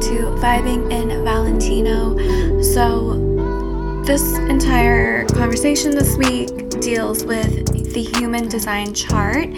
to 0.00 0.34
Vibing 0.40 0.90
in 0.90 1.08
Valentino. 1.24 2.16
So, 2.62 4.02
this 4.04 4.38
entire 4.38 5.26
conversation 5.26 5.90
this 5.90 6.16
week 6.16 6.70
deals 6.80 7.22
with 7.22 7.92
the 7.92 8.02
human 8.02 8.48
design 8.48 8.94
chart, 8.94 9.48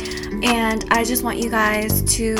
and 0.42 0.84
I 0.91 1.05
just 1.05 1.23
want 1.23 1.38
you 1.38 1.48
guys 1.48 2.02
to 2.16 2.34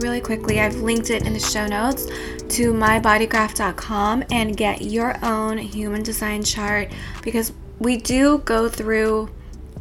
really 0.00 0.20
quickly, 0.20 0.60
I've 0.60 0.76
linked 0.76 1.10
it 1.10 1.26
in 1.26 1.32
the 1.32 1.40
show 1.40 1.66
notes 1.66 2.06
to 2.06 2.72
mybodygraph.com 2.72 4.24
and 4.30 4.56
get 4.56 4.82
your 4.82 5.22
own 5.24 5.58
human 5.58 6.04
design 6.04 6.44
chart 6.44 6.92
because 7.22 7.52
we 7.80 7.96
do 7.96 8.38
go 8.38 8.68
through 8.68 9.30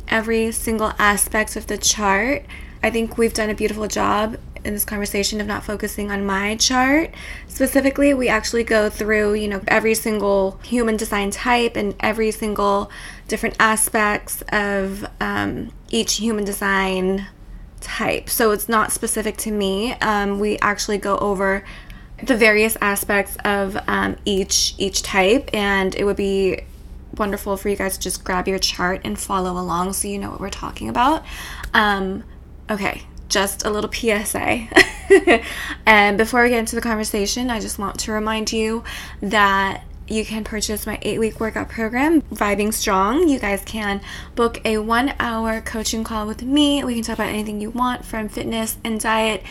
every 0.08 0.52
single 0.52 0.94
aspect 0.98 1.56
of 1.56 1.68
the 1.68 1.78
chart. 1.78 2.44
I 2.82 2.90
think 2.90 3.20
we've 3.20 3.34
done 3.34 3.52
a 3.52 3.56
beautiful 3.56 3.88
job 3.88 4.38
in 4.68 4.74
this 4.74 4.86
conversation 4.86 5.40
of 5.42 5.48
not 5.48 5.64
focusing 5.64 6.12
on 6.12 6.26
my 6.26 6.56
chart 6.58 7.14
specifically. 7.48 8.14
We 8.14 8.28
actually 8.28 8.64
go 8.64 8.90
through, 8.90 9.36
you 9.36 9.48
know, 9.48 9.62
every 9.68 9.96
single 9.96 10.60
human 10.64 10.98
design 10.98 11.32
type 11.32 11.76
and 11.76 11.96
every 12.02 12.32
single 12.32 12.92
different 13.28 13.56
aspects 13.60 14.44
of 14.52 15.08
um, 15.22 15.72
each 15.90 16.16
human 16.18 16.44
design 16.44 17.28
type. 17.80 18.30
So 18.30 18.52
it's 18.52 18.68
not 18.68 18.92
specific 18.92 19.38
to 19.38 19.52
me. 19.52 19.94
Um, 19.94 20.40
we 20.40 20.60
actually 20.60 20.98
go 20.98 21.18
over 21.18 21.64
the 22.24 22.36
various 22.36 22.78
aspects 22.82 23.38
of 23.46 23.78
um, 23.88 24.18
each 24.26 24.74
each 24.78 25.04
type, 25.04 25.50
and 25.54 25.96
it 25.96 26.04
would 26.04 26.16
be 26.16 26.62
wonderful 27.16 27.58
for 27.58 27.70
you 27.70 27.76
guys 27.76 27.98
to 27.98 28.04
just 28.04 28.24
grab 28.24 28.48
your 28.48 28.60
chart 28.60 29.02
and 29.04 29.18
follow 29.18 29.52
along 29.52 29.94
so 29.94 30.08
you 30.08 30.18
know 30.18 30.32
what 30.32 30.40
we're 30.40 30.50
talking 30.50 30.90
about. 30.90 31.24
Um, 31.74 32.24
okay, 32.70 33.04
just 33.30 33.66
a 33.66 33.70
little 33.70 33.92
PSA. 33.92 34.68
and 35.86 36.18
before 36.18 36.44
we 36.44 36.50
get 36.50 36.60
into 36.60 36.76
the 36.76 36.82
conversation, 36.82 37.50
I 37.50 37.60
just 37.60 37.80
want 37.80 38.00
to 38.00 38.12
remind 38.12 38.52
you 38.52 38.84
that 39.22 39.84
you 40.08 40.24
can 40.24 40.44
purchase 40.44 40.88
my 40.88 40.98
eight 41.02 41.20
week 41.20 41.40
workout 41.40 41.70
program, 41.70 42.22
Vibing 42.24 42.74
Strong. 42.74 43.28
You 43.28 43.40
guys 43.40 43.62
can 43.66 44.02
book 44.36 44.60
a 44.64 44.78
one 44.78 45.14
hour 45.20 45.62
coaching 45.62 46.04
call 46.04 46.26
with 46.28 46.44
me. 46.44 46.84
We 46.84 46.96
can 46.96 47.04
talk 47.04 47.16
about 47.16 47.30
anything 47.30 47.60
you 47.60 47.72
want 47.72 48.06
from 48.06 48.30
fitness 48.30 48.78
and 48.84 49.00
diet 49.00 49.44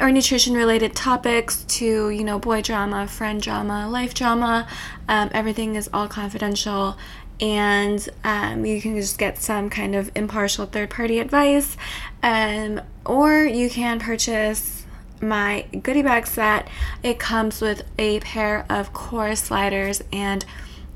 or 0.00 0.10
nutrition 0.10 0.54
related 0.54 0.94
topics 0.94 1.64
to, 1.64 2.10
you 2.10 2.24
know, 2.24 2.38
boy 2.38 2.62
drama, 2.62 3.06
friend 3.06 3.40
drama, 3.40 3.88
life 3.88 4.14
drama. 4.14 4.66
Um, 5.08 5.30
everything 5.32 5.74
is 5.74 5.88
all 5.92 6.08
confidential 6.08 6.96
and 7.40 8.08
um, 8.22 8.64
you 8.64 8.80
can 8.80 8.96
just 8.96 9.18
get 9.18 9.38
some 9.38 9.70
kind 9.70 9.94
of 9.94 10.10
impartial 10.14 10.66
third 10.66 10.90
party 10.90 11.18
advice. 11.18 11.76
Um, 12.22 12.80
or 13.04 13.44
you 13.44 13.68
can 13.68 14.00
purchase 14.00 14.86
my 15.20 15.66
goodie 15.82 16.02
bag 16.02 16.26
set. 16.26 16.68
It 17.02 17.18
comes 17.18 17.60
with 17.60 17.82
a 17.98 18.20
pair 18.20 18.64
of 18.68 18.92
core 18.92 19.36
sliders 19.36 20.02
and 20.12 20.44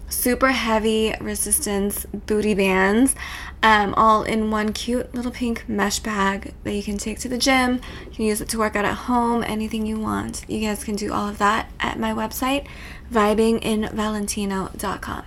super 0.09 0.53
heavy 0.53 1.15
resistance 1.21 2.07
booty 2.07 2.55
bands, 2.55 3.15
um, 3.63 3.93
all 3.95 4.23
in 4.23 4.51
one 4.51 4.73
cute 4.73 5.15
little 5.15 5.31
pink 5.31 5.69
mesh 5.69 5.99
bag 5.99 6.55
that 6.65 6.73
you 6.73 6.83
can 6.83 6.97
take 6.97 7.19
to 7.21 7.29
the 7.29 7.37
gym. 7.39 7.81
You 8.07 8.13
can 8.13 8.25
use 8.25 8.41
it 8.41 8.49
to 8.51 8.59
work 8.59 8.75
out 8.75 8.87
at 8.87 8.95
home, 8.95 9.45
anything 9.47 9.87
you 9.87 9.99
want. 9.99 10.45
You 10.49 10.61
guys 10.61 10.85
can 10.85 10.97
do 10.97 11.13
all 11.13 11.29
of 11.29 11.37
that 11.39 11.71
at 11.81 11.99
my 11.99 12.13
website, 12.13 12.67
vibinginvalentino.com. 13.13 15.25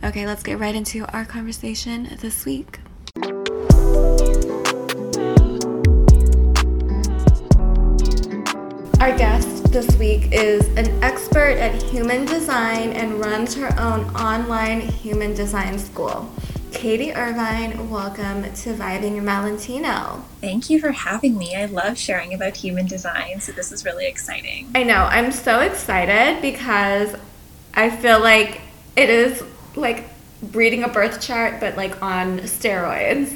Okay, 0.00 0.26
let's 0.26 0.44
get 0.44 0.60
right 0.60 0.76
into 0.76 1.04
our 1.12 1.24
conversation 1.24 2.16
this 2.20 2.44
week. 2.46 2.78
Our 9.00 9.16
guest 9.18 9.72
this 9.72 9.88
week 9.98 10.28
is 10.30 10.68
an 10.76 11.02
expert 11.02 11.58
at 11.58 11.82
human 11.82 12.26
design 12.26 12.92
and 12.92 13.18
runs 13.18 13.56
her 13.56 13.74
own 13.76 14.04
online 14.14 14.82
human 14.82 15.34
design 15.34 15.80
school. 15.80 16.30
Katie 16.70 17.12
Irvine, 17.12 17.90
welcome 17.90 18.44
to 18.44 18.74
Vibing 18.74 19.16
in 19.16 19.24
Valentino. 19.24 20.24
Thank 20.40 20.70
you 20.70 20.78
for 20.78 20.92
having 20.92 21.36
me. 21.36 21.56
I 21.56 21.64
love 21.64 21.98
sharing 21.98 22.32
about 22.34 22.56
human 22.56 22.86
design, 22.86 23.40
so 23.40 23.50
this 23.50 23.72
is 23.72 23.84
really 23.84 24.06
exciting. 24.06 24.70
I 24.76 24.84
know, 24.84 25.08
I'm 25.10 25.32
so 25.32 25.58
excited 25.58 26.40
because 26.40 27.16
I 27.74 27.90
feel 27.90 28.20
like 28.20 28.60
it 28.94 29.10
is 29.10 29.42
like 29.78 30.08
reading 30.52 30.84
a 30.84 30.88
birth 30.88 31.20
chart, 31.20 31.60
but 31.60 31.76
like 31.76 32.00
on 32.02 32.40
steroids. 32.40 33.32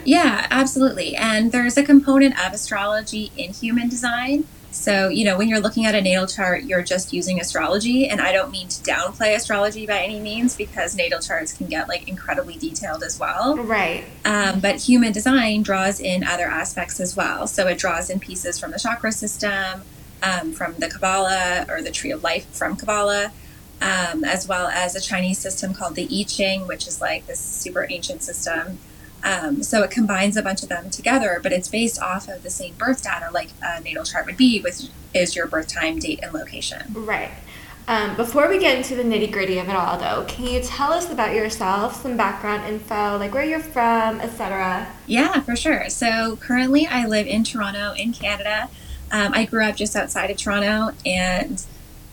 yeah, 0.04 0.46
absolutely. 0.50 1.16
And 1.16 1.52
there's 1.52 1.76
a 1.76 1.82
component 1.82 2.38
of 2.44 2.52
astrology 2.52 3.30
in 3.36 3.52
human 3.52 3.88
design. 3.88 4.44
So, 4.70 5.08
you 5.08 5.24
know, 5.24 5.38
when 5.38 5.48
you're 5.48 5.60
looking 5.60 5.86
at 5.86 5.94
a 5.94 6.02
natal 6.02 6.26
chart, 6.26 6.64
you're 6.64 6.82
just 6.82 7.12
using 7.12 7.40
astrology. 7.40 8.08
And 8.08 8.20
I 8.20 8.30
don't 8.30 8.50
mean 8.50 8.68
to 8.68 8.82
downplay 8.82 9.34
astrology 9.34 9.86
by 9.86 10.00
any 10.00 10.20
means 10.20 10.54
because 10.54 10.94
natal 10.94 11.20
charts 11.20 11.52
can 11.54 11.66
get 11.66 11.88
like 11.88 12.06
incredibly 12.08 12.56
detailed 12.56 13.02
as 13.02 13.18
well. 13.18 13.56
Right. 13.56 14.04
Um, 14.26 14.60
but 14.60 14.76
human 14.76 15.12
design 15.12 15.62
draws 15.62 15.98
in 15.98 16.24
other 16.24 16.44
aspects 16.44 17.00
as 17.00 17.16
well. 17.16 17.46
So 17.46 17.66
it 17.68 17.78
draws 17.78 18.10
in 18.10 18.20
pieces 18.20 18.58
from 18.58 18.70
the 18.72 18.78
chakra 18.78 19.12
system, 19.12 19.82
um, 20.22 20.52
from 20.52 20.74
the 20.74 20.88
Kabbalah 20.88 21.66
or 21.70 21.80
the 21.80 21.90
Tree 21.90 22.10
of 22.10 22.22
Life 22.22 22.46
from 22.54 22.76
Kabbalah 22.76 23.32
um, 23.80 24.24
as 24.24 24.48
well 24.48 24.68
as 24.68 24.94
a 24.94 25.00
Chinese 25.00 25.38
system 25.38 25.74
called 25.74 25.94
the 25.94 26.08
I 26.10 26.24
Ching, 26.24 26.66
which 26.66 26.86
is 26.86 27.00
like 27.00 27.26
this 27.26 27.40
super 27.40 27.86
ancient 27.88 28.22
system. 28.22 28.78
Um, 29.24 29.62
so 29.62 29.82
it 29.82 29.90
combines 29.90 30.36
a 30.36 30.42
bunch 30.42 30.62
of 30.62 30.68
them 30.68 30.90
together, 30.90 31.40
but 31.42 31.52
it's 31.52 31.68
based 31.68 32.00
off 32.00 32.28
of 32.28 32.42
the 32.42 32.50
same 32.50 32.74
birth 32.74 33.02
data, 33.02 33.28
like 33.32 33.48
a 33.62 33.80
natal 33.80 34.04
chart 34.04 34.26
would 34.26 34.36
be, 34.36 34.60
which 34.60 34.84
is 35.14 35.34
your 35.34 35.46
birth 35.46 35.68
time, 35.68 35.98
date, 35.98 36.20
and 36.22 36.32
location. 36.32 36.82
Right. 36.92 37.30
Um, 37.88 38.16
before 38.16 38.48
we 38.48 38.58
get 38.58 38.76
into 38.76 38.96
the 38.96 39.04
nitty 39.04 39.30
gritty 39.30 39.58
of 39.58 39.68
it 39.68 39.76
all, 39.76 39.96
though, 39.96 40.24
can 40.26 40.44
you 40.46 40.60
tell 40.60 40.92
us 40.92 41.10
about 41.10 41.34
yourself, 41.34 42.02
some 42.02 42.16
background 42.16 42.68
info, 42.68 43.16
like 43.16 43.32
where 43.32 43.44
you're 43.44 43.60
from, 43.60 44.20
etc.? 44.20 44.92
Yeah, 45.06 45.40
for 45.40 45.54
sure. 45.54 45.88
So 45.88 46.36
currently, 46.36 46.86
I 46.86 47.06
live 47.06 47.28
in 47.28 47.44
Toronto, 47.44 47.92
in 47.92 48.12
Canada. 48.12 48.70
Um, 49.12 49.32
I 49.34 49.44
grew 49.44 49.64
up 49.64 49.76
just 49.76 49.94
outside 49.94 50.30
of 50.30 50.36
Toronto, 50.36 50.96
and 51.06 51.64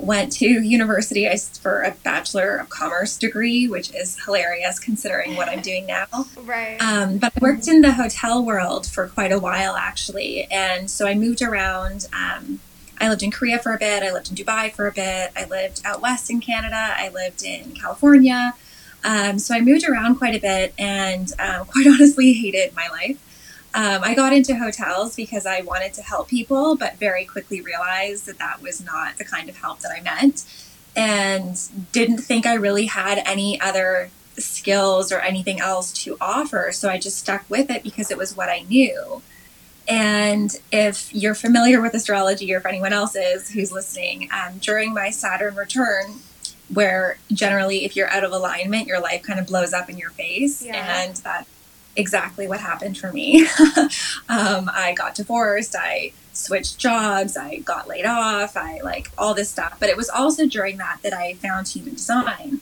went 0.03 0.31
to 0.34 0.46
university 0.46 1.30
for 1.62 1.81
a 1.81 1.91
bachelor 2.03 2.58
of 2.58 2.69
commerce 2.69 3.18
degree 3.18 3.68
which 3.68 3.94
is 3.94 4.18
hilarious 4.25 4.80
considering 4.80 5.36
what 5.36 5.47
i'm 5.50 5.62
doing 5.62 5.86
now. 5.86 6.06
Right. 6.44 6.78
Um, 6.81 7.18
but 7.19 7.31
i 7.36 7.40
worked 7.40 7.68
in 7.68 7.81
the 7.81 7.94
hotel 7.94 8.44
world 8.44 8.86
for 8.86 9.08
quite 9.08 9.31
a 9.31 9.40
while 9.40 9.75
actually. 9.75 10.46
And 10.52 10.91
so 10.91 11.08
i 11.08 11.14
moved 11.14 11.41
around 11.41 12.08
um, 12.14 12.59
i 13.00 13.09
lived 13.09 13.24
in 13.24 13.31
korea 13.31 13.59
for 13.59 13.74
a 13.74 13.78
bit 13.78 14.03
i 14.03 14.12
lived 14.12 14.30
in 14.30 14.36
dubai 14.36 14.72
for 14.72 14.88
a 14.88 14.91
bit 14.91 15.31
i 15.36 15.46
lived 15.46 15.81
out 15.86 16.02
west 16.02 16.30
in 16.30 16.40
canada 16.41 16.94
i 16.97 17.09
lived 17.09 17.44
in 17.44 17.72
california. 17.72 18.53
Um, 19.06 19.40
so 19.40 19.56
i 19.56 19.62
moved 19.62 19.88
around 19.88 20.16
quite 20.16 20.35
a 20.35 20.40
bit 20.40 20.74
and 20.78 21.31
um, 21.40 21.66
quite 21.66 21.88
honestly 21.94 22.34
hated 22.34 22.75
my 22.75 22.88
life 22.90 23.18
um, 23.75 24.03
I 24.03 24.13
got 24.13 24.34
into 24.34 24.56
hotels 24.56 25.16
because 25.16 25.45
I 25.45 25.61
wanted 25.61 25.94
to 25.94 26.03
help 26.03 26.28
people, 26.28 26.75
but 26.75 26.97
very 26.97 27.25
quickly 27.25 27.59
realized 27.59 28.28
that 28.28 28.38
that 28.38 28.61
was 28.61 28.84
not 28.84 29.17
the 29.17 29.25
kind 29.25 29.50
of 29.50 29.57
help 29.57 29.79
that 29.79 29.91
I 29.91 30.01
meant 30.01 30.45
and 30.95 31.59
didn't 31.91 32.19
think 32.19 32.45
I 32.45 32.53
really 32.53 32.85
had 32.85 33.19
any 33.25 33.59
other 33.59 34.11
skills 34.38 35.11
or 35.11 35.19
anything 35.19 35.59
else 35.59 35.91
to 36.03 36.17
offer. 36.22 36.72
So 36.72 36.89
I 36.89 37.00
just 37.00 37.17
stuck 37.17 37.50
with 37.50 37.72
it 37.72 37.84
because 37.84 38.11
it 38.11 38.17
was 38.17 38.38
what 38.38 38.50
I 38.50 38.61
knew. 38.61 39.22
And 39.88 40.55
if 40.72 41.13
you're 41.13 41.35
familiar 41.35 41.81
with 41.81 41.94
astrology, 41.94 42.53
or 42.53 42.58
if 42.58 42.66
anyone 42.66 42.93
else 42.93 43.16
is 43.16 43.49
who's 43.52 43.72
listening, 43.72 44.29
um, 44.31 44.59
during 44.59 44.93
my 44.93 45.09
Saturn 45.09 45.55
return, 45.55 46.19
where 46.72 47.17
generally 47.31 47.84
if 47.85 47.96
you're 47.96 48.09
out 48.09 48.23
of 48.23 48.31
alignment, 48.31 48.87
your 48.87 49.02
life 49.02 49.23
kind 49.23 49.40
of 49.40 49.47
blows 49.47 49.73
up 49.73 49.90
in 49.90 49.97
your 49.97 50.11
face, 50.11 50.64
yeah. 50.64 51.02
and 51.02 51.16
that 51.17 51.47
exactly 51.95 52.47
what 52.47 52.59
happened 52.59 52.97
for 52.97 53.11
me. 53.11 53.45
um, 54.29 54.69
I 54.73 54.93
got 54.95 55.16
divorced. 55.16 55.75
I 55.78 56.13
switched 56.34 56.79
jobs. 56.79 57.37
I 57.37 57.57
got 57.57 57.87
laid 57.87 58.05
off. 58.05 58.57
I 58.57 58.79
like 58.81 59.09
all 59.17 59.34
this 59.34 59.49
stuff. 59.49 59.78
But 59.79 59.90
it 59.90 59.97
was 59.97 60.09
also 60.09 60.47
during 60.47 60.78
that 60.78 60.99
that 61.03 61.13
I 61.13 61.35
found 61.35 61.67
human 61.67 61.93
design. 61.93 62.61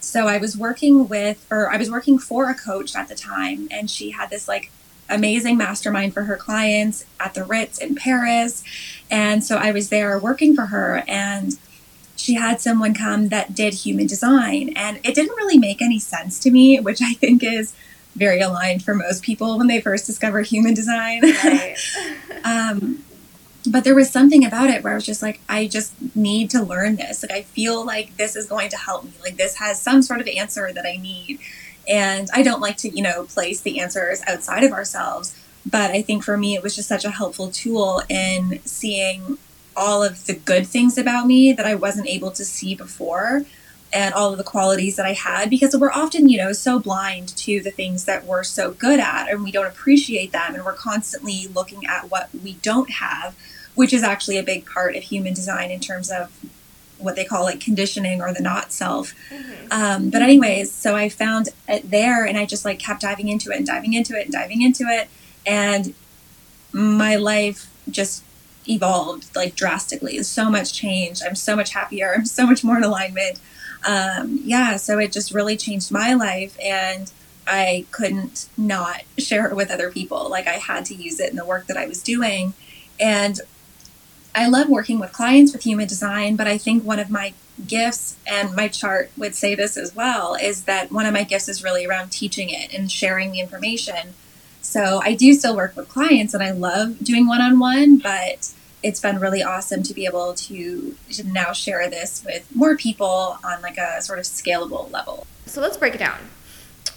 So 0.00 0.26
I 0.26 0.38
was 0.38 0.56
working 0.56 1.08
with, 1.08 1.46
or 1.50 1.70
I 1.70 1.76
was 1.76 1.90
working 1.90 2.18
for 2.18 2.50
a 2.50 2.54
coach 2.54 2.96
at 2.96 3.08
the 3.08 3.14
time, 3.14 3.68
and 3.70 3.88
she 3.88 4.10
had 4.10 4.30
this 4.30 4.48
like 4.48 4.72
amazing 5.08 5.56
mastermind 5.56 6.12
for 6.12 6.24
her 6.24 6.36
clients 6.36 7.04
at 7.20 7.34
the 7.34 7.44
Ritz 7.44 7.78
in 7.78 7.94
Paris. 7.94 8.64
And 9.10 9.44
so 9.44 9.58
I 9.58 9.70
was 9.70 9.90
there 9.90 10.18
working 10.18 10.56
for 10.56 10.66
her, 10.66 11.04
and 11.06 11.56
she 12.16 12.34
had 12.34 12.60
someone 12.60 12.94
come 12.94 13.28
that 13.28 13.54
did 13.54 13.74
human 13.74 14.06
design. 14.06 14.72
And 14.74 14.98
it 15.04 15.14
didn't 15.14 15.36
really 15.36 15.58
make 15.58 15.80
any 15.80 15.98
sense 15.98 16.38
to 16.40 16.50
me, 16.50 16.80
which 16.80 17.00
I 17.00 17.14
think 17.14 17.44
is 17.44 17.72
very 18.16 18.40
aligned 18.40 18.82
for 18.82 18.94
most 18.94 19.22
people 19.22 19.58
when 19.58 19.66
they 19.66 19.80
first 19.80 20.06
discover 20.06 20.42
human 20.42 20.74
design. 20.74 21.22
Right. 21.22 21.76
um, 22.44 23.04
but 23.68 23.84
there 23.84 23.94
was 23.94 24.10
something 24.10 24.44
about 24.44 24.70
it 24.70 24.82
where 24.82 24.92
I 24.92 24.96
was 24.96 25.06
just 25.06 25.22
like, 25.22 25.40
I 25.48 25.66
just 25.66 25.94
need 26.16 26.50
to 26.50 26.62
learn 26.62 26.96
this. 26.96 27.22
Like, 27.22 27.32
I 27.32 27.42
feel 27.42 27.84
like 27.84 28.16
this 28.16 28.34
is 28.34 28.46
going 28.46 28.70
to 28.70 28.76
help 28.76 29.04
me. 29.04 29.12
Like, 29.22 29.36
this 29.36 29.56
has 29.56 29.80
some 29.80 30.02
sort 30.02 30.20
of 30.20 30.26
answer 30.26 30.72
that 30.72 30.84
I 30.84 30.96
need. 30.96 31.38
And 31.88 32.28
I 32.34 32.42
don't 32.42 32.60
like 32.60 32.76
to, 32.78 32.88
you 32.88 33.02
know, 33.02 33.24
place 33.24 33.60
the 33.60 33.80
answers 33.80 34.20
outside 34.26 34.64
of 34.64 34.72
ourselves. 34.72 35.38
But 35.64 35.92
I 35.92 36.02
think 36.02 36.24
for 36.24 36.36
me, 36.36 36.54
it 36.54 36.62
was 36.62 36.74
just 36.74 36.88
such 36.88 37.04
a 37.04 37.10
helpful 37.10 37.50
tool 37.50 38.02
in 38.08 38.60
seeing 38.64 39.38
all 39.76 40.02
of 40.02 40.26
the 40.26 40.34
good 40.34 40.66
things 40.66 40.98
about 40.98 41.26
me 41.26 41.52
that 41.52 41.66
I 41.66 41.76
wasn't 41.76 42.08
able 42.08 42.30
to 42.32 42.44
see 42.44 42.74
before 42.74 43.44
and 43.92 44.14
all 44.14 44.32
of 44.32 44.38
the 44.38 44.44
qualities 44.44 44.96
that 44.96 45.04
I 45.04 45.12
had 45.12 45.50
because 45.50 45.76
we're 45.76 45.92
often, 45.92 46.28
you 46.28 46.38
know, 46.38 46.52
so 46.52 46.78
blind 46.78 47.28
to 47.36 47.60
the 47.60 47.70
things 47.70 48.04
that 48.06 48.24
we're 48.24 48.42
so 48.42 48.70
good 48.72 48.98
at 48.98 49.30
and 49.30 49.42
we 49.42 49.52
don't 49.52 49.66
appreciate 49.66 50.32
them 50.32 50.54
and 50.54 50.64
we're 50.64 50.72
constantly 50.72 51.46
looking 51.48 51.84
at 51.86 52.10
what 52.10 52.30
we 52.42 52.54
don't 52.54 52.90
have, 52.90 53.36
which 53.74 53.92
is 53.92 54.02
actually 54.02 54.38
a 54.38 54.42
big 54.42 54.64
part 54.66 54.96
of 54.96 55.02
human 55.02 55.34
design 55.34 55.70
in 55.70 55.78
terms 55.78 56.10
of 56.10 56.30
what 56.98 57.16
they 57.16 57.24
call 57.24 57.42
like 57.42 57.60
conditioning 57.60 58.22
or 58.22 58.32
the 58.32 58.40
not 58.40 58.72
self. 58.72 59.14
Mm-hmm. 59.28 59.66
Um, 59.70 60.10
but 60.10 60.22
anyways, 60.22 60.72
so 60.72 60.96
I 60.96 61.08
found 61.08 61.50
it 61.68 61.90
there 61.90 62.24
and 62.24 62.38
I 62.38 62.46
just 62.46 62.64
like 62.64 62.78
kept 62.78 63.02
diving 63.02 63.28
into 63.28 63.50
it 63.50 63.58
and 63.58 63.66
diving 63.66 63.92
into 63.92 64.18
it 64.18 64.24
and 64.24 64.32
diving 64.32 64.62
into 64.62 64.84
it 64.84 65.08
and 65.46 65.94
my 66.72 67.16
life 67.16 67.70
just 67.90 68.24
evolved 68.66 69.34
like 69.36 69.54
drastically. 69.54 70.22
So 70.22 70.48
much 70.48 70.72
change. 70.72 71.20
I'm 71.26 71.34
so 71.34 71.56
much 71.56 71.72
happier. 71.72 72.14
I'm 72.16 72.24
so 72.38 72.46
much 72.46 72.64
more 72.64 72.78
in 72.78 72.84
alignment 72.84 73.38
um, 73.84 74.40
yeah, 74.44 74.76
so 74.76 74.98
it 74.98 75.12
just 75.12 75.32
really 75.32 75.56
changed 75.56 75.90
my 75.90 76.14
life. 76.14 76.56
And 76.62 77.10
I 77.46 77.86
couldn't 77.90 78.48
not 78.56 79.02
share 79.18 79.46
it 79.46 79.56
with 79.56 79.70
other 79.70 79.90
people. 79.90 80.28
Like 80.28 80.46
I 80.46 80.54
had 80.54 80.84
to 80.86 80.94
use 80.94 81.20
it 81.20 81.30
in 81.30 81.36
the 81.36 81.44
work 81.44 81.66
that 81.66 81.76
I 81.76 81.86
was 81.86 82.02
doing. 82.02 82.54
And 83.00 83.40
I 84.34 84.48
love 84.48 84.68
working 84.68 84.98
with 84.98 85.12
clients 85.12 85.52
with 85.52 85.64
human 85.64 85.86
design, 85.86 86.36
but 86.36 86.46
I 86.46 86.56
think 86.56 86.84
one 86.84 86.98
of 86.98 87.10
my 87.10 87.34
gifts, 87.66 88.16
and 88.26 88.54
my 88.56 88.68
chart 88.68 89.10
would 89.16 89.34
say 89.34 89.54
this 89.54 89.76
as 89.76 89.94
well, 89.94 90.34
is 90.34 90.64
that 90.64 90.90
one 90.90 91.04
of 91.04 91.12
my 91.12 91.24
gifts 91.24 91.48
is 91.48 91.62
really 91.62 91.84
around 91.84 92.10
teaching 92.10 92.48
it 92.48 92.72
and 92.72 92.90
sharing 92.90 93.32
the 93.32 93.40
information. 93.40 94.14
So 94.62 95.00
I 95.02 95.14
do 95.14 95.34
still 95.34 95.54
work 95.54 95.76
with 95.76 95.88
clients 95.88 96.32
and 96.32 96.42
I 96.42 96.52
love 96.52 97.00
doing 97.00 97.26
one 97.26 97.42
on 97.42 97.58
one, 97.58 97.98
but 97.98 98.52
it's 98.82 99.00
been 99.00 99.18
really 99.18 99.42
awesome 99.42 99.82
to 99.84 99.94
be 99.94 100.06
able 100.06 100.34
to, 100.34 100.94
to 101.12 101.24
now 101.24 101.52
share 101.52 101.88
this 101.88 102.22
with 102.24 102.54
more 102.54 102.76
people 102.76 103.38
on 103.44 103.62
like 103.62 103.78
a 103.78 104.02
sort 104.02 104.18
of 104.18 104.24
scalable 104.24 104.90
level. 104.90 105.26
So 105.46 105.60
let's 105.60 105.76
break 105.76 105.94
it 105.94 105.98
down. 105.98 106.18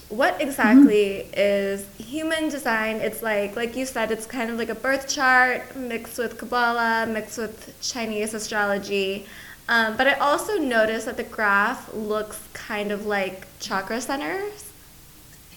What 0.10 0.40
exactly 0.40 1.26
mm-hmm. 1.26 1.34
is 1.36 1.88
human 1.98 2.50
design? 2.50 2.98
It's 2.98 3.22
like, 3.22 3.56
like 3.56 3.76
you 3.76 3.86
said, 3.86 4.12
it's 4.12 4.26
kind 4.26 4.52
of 4.52 4.58
like 4.58 4.70
a 4.70 4.76
birth 4.76 5.08
chart 5.08 5.76
mixed 5.76 6.18
with 6.18 6.38
Kabbalah, 6.38 7.08
mixed 7.08 7.38
with 7.38 7.76
Chinese 7.82 8.34
astrology. 8.34 9.26
Um, 9.68 9.98
but 9.98 10.08
I 10.08 10.14
also 10.14 10.58
noticed 10.58 11.08
that 11.08 11.18
the 11.18 11.24
graph 11.24 11.92
looks 11.94 12.40
kind 12.54 12.92
of 12.92 13.08
like 13.08 13.48
chakra 13.60 14.00
centers. 14.00 14.72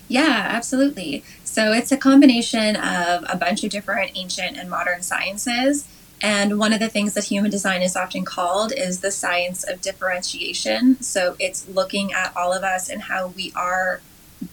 Yeah, 0.09 0.47
absolutely. 0.49 1.23
So 1.45 1.73
it's 1.73 1.93
a 1.93 1.99
combination 1.99 2.77
of 2.77 3.27
a 3.29 3.37
bunch 3.39 3.63
of 3.65 3.71
different 3.71 4.13
ancient 4.15 4.57
and 4.57 4.71
modern 4.71 5.03
sciences 5.03 5.87
and 6.21 6.59
one 6.59 6.73
of 6.73 6.81
the 6.81 6.89
things 6.89 7.15
that 7.15 7.25
human 7.25 7.51
design 7.51 7.83
is 7.83 7.97
often 7.97 8.25
called 8.25 8.73
is 8.73 9.01
the 9.01 9.11
science 9.11 9.63
of 9.63 9.81
differentiation. 9.81 11.01
So 11.01 11.37
it's 11.39 11.69
looking 11.69 12.13
at 12.13 12.37
all 12.37 12.53
of 12.53 12.65
us 12.65 12.89
and 12.89 13.03
how 13.03 13.29
we 13.29 13.53
are 13.55 14.01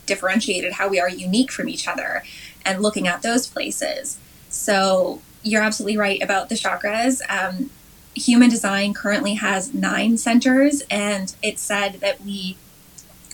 differentiated, 0.06 0.74
how 0.74 0.88
we 0.88 1.00
are 1.00 1.10
unique 1.10 1.52
from 1.52 1.68
each 1.70 1.88
other, 1.88 2.24
and 2.66 2.82
looking 2.82 3.08
at 3.08 3.22
those 3.24 3.48
places. 3.48 4.18
So 4.50 5.22
you're 5.44 5.62
absolutely 5.62 5.98
right 5.98 6.22
about 6.22 6.50
the 6.50 6.56
chakras. 6.56 7.22
Um, 7.30 7.72
human 8.16 8.50
design 8.50 8.94
currently 8.94 9.36
has 9.36 9.74
nine 9.74 10.18
centers, 10.18 10.82
and 10.90 11.36
it's 11.42 11.62
said 11.62 11.96
that 11.96 12.22
we 12.22 12.58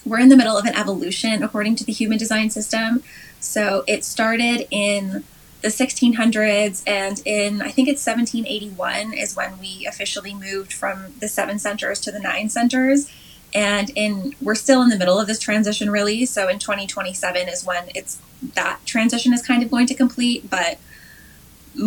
we're 0.03 0.19
in 0.19 0.29
the 0.29 0.37
middle 0.37 0.57
of 0.57 0.65
an 0.65 0.75
evolution 0.75 1.43
according 1.43 1.75
to 1.75 1.85
the 1.85 1.91
human 1.91 2.17
design 2.17 2.49
system. 2.49 3.03
So 3.39 3.83
it 3.87 4.03
started 4.03 4.67
in 4.71 5.23
the 5.61 5.67
1600s 5.67 6.83
and 6.87 7.21
in 7.25 7.61
i 7.61 7.69
think 7.69 7.87
it's 7.87 8.05
1781 8.05 9.13
is 9.13 9.35
when 9.35 9.59
we 9.59 9.85
officially 9.87 10.33
moved 10.33 10.73
from 10.73 11.13
the 11.19 11.27
seven 11.27 11.59
centers 11.59 11.99
to 12.01 12.11
the 12.11 12.19
nine 12.19 12.49
centers. 12.49 13.11
And 13.53 13.91
in 13.95 14.33
we're 14.41 14.55
still 14.55 14.81
in 14.81 14.89
the 14.89 14.97
middle 14.97 15.19
of 15.19 15.27
this 15.27 15.39
transition 15.39 15.91
really. 15.91 16.25
So 16.25 16.47
in 16.47 16.57
2027 16.59 17.49
is 17.49 17.65
when 17.65 17.89
it's 17.93 18.19
that 18.55 18.79
transition 18.85 19.33
is 19.33 19.45
kind 19.45 19.61
of 19.61 19.69
going 19.69 19.87
to 19.87 19.93
complete 19.93 20.49
but 20.49 20.77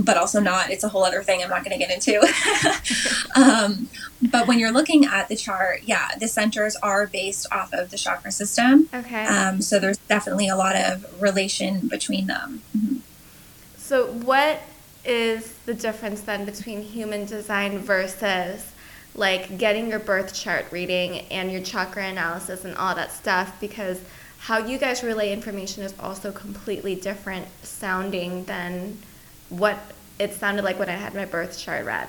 but 0.03 0.17
also 0.17 0.41
not. 0.41 0.71
It's 0.71 0.83
a 0.83 0.89
whole 0.89 1.05
other 1.05 1.23
thing 1.23 1.43
i'm 1.43 1.51
not 1.51 1.65
going 1.65 1.79
to 1.79 1.85
get 1.85 1.91
into. 1.91 2.21
Um, 3.37 3.89
but 4.23 4.47
when 4.47 4.61
you're 4.61 4.71
looking 4.71 5.05
at 5.05 5.29
the 5.29 5.35
chart 5.35 5.81
yeah 5.85 6.11
the 6.21 6.29
centers 6.29 6.77
are 6.77 7.07
based 7.07 7.47
off 7.51 7.73
of 7.73 7.91
the 7.91 7.97
chakra 7.97 8.31
system. 8.31 8.89
Okay. 8.95 9.25
Um, 9.25 9.61
so 9.61 9.79
there's 9.79 9.99
definitely 9.99 10.49
a 10.49 10.57
lot 10.57 10.77
of 10.77 11.21
relation 11.21 11.89
between 11.89 12.27
them. 12.27 12.63
Mm-hmm. 12.77 12.97
So, 13.95 14.07
what 14.09 14.61
is 15.05 15.53
the 15.67 15.73
difference 15.73 16.23
then 16.23 16.45
between 16.45 16.83
human 16.83 17.27
design 17.27 17.79
versus 17.79 18.73
like 19.15 19.57
getting 19.57 19.89
your 19.89 20.01
birth 20.01 20.35
chart 20.35 20.67
reading 20.73 21.21
and 21.31 21.53
your 21.53 21.61
chakra 21.61 22.07
analysis 22.07 22.65
and 22.65 22.77
all 22.77 22.97
that 22.97 23.13
stuff? 23.13 23.61
Because 23.61 24.01
how 24.41 24.59
you 24.59 24.79
guys 24.79 25.05
relay 25.05 25.33
information 25.33 25.85
is 25.85 25.95
also 26.01 26.33
completely 26.33 26.97
different 26.97 27.47
sounding 27.63 28.47
than 28.47 28.99
what 29.49 29.79
it 30.19 30.33
sounded 30.33 30.65
like 30.65 30.81
when 30.81 30.89
I 30.89 30.97
had 30.97 31.15
my 31.15 31.25
birth 31.25 31.57
chart 31.57 31.87
read. 31.87 32.09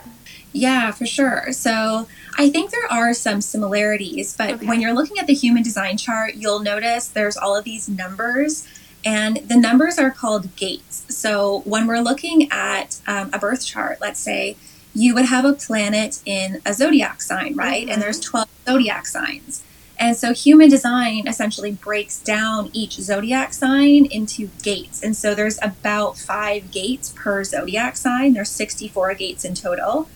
Yeah, 0.53 0.89
for 0.89 1.05
sure. 1.05 1.51
So 1.51 2.07
I 2.35 2.49
think 2.49 2.71
there 2.71 2.91
are 2.91 3.13
some 3.13 3.41
similarities, 3.41 4.35
but 4.35 4.53
okay. 4.55 4.65
when 4.65 4.81
you're 4.81 4.95
looking 4.95 5.19
at 5.19 5.27
the 5.27 5.35
human 5.35 5.61
design 5.61 5.97
chart, 5.97 6.33
you'll 6.33 6.61
notice 6.61 7.09
there's 7.09 7.37
all 7.37 7.55
of 7.55 7.63
these 7.63 7.87
numbers 7.87 8.67
and 9.05 9.37
the 9.37 9.55
numbers 9.55 9.99
are 9.99 10.09
called 10.09 10.55
gates. 10.55 11.05
So 11.15 11.61
when 11.65 11.85
we're 11.85 11.99
looking 11.99 12.51
at 12.51 12.99
um, 13.05 13.29
a 13.31 13.39
birth 13.39 13.65
chart, 13.65 13.99
let's 14.01 14.19
say 14.19 14.57
you 14.95 15.13
would 15.13 15.25
have 15.25 15.45
a 15.45 15.53
planet 15.53 16.21
in 16.25 16.61
a 16.65 16.73
zodiac 16.73 17.21
sign, 17.21 17.55
right? 17.55 17.83
Mm-hmm. 17.83 17.91
And 17.91 18.01
there's 18.01 18.19
12 18.19 18.49
zodiac 18.65 19.05
signs. 19.05 19.63
And 19.97 20.17
so 20.17 20.33
human 20.33 20.69
design 20.69 21.27
essentially 21.27 21.71
breaks 21.71 22.19
down 22.19 22.69
each 22.73 22.93
zodiac 22.93 23.53
sign 23.53 24.05
into 24.05 24.49
gates. 24.61 25.03
And 25.03 25.15
so 25.15 25.35
there's 25.35 25.57
about 25.61 26.17
five 26.17 26.71
gates 26.71 27.13
per 27.15 27.43
zodiac 27.43 27.95
sign. 27.95 28.33
There's 28.33 28.49
64 28.49 29.13
gates 29.13 29.45
in 29.45 29.53
total. 29.53 30.09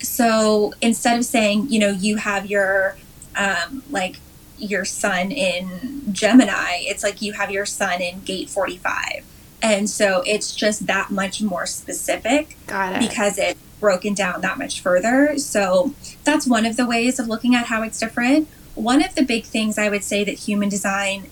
So 0.00 0.74
instead 0.82 1.18
of 1.18 1.24
saying, 1.24 1.68
you 1.70 1.78
know, 1.78 1.90
you 1.90 2.16
have 2.16 2.46
your 2.46 2.96
um, 3.36 3.82
like 3.90 4.18
your 4.58 4.84
sun 4.84 5.30
in 5.30 6.12
Gemini, 6.12 6.78
it's 6.80 7.02
like 7.02 7.22
you 7.22 7.32
have 7.34 7.50
your 7.50 7.66
sun 7.66 8.00
in 8.00 8.20
gate 8.20 8.48
45. 8.50 9.24
And 9.62 9.88
so 9.88 10.22
it's 10.26 10.54
just 10.54 10.86
that 10.86 11.10
much 11.10 11.42
more 11.42 11.66
specific 11.66 12.56
it. 12.68 13.00
because 13.00 13.38
it's 13.38 13.60
broken 13.80 14.14
down 14.14 14.40
that 14.42 14.58
much 14.58 14.80
further. 14.80 15.38
So 15.38 15.94
that's 16.24 16.46
one 16.46 16.66
of 16.66 16.76
the 16.76 16.86
ways 16.86 17.18
of 17.18 17.28
looking 17.28 17.54
at 17.54 17.66
how 17.66 17.82
it's 17.82 17.98
different. 17.98 18.48
One 18.74 19.02
of 19.02 19.14
the 19.14 19.22
big 19.22 19.44
things 19.44 19.78
I 19.78 19.88
would 19.88 20.04
say 20.04 20.24
that 20.24 20.32
human 20.34 20.68
design 20.68 21.30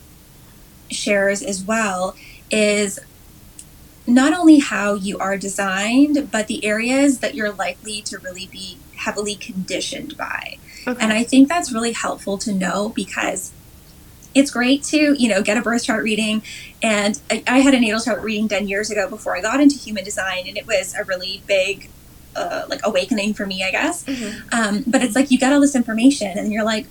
shares 0.90 1.42
as 1.42 1.62
well 1.62 2.16
is 2.50 2.98
not 4.06 4.34
only 4.34 4.58
how 4.58 4.94
you 4.94 5.18
are 5.18 5.36
designed, 5.36 6.30
but 6.30 6.46
the 6.46 6.64
areas 6.64 7.20
that 7.20 7.34
you're 7.34 7.52
likely 7.52 8.02
to 8.02 8.18
really 8.18 8.46
be 8.46 8.78
heavily 8.96 9.34
conditioned 9.34 10.16
by. 10.16 10.58
Okay. 10.86 11.00
And 11.00 11.12
I 11.12 11.24
think 11.24 11.48
that's 11.48 11.72
really 11.72 11.92
helpful 11.92 12.38
to 12.38 12.52
know 12.52 12.90
because 12.90 13.52
it's 14.34 14.50
great 14.50 14.82
to, 14.84 15.14
you 15.14 15.28
know, 15.28 15.42
get 15.42 15.56
a 15.56 15.62
birth 15.62 15.84
chart 15.84 16.02
reading. 16.02 16.42
And 16.82 17.20
I, 17.30 17.42
I, 17.46 17.58
had 17.60 17.72
a 17.72 17.80
natal 17.80 18.00
chart 18.00 18.20
reading 18.22 18.48
done 18.48 18.68
years 18.68 18.90
ago 18.90 19.08
before 19.08 19.36
I 19.36 19.40
got 19.40 19.60
into 19.60 19.76
human 19.76 20.04
design, 20.04 20.44
and 20.46 20.58
it 20.58 20.66
was 20.66 20.94
a 20.94 21.04
really 21.04 21.42
big, 21.46 21.88
uh, 22.36 22.64
like, 22.68 22.80
awakening 22.84 23.34
for 23.34 23.46
me, 23.46 23.62
I 23.62 23.70
guess. 23.70 24.04
Mm-hmm. 24.04 24.48
Um, 24.52 24.84
but 24.86 25.02
it's 25.02 25.14
like 25.14 25.30
you 25.30 25.38
get 25.38 25.52
all 25.52 25.60
this 25.60 25.76
information, 25.76 26.36
and 26.36 26.52
you're 26.52 26.64
like, 26.64 26.86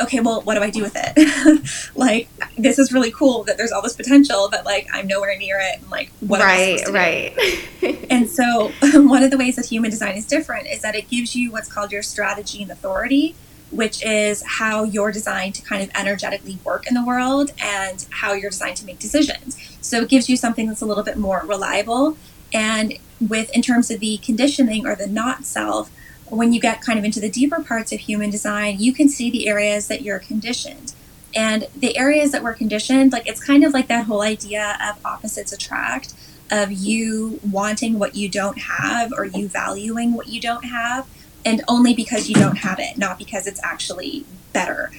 okay, 0.00 0.20
well, 0.20 0.40
what 0.42 0.54
do 0.54 0.62
I 0.62 0.70
do 0.70 0.82
with 0.82 0.96
it? 0.96 1.90
like, 1.94 2.28
this 2.56 2.78
is 2.78 2.92
really 2.92 3.10
cool 3.10 3.44
that 3.44 3.56
there's 3.56 3.72
all 3.72 3.82
this 3.82 3.94
potential, 3.94 4.48
but 4.50 4.64
like, 4.64 4.88
I'm 4.92 5.06
nowhere 5.06 5.36
near 5.38 5.58
it. 5.60 5.80
And 5.80 5.90
like, 5.90 6.10
what 6.20 6.40
right, 6.40 6.80
right. 6.88 8.06
and 8.10 8.28
so, 8.28 8.72
one 8.94 9.22
of 9.22 9.30
the 9.30 9.38
ways 9.38 9.56
that 9.56 9.66
human 9.66 9.90
design 9.90 10.16
is 10.16 10.26
different 10.26 10.66
is 10.66 10.82
that 10.82 10.94
it 10.94 11.08
gives 11.08 11.36
you 11.36 11.52
what's 11.52 11.70
called 11.70 11.92
your 11.92 12.02
strategy 12.02 12.62
and 12.62 12.70
authority 12.70 13.34
which 13.72 14.04
is 14.04 14.42
how 14.46 14.84
you're 14.84 15.10
designed 15.10 15.54
to 15.54 15.62
kind 15.62 15.82
of 15.82 15.90
energetically 15.96 16.58
work 16.62 16.86
in 16.86 16.94
the 16.94 17.04
world 17.04 17.50
and 17.58 18.06
how 18.10 18.34
you're 18.34 18.50
designed 18.50 18.76
to 18.76 18.84
make 18.84 18.98
decisions. 18.98 19.56
So 19.80 20.02
it 20.02 20.10
gives 20.10 20.28
you 20.28 20.36
something 20.36 20.66
that's 20.66 20.82
a 20.82 20.86
little 20.86 21.02
bit 21.02 21.16
more 21.16 21.42
reliable. 21.46 22.18
And 22.52 22.98
with, 23.18 23.50
in 23.56 23.62
terms 23.62 23.90
of 23.90 24.00
the 24.00 24.18
conditioning 24.18 24.86
or 24.86 24.94
the 24.94 25.06
not 25.06 25.44
self, 25.44 25.90
when 26.32 26.52
you 26.52 26.60
get 26.60 26.80
kind 26.80 26.98
of 26.98 27.04
into 27.04 27.20
the 27.20 27.28
deeper 27.28 27.62
parts 27.62 27.92
of 27.92 28.00
human 28.00 28.30
design, 28.30 28.76
you 28.78 28.92
can 28.92 29.08
see 29.08 29.30
the 29.30 29.46
areas 29.48 29.88
that 29.88 30.00
you're 30.00 30.18
conditioned. 30.18 30.94
And 31.34 31.66
the 31.76 31.96
areas 31.96 32.32
that 32.32 32.42
we're 32.42 32.54
conditioned, 32.54 33.12
like 33.12 33.28
it's 33.28 33.42
kind 33.42 33.64
of 33.64 33.74
like 33.74 33.88
that 33.88 34.06
whole 34.06 34.22
idea 34.22 34.78
of 34.82 35.04
opposites 35.04 35.52
attract, 35.52 36.14
of 36.50 36.72
you 36.72 37.38
wanting 37.50 37.98
what 37.98 38.14
you 38.14 38.30
don't 38.30 38.58
have 38.58 39.12
or 39.12 39.26
you 39.26 39.46
valuing 39.48 40.14
what 40.14 40.28
you 40.28 40.40
don't 40.40 40.64
have 40.64 41.06
and 41.44 41.62
only 41.68 41.92
because 41.94 42.28
you 42.28 42.34
don't 42.34 42.58
have 42.58 42.78
it, 42.78 42.96
not 42.96 43.18
because 43.18 43.46
it's 43.46 43.62
actually 43.62 44.24
better. 44.52 44.90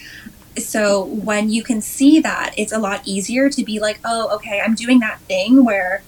So 0.58 1.04
when 1.04 1.50
you 1.50 1.64
can 1.64 1.82
see 1.82 2.20
that, 2.20 2.54
it's 2.58 2.72
a 2.72 2.80
lot 2.80 3.02
easier 3.06 3.50
to 3.50 3.64
be 3.64 3.80
like, 3.80 4.00
oh, 4.06 4.36
okay, 4.36 4.62
I'm 4.64 4.76
doing 4.76 5.00
that 5.00 5.20
thing 5.22 5.66
where 5.66 6.04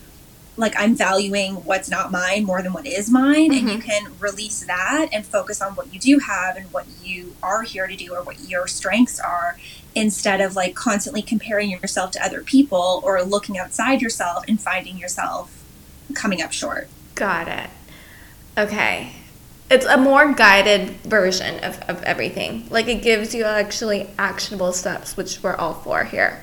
like 0.58 0.74
I'm 0.78 0.96
valuing 0.96 1.56
what's 1.66 1.90
not 1.90 2.12
mine 2.12 2.46
more 2.46 2.62
than 2.62 2.74
what 2.74 2.86
is 2.86 3.10
mine. 3.10 3.52
Mm-hmm. 3.52 3.68
And 3.68 3.70
you 3.70 3.80
can 3.80 4.12
release 4.20 4.66
that 4.66 5.10
and 5.12 5.26
focus 5.26 5.62
on 5.62 5.74
what 5.74 5.94
you 5.94 6.00
do 6.00 6.20
have 6.20 6.56
and 6.56 6.72
what 6.72 6.86
you 7.04 7.36
are 7.44 7.64
here 7.64 7.88
to 7.88 7.96
do 7.96 8.14
or 8.14 8.24
what 8.24 8.40
your 8.50 8.68
strengths 8.68 9.20
are 9.20 9.58
instead 9.94 10.42
of 10.42 10.56
like 10.56 10.76
constantly 10.76 11.22
comparing 11.22 11.70
yourself 11.70 12.12
to 12.12 12.24
other 12.24 12.42
people 12.42 13.02
or 13.04 13.22
looking 13.24 13.58
outside 13.58 14.02
yourself 14.02 14.44
and 14.48 14.60
finding 14.62 14.98
yourself 14.98 15.64
coming 16.14 16.42
up 16.42 16.52
short. 16.52 16.88
Got 17.16 17.48
it. 17.48 17.70
Okay. 18.58 19.14
It's 19.70 19.86
a 19.86 19.98
more 19.98 20.32
guided 20.34 20.92
version 21.02 21.64
of, 21.64 21.80
of 21.90 22.04
everything. 22.04 22.68
Like 22.70 22.88
it 22.88 23.02
gives 23.02 23.34
you 23.34 23.44
actually 23.46 24.10
actionable 24.18 24.74
steps, 24.74 25.18
which 25.18 25.42
we're 25.42 25.56
all 25.56 25.74
for 25.74 26.04
here. 26.04 26.42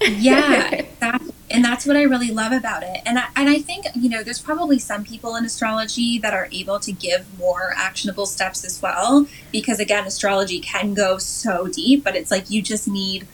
yeah, 0.00 0.70
exactly. 0.72 1.32
And 1.52 1.64
that's 1.64 1.86
what 1.86 1.96
I 1.96 2.02
really 2.02 2.30
love 2.30 2.52
about 2.52 2.82
it. 2.82 3.02
And 3.04 3.18
I, 3.18 3.26
and 3.36 3.48
I 3.48 3.60
think, 3.60 3.86
you 3.94 4.08
know, 4.08 4.22
there's 4.22 4.40
probably 4.40 4.78
some 4.78 5.04
people 5.04 5.36
in 5.36 5.44
astrology 5.44 6.18
that 6.18 6.34
are 6.34 6.48
able 6.52 6.80
to 6.80 6.92
give 6.92 7.38
more 7.38 7.72
actionable 7.76 8.26
steps 8.26 8.64
as 8.64 8.80
well. 8.80 9.26
Because 9.50 9.80
again, 9.80 10.06
astrology 10.06 10.60
can 10.60 10.94
go 10.94 11.18
so 11.18 11.68
deep, 11.68 12.04
but 12.04 12.16
it's 12.16 12.30
like 12.30 12.50
you 12.50 12.62
just 12.62 12.88
need 12.88 13.26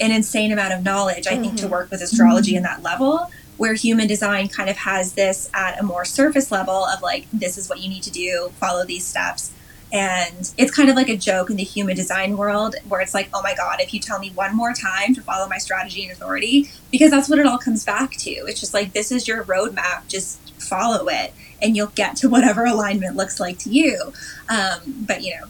an 0.00 0.10
insane 0.10 0.52
amount 0.52 0.74
of 0.74 0.82
knowledge, 0.82 1.26
I 1.26 1.32
mm-hmm. 1.32 1.42
think, 1.42 1.56
to 1.56 1.62
mm-hmm. 1.64 1.72
work 1.72 1.90
with 1.90 2.02
astrology 2.02 2.52
mm-hmm. 2.52 2.58
in 2.58 2.62
that 2.64 2.82
level 2.82 3.30
where 3.56 3.74
human 3.74 4.08
design 4.08 4.48
kind 4.48 4.68
of 4.68 4.76
has 4.76 5.12
this 5.14 5.48
at 5.54 5.78
a 5.78 5.82
more 5.82 6.04
surface 6.04 6.50
level 6.50 6.84
of 6.84 7.00
like, 7.02 7.26
this 7.32 7.56
is 7.56 7.68
what 7.68 7.80
you 7.80 7.88
need 7.88 8.02
to 8.02 8.10
do, 8.10 8.50
follow 8.56 8.84
these 8.84 9.06
steps. 9.06 9.52
And 9.94 10.52
it's 10.58 10.74
kind 10.74 10.90
of 10.90 10.96
like 10.96 11.08
a 11.08 11.16
joke 11.16 11.50
in 11.50 11.56
the 11.56 11.62
human 11.62 11.94
design 11.94 12.36
world 12.36 12.74
where 12.88 13.00
it's 13.00 13.14
like, 13.14 13.28
oh 13.32 13.40
my 13.42 13.54
God, 13.54 13.80
if 13.80 13.94
you 13.94 14.00
tell 14.00 14.18
me 14.18 14.30
one 14.30 14.54
more 14.54 14.72
time 14.72 15.14
to 15.14 15.22
follow 15.22 15.48
my 15.48 15.58
strategy 15.58 16.02
and 16.02 16.10
authority, 16.10 16.68
because 16.90 17.12
that's 17.12 17.28
what 17.28 17.38
it 17.38 17.46
all 17.46 17.58
comes 17.58 17.84
back 17.84 18.10
to. 18.16 18.30
It's 18.30 18.58
just 18.58 18.74
like, 18.74 18.92
this 18.92 19.12
is 19.12 19.28
your 19.28 19.44
roadmap, 19.44 20.08
just 20.08 20.40
follow 20.60 21.06
it 21.06 21.32
and 21.62 21.76
you'll 21.76 21.86
get 21.88 22.16
to 22.16 22.28
whatever 22.28 22.64
alignment 22.64 23.14
looks 23.14 23.38
like 23.38 23.58
to 23.60 23.70
you. 23.70 24.12
Um, 24.48 25.04
but, 25.06 25.22
you 25.22 25.36
know, 25.36 25.46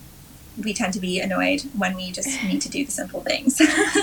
we 0.63 0.75
tend 0.75 0.93
to 0.93 0.99
be 0.99 1.19
annoyed 1.19 1.63
when 1.75 1.95
we 1.95 2.11
just 2.11 2.43
need 2.43 2.61
to 2.61 2.69
do 2.69 2.85
the 2.85 2.91
simple 2.91 3.21
things. 3.21 3.59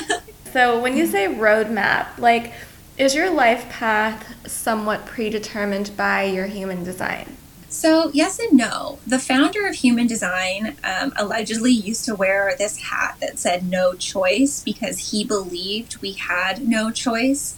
so 0.53 0.81
when 0.81 0.97
you 0.97 1.07
say 1.07 1.29
roadmap, 1.29 2.19
like, 2.19 2.53
is 2.99 3.15
your 3.15 3.31
life 3.31 3.69
path 3.71 4.49
somewhat 4.51 5.07
predetermined 5.07 5.97
by 5.97 6.25
your 6.25 6.47
human 6.47 6.83
design? 6.83 7.37
So, 7.73 8.11
yes 8.13 8.39
and 8.39 8.53
no. 8.53 8.99
The 9.07 9.19
founder 9.19 9.67
of 9.67 9.77
Human 9.77 10.07
Design 10.07 10.77
um, 10.85 11.15
allegedly 11.17 11.73
used 11.73 12.05
to 12.05 12.15
wear 12.15 12.55
this 12.59 12.77
hat 12.77 13.17
that 13.21 13.39
said 13.39 13.67
no 13.67 13.95
choice 13.95 14.63
because 14.63 15.11
he 15.11 15.25
believed 15.25 15.97
we 16.03 16.13
had 16.13 16.69
no 16.69 16.91
choice. 16.91 17.57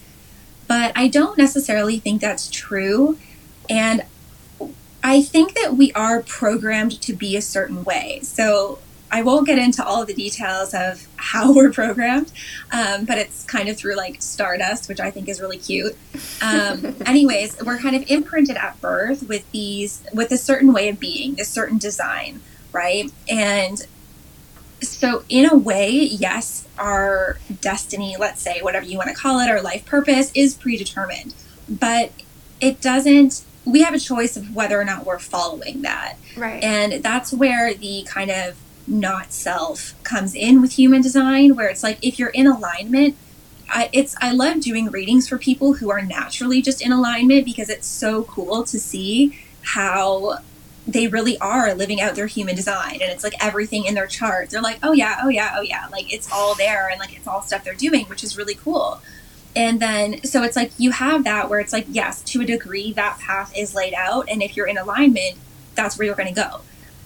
But 0.67 0.93
I 0.95 1.09
don't 1.09 1.37
necessarily 1.37 1.99
think 1.99 2.21
that's 2.21 2.49
true. 2.49 3.17
And 3.69 4.03
I 5.03 5.21
think 5.21 5.53
that 5.55 5.75
we 5.75 5.91
are 5.91 6.21
programmed 6.21 7.01
to 7.01 7.13
be 7.13 7.35
a 7.35 7.41
certain 7.41 7.83
way. 7.83 8.21
So, 8.23 8.79
I 9.11 9.21
won't 9.21 9.47
get 9.47 9.57
into 9.57 9.85
all 9.85 10.05
the 10.05 10.13
details 10.13 10.73
of 10.73 11.07
how 11.15 11.53
we're 11.55 11.71
programmed, 11.71 12.31
um, 12.71 13.05
but 13.05 13.17
it's 13.17 13.43
kind 13.43 13.69
of 13.69 13.77
through 13.77 13.95
like 13.95 14.21
stardust, 14.21 14.89
which 14.89 14.99
I 14.99 15.11
think 15.11 15.29
is 15.29 15.39
really 15.41 15.57
cute. 15.57 15.95
Um, 16.41 16.95
anyways, 17.05 17.61
we're 17.63 17.77
kind 17.77 17.95
of 17.95 18.09
imprinted 18.09 18.57
at 18.57 18.79
birth 18.81 19.27
with 19.27 19.49
these, 19.51 20.03
with 20.13 20.31
a 20.31 20.37
certain 20.37 20.73
way 20.73 20.89
of 20.89 20.99
being, 20.99 21.35
this 21.35 21.49
certain 21.49 21.77
design, 21.77 22.41
right? 22.71 23.11
And 23.29 23.85
so, 24.81 25.23
in 25.29 25.49
a 25.49 25.55
way, 25.55 25.91
yes, 25.91 26.67
our 26.77 27.39
destiny, 27.61 28.17
let's 28.19 28.41
say, 28.41 28.59
whatever 28.61 28.85
you 28.85 28.97
want 28.97 29.09
to 29.09 29.15
call 29.15 29.39
it, 29.39 29.49
our 29.49 29.61
life 29.61 29.85
purpose 29.85 30.31
is 30.35 30.53
predetermined, 30.53 31.33
but 31.69 32.11
it 32.61 32.81
doesn't 32.81 33.43
we 33.65 33.81
have 33.81 33.93
a 33.93 33.99
choice 33.99 34.37
of 34.37 34.55
whether 34.55 34.79
or 34.79 34.85
not 34.85 35.05
we're 35.05 35.19
following 35.19 35.81
that. 35.81 36.17
Right. 36.37 36.63
And 36.63 37.03
that's 37.03 37.33
where 37.33 37.73
the 37.73 38.03
kind 38.07 38.29
of 38.29 38.55
not 38.87 39.31
self 39.31 39.93
comes 40.03 40.35
in 40.35 40.61
with 40.61 40.73
human 40.73 41.01
design 41.01 41.55
where 41.55 41.67
it's 41.67 41.83
like 41.83 41.97
if 42.01 42.19
you're 42.19 42.29
in 42.29 42.47
alignment 42.47 43.15
I, 43.69 43.89
it's 43.91 44.15
I 44.21 44.31
love 44.31 44.59
doing 44.59 44.91
readings 44.91 45.27
for 45.27 45.37
people 45.37 45.73
who 45.73 45.89
are 45.89 46.01
naturally 46.01 46.61
just 46.61 46.81
in 46.81 46.91
alignment 46.91 47.45
because 47.45 47.69
it's 47.69 47.87
so 47.87 48.23
cool 48.23 48.63
to 48.65 48.79
see 48.79 49.39
how 49.63 50.39
they 50.87 51.07
really 51.07 51.37
are 51.39 51.73
living 51.73 51.99
out 51.99 52.15
their 52.15 52.27
human 52.27 52.55
design. 52.55 52.93
And 53.01 53.11
it's 53.11 53.23
like 53.23 53.33
everything 53.43 53.85
in 53.85 53.95
their 53.95 54.07
chart 54.07 54.51
they're 54.51 54.61
like 54.61 54.79
oh 54.83 54.93
yeah 54.93 55.19
oh 55.23 55.29
yeah 55.29 55.55
oh 55.57 55.61
yeah 55.61 55.87
like 55.91 56.13
it's 56.13 56.31
all 56.31 56.55
there 56.55 56.89
and 56.89 56.99
like 56.99 57.15
it's 57.15 57.27
all 57.27 57.41
stuff 57.41 57.63
they're 57.63 57.73
doing 57.73 58.05
which 58.05 58.23
is 58.23 58.37
really 58.37 58.55
cool. 58.55 59.01
And 59.55 59.79
then 59.79 60.23
so 60.23 60.43
it's 60.43 60.55
like 60.55 60.71
you 60.77 60.91
have 60.91 61.23
that 61.23 61.49
where 61.49 61.59
it's 61.59 61.73
like 61.73 61.87
yes 61.89 62.21
to 62.23 62.41
a 62.41 62.45
degree 62.45 62.93
that 62.93 63.19
path 63.19 63.51
is 63.57 63.73
laid 63.73 63.93
out. 63.95 64.29
And 64.29 64.43
if 64.43 64.55
you're 64.55 64.67
in 64.67 64.77
alignment 64.77 65.37
that's 65.73 65.97
where 65.97 66.05
you're 66.05 66.15
going 66.15 66.33
to 66.33 66.41
go 66.41 66.61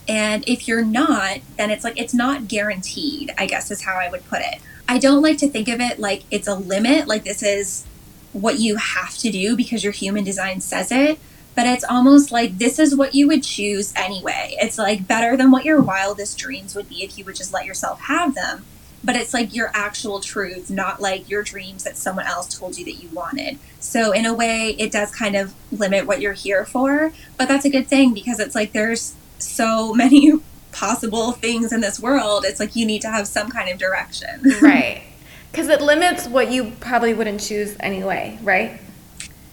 and 0.10 0.44
if 0.48 0.68
you're 0.68 0.84
not, 0.84 1.38
then 1.56 1.70
it's 1.70 1.84
like 1.84 1.98
it's 2.00 2.16
not 2.16 2.48
guaranteed, 2.48 3.32
I 3.38 3.46
guess 3.46 3.70
is 3.70 3.84
how 3.84 3.94
I 3.96 4.10
would 4.10 4.28
put 4.28 4.42
it. 4.42 4.60
I 4.88 4.98
don't 4.98 5.22
like 5.22 5.38
to 5.38 5.48
think 5.48 5.68
of 5.68 5.80
it 5.80 6.00
like 6.00 6.24
it's 6.32 6.48
a 6.48 6.56
limit, 6.56 7.08
like 7.08 7.24
this 7.24 7.44
is 7.44 7.86
what 8.34 8.58
you 8.58 8.78
have 8.78 9.16
to 9.20 9.32
do 9.32 9.56
because 9.56 9.84
your 9.84 9.94
human 9.94 10.24
design 10.24 10.62
says 10.62 10.92
it. 10.92 11.20
But 11.54 11.68
it's 11.68 11.84
almost 11.84 12.32
like 12.32 12.58
this 12.58 12.80
is 12.80 12.96
what 12.96 13.14
you 13.14 13.28
would 13.28 13.44
choose 13.44 13.94
anyway. 13.96 14.56
It's 14.60 14.80
like 14.80 15.08
better 15.08 15.38
than 15.38 15.52
what 15.52 15.66
your 15.66 15.80
wildest 15.80 16.40
dreams 16.40 16.74
would 16.74 16.90
be 16.90 17.04
if 17.04 17.18
you 17.18 17.26
would 17.26 17.36
just 17.36 17.54
let 17.54 17.66
yourself 17.66 18.02
have 18.02 18.34
them. 18.34 18.66
But 19.04 19.16
it's 19.16 19.34
like 19.34 19.54
your 19.54 19.70
actual 19.76 20.22
truth, 20.22 20.72
not 20.72 21.02
like 21.02 21.30
your 21.30 21.44
dreams 21.44 21.84
that 21.84 21.98
someone 21.98 22.26
else 22.26 22.58
told 22.58 22.78
you 22.78 22.86
that 22.86 23.02
you 23.02 23.10
wanted. 23.10 23.60
So, 23.80 24.12
in 24.12 24.26
a 24.26 24.34
way, 24.34 24.76
it 24.78 24.92
does 24.92 25.14
kind 25.14 25.36
of 25.36 25.54
limit 25.72 26.06
what 26.06 26.20
you're 26.20 26.34
here 26.34 26.66
for. 26.66 27.14
But 27.38 27.48
that's 27.48 27.66
a 27.66 27.70
good 27.70 27.88
thing 27.88 28.14
because 28.14 28.40
it's 28.40 28.56
like 28.56 28.74
there's 28.74 29.16
so 29.40 29.94
many 29.94 30.34
possible 30.72 31.32
things 31.32 31.74
in 31.74 31.82
this 31.82 32.00
world, 32.00 32.46
it's 32.46 32.60
like 32.60 32.76
you 32.76 32.86
need 32.86 33.02
to 33.02 33.10
have 33.10 33.28
some 33.28 33.50
kind 33.50 33.70
of 33.70 33.78
direction. 33.78 34.44
right. 34.62 35.04
Because 35.52 35.68
it 35.68 35.82
limits 35.82 36.28
what 36.28 36.52
you 36.52 36.72
probably 36.80 37.14
wouldn't 37.14 37.42
choose 37.42 37.76
anyway, 37.80 38.38
right? 38.44 38.80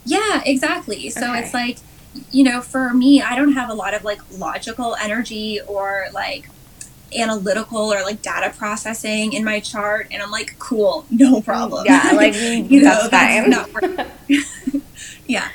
Yeah, 0.05 0.43
exactly. 0.45 1.09
So 1.11 1.31
okay. 1.31 1.41
it's 1.41 1.55
like, 1.55 1.79
you 2.31 2.45
know, 2.45 2.61
for 2.61 2.93
me, 2.93 3.23
I 3.23 3.35
don't 3.35 3.53
have 3.53 3.71
a 3.71 3.75
lot 3.75 3.95
of 3.95 4.05
like 4.05 4.21
logical 4.39 4.95
energy 4.97 5.61
or 5.67 6.07
like 6.13 6.49
analytical 7.17 7.93
or 7.93 8.03
like 8.03 8.23
data 8.23 8.53
processing 8.57 9.33
in 9.33 9.45
my 9.45 9.61
chart. 9.61 10.09
And 10.11 10.23
I'm 10.23 10.31
like, 10.31 10.59
cool, 10.59 11.07
no 11.11 11.41
problem. 11.43 11.87
Yeah, 11.87 12.13
like, 12.15 12.35
you 12.35 12.83
know, 12.83 13.09
that's, 13.09 13.49
not 13.49 14.07
yeah. 15.27 15.49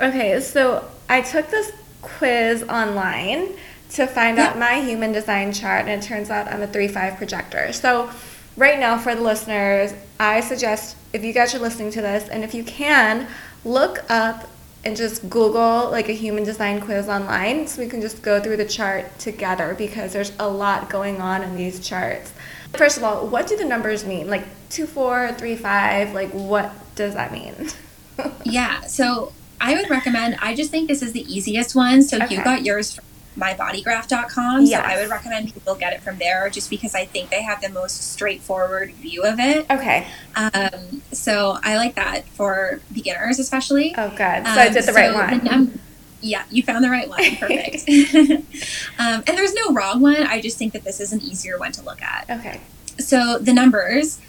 Okay, 0.00 0.40
so 0.40 0.88
I 1.08 1.20
took 1.20 1.48
this 1.50 1.72
quiz 2.02 2.62
online 2.64 3.54
to 3.90 4.06
find 4.06 4.36
yeah. 4.36 4.48
out 4.48 4.58
my 4.58 4.80
human 4.80 5.12
design 5.12 5.52
chart, 5.52 5.86
and 5.86 6.02
it 6.02 6.06
turns 6.06 6.30
out 6.30 6.48
I'm 6.48 6.62
a 6.62 6.66
3 6.66 6.88
5 6.88 7.16
projector. 7.16 7.72
So, 7.72 8.10
right 8.56 8.78
now, 8.78 8.98
for 8.98 9.14
the 9.14 9.22
listeners, 9.22 9.94
I 10.18 10.40
suggest 10.40 10.96
if 11.12 11.24
you 11.24 11.32
guys 11.32 11.54
are 11.54 11.58
listening 11.58 11.90
to 11.92 12.02
this, 12.02 12.28
and 12.28 12.44
if 12.44 12.54
you 12.54 12.64
can, 12.64 13.26
look 13.64 14.04
up 14.10 14.48
and 14.84 14.96
just 14.96 15.28
Google 15.30 15.90
like 15.90 16.08
a 16.08 16.12
human 16.12 16.44
design 16.44 16.80
quiz 16.80 17.08
online 17.08 17.66
so 17.68 17.80
we 17.80 17.88
can 17.88 18.00
just 18.00 18.22
go 18.22 18.40
through 18.40 18.56
the 18.56 18.64
chart 18.64 19.16
together 19.18 19.74
because 19.78 20.12
there's 20.12 20.32
a 20.38 20.48
lot 20.48 20.90
going 20.90 21.20
on 21.20 21.42
in 21.42 21.54
these 21.56 21.86
charts. 21.86 22.32
First 22.74 22.96
of 22.96 23.04
all, 23.04 23.26
what 23.26 23.46
do 23.46 23.56
the 23.56 23.64
numbers 23.64 24.04
mean? 24.04 24.28
Like 24.28 24.44
2, 24.70 24.86
4, 24.86 25.34
3, 25.34 25.56
5, 25.56 26.14
like 26.14 26.30
what 26.30 26.72
does 26.94 27.14
that 27.14 27.32
mean? 27.32 27.68
yeah, 28.44 28.80
so 28.80 29.32
I 29.62 29.76
would 29.76 29.88
recommend, 29.88 30.36
I 30.42 30.54
just 30.54 30.70
think 30.70 30.88
this 30.88 31.02
is 31.02 31.12
the 31.12 31.22
easiest 31.32 31.74
one. 31.74 32.02
So 32.02 32.18
okay. 32.18 32.34
you 32.34 32.44
got 32.44 32.64
yours 32.64 32.94
from 32.94 33.04
mybodygraph.com. 33.38 34.66
Yes. 34.66 34.84
So 34.84 34.90
I 34.90 35.00
would 35.00 35.08
recommend 35.08 35.54
people 35.54 35.76
get 35.76 35.92
it 35.92 36.02
from 36.02 36.18
there 36.18 36.50
just 36.50 36.68
because 36.68 36.94
I 36.94 37.06
think 37.06 37.30
they 37.30 37.42
have 37.42 37.62
the 37.62 37.68
most 37.68 38.12
straightforward 38.12 38.92
view 38.94 39.22
of 39.22 39.38
it. 39.38 39.70
Okay. 39.70 40.06
Um, 40.34 41.02
so 41.12 41.58
I 41.62 41.76
like 41.76 41.94
that 41.94 42.26
for 42.30 42.80
beginners, 42.92 43.38
especially. 43.38 43.94
Oh, 43.96 44.08
good. 44.10 44.18
So 44.18 44.52
um, 44.52 44.58
I 44.58 44.68
did 44.68 44.74
the 44.74 44.82
so 44.82 44.94
right 44.94 45.14
one. 45.14 45.44
The 45.44 45.78
yeah, 46.22 46.44
you 46.50 46.62
found 46.62 46.84
the 46.84 46.90
right 46.90 47.08
one. 47.08 47.36
Perfect. 47.36 47.88
um, 48.98 49.22
and 49.26 49.38
there's 49.38 49.54
no 49.54 49.72
wrong 49.72 50.00
one. 50.00 50.22
I 50.22 50.40
just 50.40 50.58
think 50.58 50.72
that 50.72 50.84
this 50.84 51.00
is 51.00 51.12
an 51.12 51.20
easier 51.20 51.58
one 51.58 51.72
to 51.72 51.82
look 51.82 52.02
at. 52.02 52.28
Okay. 52.30 52.60
So 52.98 53.38
the 53.38 53.52
numbers 53.52 54.20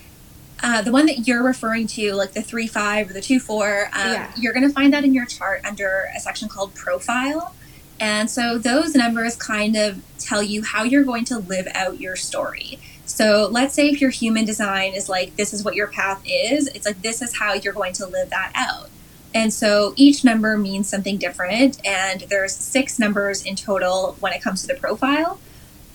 uh, 0.64 0.82
the 0.82 0.92
one 0.92 1.06
that 1.06 1.28
you're 1.28 1.44
referring 1.44 1.86
to, 1.86 2.14
like 2.14 2.32
the 2.32 2.42
three 2.42 2.68
five 2.68 3.10
or 3.10 3.14
the 3.14 3.22
two 3.22 3.40
four, 3.40 3.90
um, 3.94 4.14
yeah. 4.14 4.32
you're 4.38 4.54
going 4.54 4.68
to 4.68 4.74
find 4.74 4.94
that 4.94 5.04
in 5.04 5.14
your 5.14 5.26
chart 5.26 5.64
under 5.66 6.08
a 6.16 6.20
section 6.20 6.48
called 6.48 6.74
profile. 6.74 7.54
And 8.00 8.30
so 8.30 8.58
those 8.58 8.96
numbers 8.96 9.36
kind 9.36 9.76
of 9.76 10.02
tell 10.18 10.42
you 10.42 10.64
how 10.64 10.84
you're 10.84 11.04
going 11.04 11.26
to 11.26 11.38
live 11.38 11.68
out 11.74 12.00
your 12.00 12.16
story. 12.16 12.80
So 13.06 13.48
let's 13.52 13.76
say 13.76 13.90
if 13.90 14.02
your 14.02 14.10
human 14.10 14.46
design 14.46 14.94
is 14.94 15.10
like, 15.10 15.36
this 15.36 15.54
is 15.54 15.64
what 15.64 15.76
your 15.76 15.88
path 15.88 16.24
is, 16.26 16.68
it's 16.70 16.86
like, 16.86 17.02
this 17.02 17.22
is 17.22 17.38
how 17.38 17.54
you're 17.54 17.74
going 17.74 17.94
to 17.94 18.08
live 18.08 18.30
that 18.30 18.52
out. 18.56 18.90
And 19.36 19.54
so 19.54 19.94
each 19.96 20.24
number 20.24 20.58
means 20.58 20.88
something 20.88 21.18
different. 21.18 21.86
And 21.86 22.22
there's 22.22 22.56
six 22.56 23.00
numbers 23.00 23.44
in 23.44 23.56
total 23.56 24.16
when 24.20 24.32
it 24.32 24.42
comes 24.42 24.62
to 24.62 24.68
the 24.68 24.76
profile. 24.76 25.40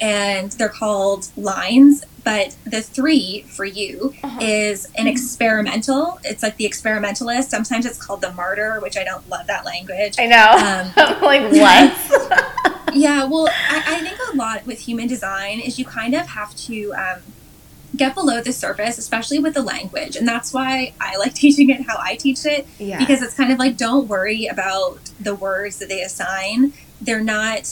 And 0.01 0.53
they're 0.53 0.69
called 0.69 1.29
lines. 1.37 2.05
But 2.25 2.57
the 2.67 2.83
three 2.83 3.43
for 3.49 3.65
you 3.65 4.15
Uh-huh. 4.23 4.39
is 4.43 4.87
an 4.97 5.07
experimental. 5.07 6.21
It's 6.25 6.43
like 6.43 6.57
the 6.59 6.67
experimentalist. 6.67 7.49
Sometimes 7.51 7.87
it's 7.87 7.97
called 7.97 8.21
the 8.21 8.33
martyr, 8.33 8.81
which 8.81 8.97
I 8.99 9.05
don't 9.05 9.27
love 9.31 9.47
that 9.47 9.65
language. 9.65 10.17
I 10.19 10.27
know. 10.27 10.51
Um, 10.97 11.21
like, 11.23 11.51
what? 11.53 12.95
yeah, 12.95 13.25
well, 13.25 13.49
I, 13.49 13.83
I 13.87 14.01
think 14.01 14.19
a 14.33 14.37
lot 14.37 14.67
with 14.67 14.81
human 14.81 15.07
design 15.07 15.61
is 15.61 15.79
you 15.79 15.87
kind 15.87 16.15
of 16.15 16.27
have 16.27 16.55
to 16.57 16.93
um, 16.93 17.21
get 17.97 18.15
below 18.15 18.43
the 18.43 18.53
surface, 18.53 18.99
especially 18.99 19.39
with 19.39 19.55
the 19.55 19.63
language. 19.63 20.15
And 20.17 20.29
that's 20.29 20.53
why 20.53 20.93
I 21.01 21.17
like 21.17 21.33
teaching 21.45 21.71
it 21.71 21.87
how 21.87 21.97
I 21.99 22.17
teach 22.17 22.45
it 22.45 22.67
yeah. 22.79 22.99
because 22.99 23.23
it's 23.23 23.35
kind 23.35 23.53
of 23.53 23.59
like 23.59 23.79
don't 23.79 24.07
worry 24.07 24.47
about 24.47 24.99
the 25.19 25.35
words 25.35 25.79
that 25.79 25.89
they 25.89 26.03
assign. 26.03 26.75
They're 27.01 27.23
not, 27.23 27.71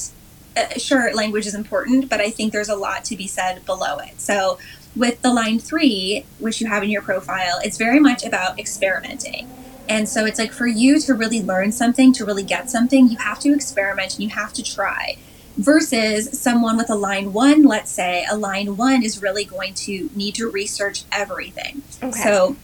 uh, 0.57 0.79
sure, 0.79 1.13
language 1.15 1.47
is 1.47 1.55
important, 1.55 2.09
but 2.09 2.21
I 2.21 2.31
think 2.31 2.53
there's 2.53 2.69
a 2.69 2.77
lot 2.77 3.05
to 3.07 3.17
be 3.17 3.27
said 3.27 3.65
below 3.67 3.99
it. 3.99 4.21
So 4.21 4.59
with 4.95 5.21
the 5.23 5.33
line 5.33 5.59
three, 5.59 6.25
which 6.39 6.61
you 6.61 6.69
have 6.69 6.83
in 6.83 6.91
your 6.91 7.03
profile, 7.03 7.61
it's 7.63 7.77
very 7.77 8.01
much 8.01 8.25
about 8.25 8.59
experimenting. 8.59 9.49
And 9.89 10.09
so 10.09 10.25
it's 10.25 10.39
like 10.39 10.53
for 10.53 10.67
you 10.67 10.99
to 11.01 11.15
really 11.15 11.43
learn 11.43 11.71
something, 11.73 12.13
to 12.15 12.25
really 12.25 12.43
get 12.43 12.71
something, 12.71 13.09
you 13.09 13.19
have 13.19 13.39
to 13.41 13.53
experiment 13.53 14.15
and 14.15 14.25
you 14.25 14.31
have 14.31 14.53
to 14.55 14.63
try. 14.63 15.19
Versus 15.57 16.39
someone 16.39 16.77
with 16.77 16.91
a 16.91 16.95
line 16.95 17.33
one, 17.33 17.65
let's 17.65 17.91
say, 17.91 18.27
a 18.31 18.37
line 18.37 18.77
one 18.77 19.03
is 19.03 19.23
really 19.23 19.45
going 19.45 19.75
to 19.75 20.11
need 20.15 20.35
to 20.35 20.51
research 20.51 21.05
everything. 21.13 21.83
okay. 22.03 22.21
So 22.21 22.57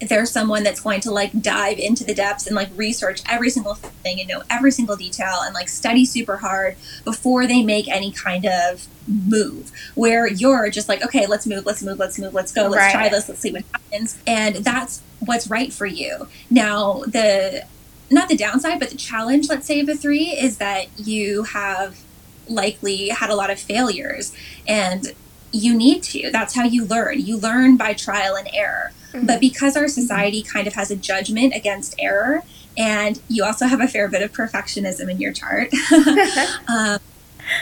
if 0.00 0.08
there's 0.08 0.30
someone 0.30 0.62
that's 0.62 0.80
going 0.80 1.00
to 1.00 1.10
like 1.10 1.42
dive 1.42 1.78
into 1.78 2.04
the 2.04 2.14
depths 2.14 2.46
and 2.46 2.54
like 2.54 2.68
research 2.76 3.20
every 3.28 3.50
single 3.50 3.74
thing 3.74 4.20
and 4.20 4.28
know 4.28 4.42
every 4.48 4.70
single 4.70 4.94
detail 4.96 5.40
and 5.42 5.54
like 5.54 5.68
study 5.68 6.04
super 6.04 6.36
hard 6.36 6.76
before 7.04 7.46
they 7.46 7.62
make 7.62 7.88
any 7.88 8.12
kind 8.12 8.46
of 8.46 8.86
move 9.08 9.72
where 9.94 10.26
you're 10.28 10.70
just 10.70 10.88
like 10.88 11.02
okay 11.04 11.26
let's 11.26 11.46
move 11.46 11.66
let's 11.66 11.82
move 11.82 11.98
let's 11.98 12.18
move 12.18 12.32
let's 12.34 12.52
go 12.52 12.62
let's 12.68 12.76
Right. 12.76 12.92
try 12.92 13.08
this 13.08 13.28
let's 13.28 13.40
see 13.40 13.50
what 13.52 13.64
happens. 13.72 14.18
And 14.26 14.56
that's 14.56 15.02
what's 15.20 15.48
right 15.48 15.72
for 15.72 15.86
you. 15.86 16.28
Now 16.50 17.02
the 17.06 17.64
not 18.10 18.28
the 18.28 18.36
downside 18.36 18.78
but 18.78 18.90
the 18.90 18.96
challenge 18.96 19.48
let's 19.48 19.66
say 19.66 19.80
of 19.80 19.88
a 19.88 19.94
three 19.94 20.28
is 20.28 20.58
that 20.58 20.86
you 20.98 21.42
have 21.44 21.98
likely 22.48 23.08
had 23.08 23.30
a 23.30 23.34
lot 23.34 23.50
of 23.50 23.58
failures 23.58 24.34
and 24.66 25.12
you 25.50 25.74
need 25.74 26.02
to. 26.02 26.30
That's 26.30 26.54
how 26.54 26.64
you 26.64 26.84
learn. 26.84 27.20
You 27.20 27.36
learn 27.38 27.76
by 27.76 27.94
trial 27.94 28.36
and 28.36 28.48
error 28.52 28.92
But 29.12 29.40
because 29.40 29.76
our 29.76 29.88
society 29.88 30.42
kind 30.42 30.66
of 30.66 30.74
has 30.74 30.90
a 30.90 30.96
judgment 30.96 31.54
against 31.54 31.94
error 31.98 32.42
and 32.76 33.20
you 33.28 33.44
also 33.44 33.66
have 33.66 33.80
a 33.80 33.88
fair 33.88 34.08
bit 34.08 34.22
of 34.22 34.32
perfectionism 34.32 35.10
in 35.10 35.20
your 35.20 35.32
chart. 35.32 35.72
Um, 36.68 36.98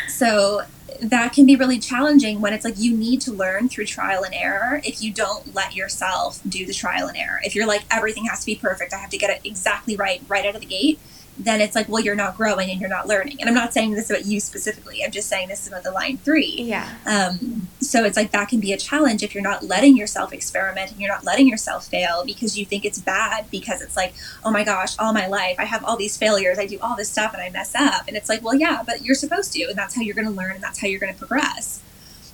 so 0.08 0.62
that 1.00 1.32
can 1.32 1.46
be 1.46 1.56
really 1.56 1.78
challenging 1.78 2.40
when 2.40 2.52
it's 2.52 2.64
like 2.64 2.74
you 2.76 2.96
need 2.96 3.20
to 3.20 3.32
learn 3.32 3.68
through 3.68 3.86
trial 3.86 4.24
and 4.24 4.34
error 4.34 4.80
if 4.84 5.02
you 5.02 5.12
don't 5.12 5.54
let 5.54 5.74
yourself 5.74 6.40
do 6.48 6.66
the 6.66 6.72
trial 6.72 7.06
and 7.06 7.16
error. 7.16 7.40
If 7.44 7.54
you're 7.54 7.66
like 7.66 7.84
everything 7.90 8.24
has 8.26 8.40
to 8.40 8.46
be 8.46 8.56
perfect. 8.56 8.92
I 8.92 8.98
have 8.98 9.10
to 9.10 9.18
get 9.18 9.30
it 9.30 9.40
exactly 9.44 9.96
right 9.96 10.22
right 10.28 10.44
out 10.44 10.54
of 10.54 10.60
the 10.60 10.66
gate 10.66 10.98
then 11.38 11.60
it's 11.60 11.74
like 11.74 11.88
well 11.88 12.02
you're 12.02 12.14
not 12.14 12.36
growing 12.36 12.70
and 12.70 12.80
you're 12.80 12.90
not 12.90 13.06
learning 13.06 13.36
and 13.40 13.48
i'm 13.48 13.54
not 13.54 13.72
saying 13.72 13.92
this 13.92 14.10
about 14.10 14.24
you 14.24 14.40
specifically 14.40 15.04
i'm 15.04 15.10
just 15.10 15.28
saying 15.28 15.48
this 15.48 15.68
about 15.68 15.82
the 15.82 15.90
line 15.90 16.16
three 16.18 16.56
yeah. 16.62 16.94
um, 17.06 17.68
so 17.80 18.04
it's 18.04 18.16
like 18.16 18.30
that 18.32 18.48
can 18.48 18.60
be 18.60 18.72
a 18.72 18.76
challenge 18.76 19.22
if 19.22 19.34
you're 19.34 19.42
not 19.42 19.62
letting 19.62 19.96
yourself 19.96 20.32
experiment 20.32 20.90
and 20.90 21.00
you're 21.00 21.12
not 21.12 21.24
letting 21.24 21.46
yourself 21.46 21.86
fail 21.86 22.24
because 22.24 22.58
you 22.58 22.64
think 22.64 22.84
it's 22.84 22.98
bad 22.98 23.50
because 23.50 23.80
it's 23.80 23.96
like, 23.96 24.14
oh 24.44 24.50
my 24.50 24.64
gosh, 24.64 24.98
all 24.98 25.12
my 25.12 25.26
life 25.26 25.56
I 25.58 25.64
have 25.64 25.84
all 25.84 25.96
these 25.96 26.16
failures, 26.16 26.58
I 26.58 26.66
do 26.66 26.78
all 26.80 26.96
this 26.96 27.10
stuff 27.10 27.32
and 27.32 27.42
I 27.42 27.50
mess 27.50 27.74
up. 27.74 28.04
And 28.08 28.16
it's 28.16 28.28
like, 28.28 28.42
well, 28.42 28.54
yeah, 28.54 28.82
but 28.84 29.02
you're 29.02 29.14
supposed 29.14 29.52
to, 29.52 29.64
and 29.64 29.76
that's 29.76 29.94
how 29.94 30.02
you're 30.02 30.14
going 30.14 30.26
to 30.26 30.32
learn 30.32 30.52
and 30.52 30.62
that's 30.62 30.80
how 30.80 30.88
you're 30.88 31.00
going 31.00 31.12
to 31.12 31.18
progress. 31.18 31.82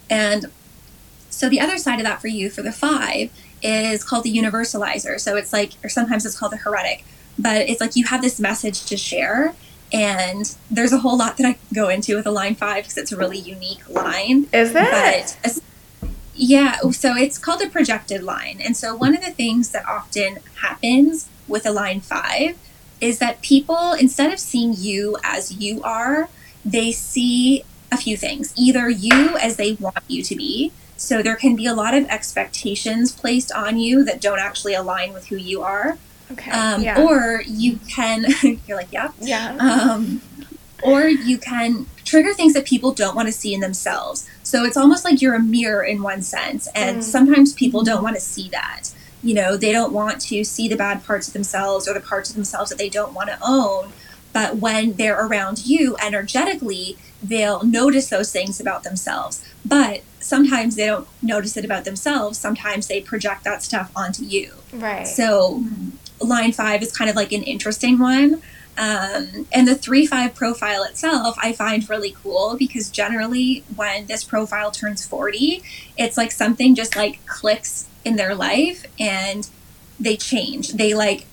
And 0.08 0.46
so 1.30 1.48
the 1.48 1.60
other 1.60 1.78
side 1.78 1.98
of 1.98 2.04
that 2.04 2.20
for 2.20 2.28
you 2.28 2.50
for 2.50 2.62
the 2.62 2.72
five 2.72 3.30
is 3.62 4.04
called 4.04 4.24
the 4.24 4.36
universalizer. 4.36 5.20
So 5.20 5.36
it's 5.36 5.52
like, 5.52 5.72
or 5.82 5.88
sometimes 5.88 6.26
it's 6.26 6.38
called 6.38 6.52
the 6.52 6.58
heretic, 6.58 7.04
but 7.38 7.68
it's 7.68 7.80
like 7.80 7.96
you 7.96 8.04
have 8.06 8.22
this 8.22 8.38
message 8.40 8.84
to 8.86 8.96
share. 8.96 9.54
And 9.92 10.56
there's 10.70 10.92
a 10.92 10.98
whole 10.98 11.18
lot 11.18 11.36
that 11.36 11.46
I 11.46 11.52
can 11.52 11.62
go 11.74 11.90
into 11.90 12.16
with 12.16 12.26
a 12.26 12.30
line 12.30 12.54
five 12.54 12.84
because 12.84 12.96
it's 12.96 13.12
a 13.12 13.16
really 13.16 13.38
unique 13.38 13.86
line 13.90 14.48
Is 14.52 14.70
it? 14.74 14.74
but 14.74 15.58
yeah 16.34 16.78
so 16.92 17.14
it's 17.14 17.38
called 17.38 17.60
a 17.62 17.68
projected 17.68 18.22
line 18.22 18.58
and 18.64 18.76
so 18.76 18.94
one 18.94 19.14
of 19.14 19.22
the 19.22 19.30
things 19.30 19.70
that 19.70 19.86
often 19.86 20.38
happens 20.62 21.28
with 21.46 21.66
a 21.66 21.70
line 21.70 22.00
five 22.00 22.56
is 23.00 23.18
that 23.18 23.42
people 23.42 23.92
instead 23.92 24.32
of 24.32 24.38
seeing 24.38 24.74
you 24.76 25.18
as 25.22 25.52
you 25.52 25.82
are 25.82 26.28
they 26.64 26.90
see 26.90 27.64
a 27.90 27.96
few 27.96 28.16
things 28.16 28.54
either 28.56 28.88
you 28.88 29.36
as 29.38 29.56
they 29.56 29.74
want 29.74 29.98
you 30.08 30.22
to 30.22 30.34
be 30.34 30.72
so 30.96 31.20
there 31.22 31.36
can 31.36 31.54
be 31.54 31.66
a 31.66 31.74
lot 31.74 31.92
of 31.94 32.06
expectations 32.08 33.12
placed 33.12 33.52
on 33.52 33.78
you 33.78 34.02
that 34.04 34.20
don't 34.20 34.38
actually 34.38 34.72
align 34.74 35.12
with 35.12 35.26
who 35.26 35.36
you 35.36 35.60
are 35.60 35.98
okay. 36.32 36.50
um, 36.50 36.82
yeah. 36.82 37.00
or 37.02 37.42
you 37.46 37.78
can 37.88 38.24
you're 38.66 38.76
like 38.76 38.92
yeah 38.92 39.10
yeah. 39.20 39.56
um, 39.56 40.20
or 40.82 41.06
you 41.06 41.38
can 41.38 41.86
trigger 42.04 42.34
things 42.34 42.54
that 42.54 42.66
people 42.66 42.92
don't 42.92 43.14
want 43.14 43.26
to 43.28 43.32
see 43.32 43.54
in 43.54 43.60
themselves. 43.60 44.28
So 44.42 44.64
it's 44.64 44.76
almost 44.76 45.04
like 45.04 45.22
you're 45.22 45.34
a 45.36 45.40
mirror 45.42 45.82
in 45.84 46.02
one 46.02 46.22
sense, 46.22 46.66
and 46.74 46.98
Mm. 46.98 47.02
sometimes 47.02 47.52
people 47.52 47.82
don't 47.84 48.02
want 48.02 48.16
to 48.16 48.20
see 48.20 48.48
that. 48.50 48.90
You 49.22 49.34
know, 49.34 49.56
they 49.56 49.70
don't 49.70 49.92
want 49.92 50.20
to 50.22 50.42
see 50.44 50.66
the 50.68 50.74
bad 50.76 51.04
parts 51.06 51.28
of 51.28 51.32
themselves 51.34 51.86
or 51.86 51.94
the 51.94 52.00
parts 52.00 52.28
of 52.30 52.34
themselves 52.36 52.70
that 52.70 52.78
they 52.78 52.88
don't 52.88 53.14
want 53.14 53.28
to 53.30 53.38
own. 53.40 53.92
But 54.32 54.56
when 54.56 54.94
they're 54.94 55.24
around 55.24 55.64
you 55.66 55.96
energetically, 56.04 56.96
they'll 57.22 57.62
notice 57.62 58.08
those 58.08 58.32
things 58.32 58.58
about 58.60 58.82
themselves. 58.82 59.44
But 59.64 60.02
sometimes 60.18 60.74
they 60.74 60.86
don't 60.86 61.06
notice 61.22 61.56
it 61.56 61.64
about 61.64 61.84
themselves. 61.84 62.36
Sometimes 62.38 62.88
they 62.88 63.00
project 63.00 63.44
that 63.44 63.62
stuff 63.62 63.92
onto 63.94 64.24
you. 64.24 64.54
right. 64.72 65.06
So 65.06 65.62
line 66.22 66.52
five 66.52 66.82
is 66.82 66.96
kind 66.96 67.10
of 67.10 67.16
like 67.16 67.32
an 67.32 67.42
interesting 67.42 67.98
one. 67.98 68.42
Um, 68.78 69.46
and 69.52 69.68
the 69.68 69.74
three 69.74 70.06
five 70.06 70.34
profile 70.34 70.82
itself, 70.84 71.36
I 71.42 71.52
find 71.52 71.88
really 71.90 72.14
cool 72.22 72.56
because 72.58 72.90
generally 72.90 73.64
when 73.76 74.06
this 74.06 74.24
profile 74.24 74.70
turns 74.70 75.06
40, 75.06 75.62
it's 75.98 76.16
like 76.16 76.32
something 76.32 76.74
just 76.74 76.96
like 76.96 77.24
clicks 77.26 77.86
in 78.04 78.16
their 78.16 78.34
life 78.34 78.86
and 78.98 79.48
they 80.00 80.16
change. 80.16 80.72
They 80.72 80.94
like, 80.94 81.26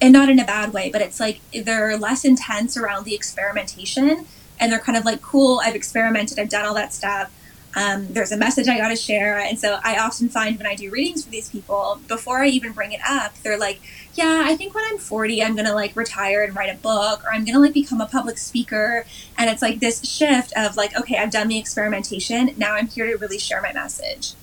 and 0.00 0.12
not 0.12 0.28
in 0.28 0.38
a 0.38 0.44
bad 0.44 0.72
way, 0.72 0.90
but 0.90 1.00
it's 1.00 1.18
like 1.18 1.40
they're 1.52 1.96
less 1.98 2.24
intense 2.24 2.76
around 2.76 3.04
the 3.04 3.14
experimentation 3.14 4.26
and 4.60 4.72
they're 4.72 4.78
kind 4.78 4.96
of 4.96 5.04
like, 5.04 5.22
cool, 5.22 5.60
I've 5.62 5.74
experimented, 5.74 6.38
I've 6.38 6.48
done 6.48 6.64
all 6.64 6.74
that 6.74 6.94
stuff. 6.94 7.32
Um, 7.74 8.06
there's 8.10 8.32
a 8.32 8.38
message 8.38 8.68
I 8.68 8.78
got 8.78 8.88
to 8.88 8.96
share. 8.96 9.38
And 9.38 9.58
so 9.58 9.78
I 9.84 9.98
often 9.98 10.30
find 10.30 10.56
when 10.56 10.66
I 10.66 10.74
do 10.74 10.90
readings 10.90 11.24
for 11.24 11.30
these 11.30 11.50
people, 11.50 12.00
before 12.08 12.42
I 12.42 12.48
even 12.48 12.72
bring 12.72 12.92
it 12.92 13.00
up, 13.06 13.34
they're 13.42 13.58
like, 13.58 13.80
yeah, 14.16 14.42
I 14.44 14.56
think 14.56 14.74
when 14.74 14.84
I'm 14.84 14.98
40, 14.98 15.42
I'm 15.42 15.54
going 15.54 15.66
to 15.66 15.74
like 15.74 15.94
retire 15.96 16.42
and 16.42 16.54
write 16.54 16.74
a 16.74 16.78
book 16.78 17.24
or 17.24 17.32
I'm 17.32 17.44
going 17.44 17.54
to 17.54 17.60
like 17.60 17.74
become 17.74 18.00
a 18.00 18.06
public 18.06 18.38
speaker. 18.38 19.04
And 19.36 19.50
it's 19.50 19.62
like 19.62 19.80
this 19.80 20.04
shift 20.04 20.52
of 20.56 20.76
like, 20.76 20.96
okay, 20.98 21.18
I've 21.18 21.30
done 21.30 21.48
the 21.48 21.58
experimentation. 21.58 22.54
Now 22.56 22.74
I'm 22.74 22.88
here 22.88 23.06
to 23.06 23.16
really 23.16 23.38
share 23.38 23.60
my 23.60 23.72
message. 23.72 24.34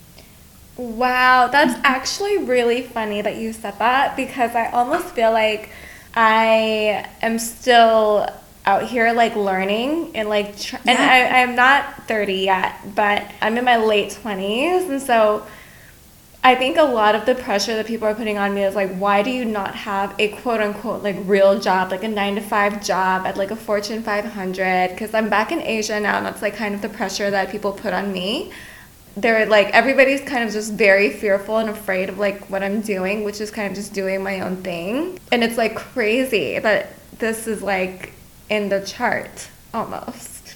Wow, 0.75 1.47
that's 1.47 1.79
actually 1.83 2.38
really 2.38 2.81
funny 2.81 3.21
that 3.21 3.38
you 3.38 3.53
said 3.53 3.77
that 3.79 4.15
because 4.15 4.55
I 4.55 4.71
almost 4.71 5.05
feel 5.09 5.31
like 5.31 5.69
I 6.15 7.07
am 7.21 7.38
still 7.38 8.27
out 8.65 8.83
here 8.83 9.12
like 9.13 9.36
learning 9.36 10.15
and 10.15 10.29
like 10.29 10.57
tr- 10.57 10.77
and 10.88 10.97
I, 10.97 11.41
I'm 11.41 11.55
not 11.55 12.07
30 12.07 12.33
yet, 12.33 12.75
but 12.95 13.23
I'm 13.41 13.57
in 13.57 13.65
my 13.65 13.77
late 13.77 14.17
20s 14.23 14.89
and 14.89 15.01
so 15.01 15.45
I 16.45 16.56
think 16.56 16.77
a 16.77 16.84
lot 16.84 17.15
of 17.15 17.25
the 17.25 17.36
pressure 17.36 17.73
that 17.75 17.86
people 17.86 18.06
are 18.06 18.13
putting 18.13 18.38
on 18.38 18.53
me 18.53 18.63
is 18.63 18.75
like, 18.75 18.93
why 18.95 19.23
do 19.23 19.29
you 19.29 19.45
not 19.45 19.75
have 19.75 20.13
a 20.19 20.27
quote 20.27 20.60
unquote 20.60 21.01
like 21.01 21.15
real 21.21 21.58
job, 21.58 21.89
like 21.89 22.03
a 22.03 22.08
nine 22.10 22.36
to 22.36 22.41
five 22.41 22.84
job 22.84 23.25
at 23.25 23.38
like 23.38 23.51
a 23.51 23.56
Fortune 23.56 24.03
500? 24.03 24.89
Because 24.89 25.13
I'm 25.13 25.29
back 25.29 25.53
in 25.53 25.62
Asia 25.62 25.99
now, 26.01 26.17
and 26.17 26.25
that's 26.25 26.41
like 26.41 26.56
kind 26.56 26.75
of 26.75 26.82
the 26.82 26.89
pressure 26.89 27.32
that 27.32 27.49
people 27.49 27.71
put 27.71 27.93
on 27.93 28.12
me. 28.12 28.51
They're 29.15 29.45
like, 29.45 29.67
everybody's 29.67 30.19
kind 30.21 30.43
of 30.43 30.51
just 30.51 30.73
very 30.73 31.12
fearful 31.12 31.60
and 31.60 31.69
afraid 31.69 32.10
of 32.10 32.17
like 32.17 32.49
what 32.49 32.62
I'm 32.62 32.82
doing, 32.82 33.23
which 33.23 33.39
is 33.39 33.49
kind 33.49 33.69
of 33.69 33.75
just 33.75 33.93
doing 33.93 34.21
my 34.21 34.41
own 34.41 34.58
thing. 34.58 35.19
And 35.32 35.45
it's 35.45 35.58
like 35.58 35.75
crazy 35.75 36.60
that 36.60 36.89
this 37.19 37.47
is 37.47 37.62
like 37.62 38.12
in 38.49 38.67
the 38.67 38.82
chart 38.82 39.47
almost. 39.73 40.56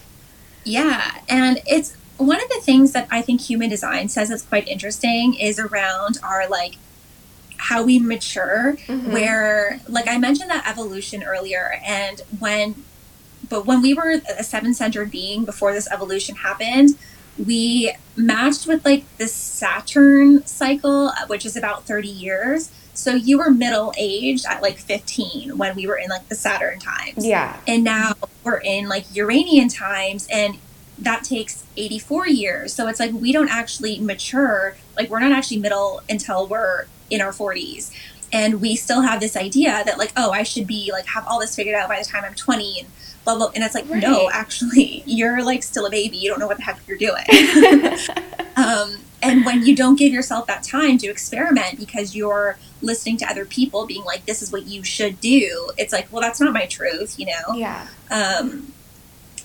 Yeah, 0.66 1.22
and 1.30 1.62
it's 1.66 1.97
one 2.18 2.42
of 2.42 2.50
the 2.50 2.60
things 2.62 2.92
that 2.94 3.08
I 3.12 3.22
think 3.22 3.42
human 3.42 3.70
design 3.70 4.10
says 4.10 4.30
is 4.32 4.42
quite 4.42 4.68
interesting 4.68 5.36
is 5.36 5.60
around 5.60 6.18
our 6.24 6.48
like 6.48 6.76
how 7.58 7.82
we 7.84 7.98
mature 8.00 8.78
Mhm. 8.88 9.12
where 9.12 9.80
like 9.88 10.08
I 10.08 10.18
mentioned 10.18 10.50
that 10.52 10.68
evolution 10.68 11.24
earlier 11.24 11.80
and 11.86 12.22
when 12.40 12.76
but 13.50 13.66
when 13.66 13.82
we 13.82 13.94
were 13.94 14.20
a 14.38 14.44
seven-centered 14.44 15.10
being 15.10 15.46
before 15.46 15.72
this 15.74 15.88
evolution 15.90 16.36
happened, 16.36 16.98
we 17.44 17.94
matched 18.18 18.68
with 18.68 18.84
like 18.84 19.06
the 19.20 19.28
Saturn 19.28 20.46
cycle, 20.46 21.12
which 21.28 21.46
is 21.46 21.56
about 21.56 21.86
30 21.86 22.10
years. 22.10 22.70
So 22.94 23.14
you 23.14 23.38
were 23.38 23.50
middle 23.52 23.94
aged 23.98 24.46
at 24.50 24.62
like 24.62 24.80
15 24.80 25.58
when 25.58 25.76
we 25.76 25.88
were 25.88 25.96
in 25.98 26.10
like 26.10 26.28
the 26.30 26.36
Saturn 26.36 26.80
times 26.80 27.26
Yeah. 27.26 27.56
and 27.68 27.84
now 27.84 28.14
we're 28.44 28.58
in 28.58 28.90
like 28.90 29.06
Uranian 29.14 29.70
times 29.70 30.28
and 30.32 30.58
that 31.00 31.24
takes 31.24 31.66
84 31.76 32.28
years. 32.28 32.74
So 32.74 32.88
it's 32.88 33.00
like 33.00 33.12
we 33.12 33.32
don't 33.32 33.50
actually 33.50 34.00
mature, 34.00 34.76
like 34.96 35.10
we're 35.10 35.20
not 35.20 35.32
actually 35.32 35.58
middle 35.58 36.02
until 36.10 36.48
we're 36.48 36.88
in 37.10 37.22
our 37.22 37.32
40s. 37.32 37.92
And 38.34 38.60
we 38.60 38.76
still 38.76 39.02
have 39.02 39.20
this 39.20 39.38
idea 39.38 39.84
that 39.86 39.98
like, 39.98 40.12
oh, 40.18 40.32
I 40.32 40.44
should 40.44 40.68
be 40.68 40.92
like 40.92 41.06
have 41.08 41.26
all 41.28 41.40
this 41.40 41.56
figured 41.56 41.76
out 41.76 41.88
by 41.88 42.00
the 42.00 42.06
time 42.06 42.26
I'm 42.26 42.34
20 42.34 42.80
and 42.82 42.90
blah 43.24 43.38
blah. 43.38 43.52
And 43.56 43.64
it's 43.64 43.76
like, 43.76 43.90
right. 43.90 44.02
no, 44.02 44.30
actually, 44.32 45.04
you're 45.06 45.44
like 45.44 45.64
still 45.64 45.86
a 45.86 45.90
baby. 45.90 46.18
You 46.18 46.30
don't 46.30 46.40
know 46.40 46.48
what 46.48 46.58
the 46.58 46.64
heck 46.64 46.80
you're 46.88 46.98
doing. 46.98 47.24
um, 48.58 48.98
and 49.22 49.46
when 49.46 49.66
you 49.66 49.76
don't 49.76 49.98
give 49.98 50.14
yourself 50.14 50.48
that 50.48 50.64
time 50.64 50.98
to 51.00 51.08
experiment 51.08 51.80
because 51.80 52.16
you're 52.16 52.58
listening 52.82 53.18
to 53.18 53.30
other 53.30 53.46
people 53.46 53.86
being 53.86 54.04
like, 54.04 54.26
this 54.26 54.42
is 54.42 54.52
what 54.52 54.68
you 54.68 54.84
should 54.84 55.20
do, 55.20 55.72
it's 55.78 55.92
like, 55.92 56.12
well, 56.12 56.22
that's 56.22 56.40
not 56.40 56.54
my 56.54 56.66
truth, 56.66 57.20
you 57.20 57.26
know? 57.26 57.56
Yeah. 57.56 57.88
Um, 58.12 58.74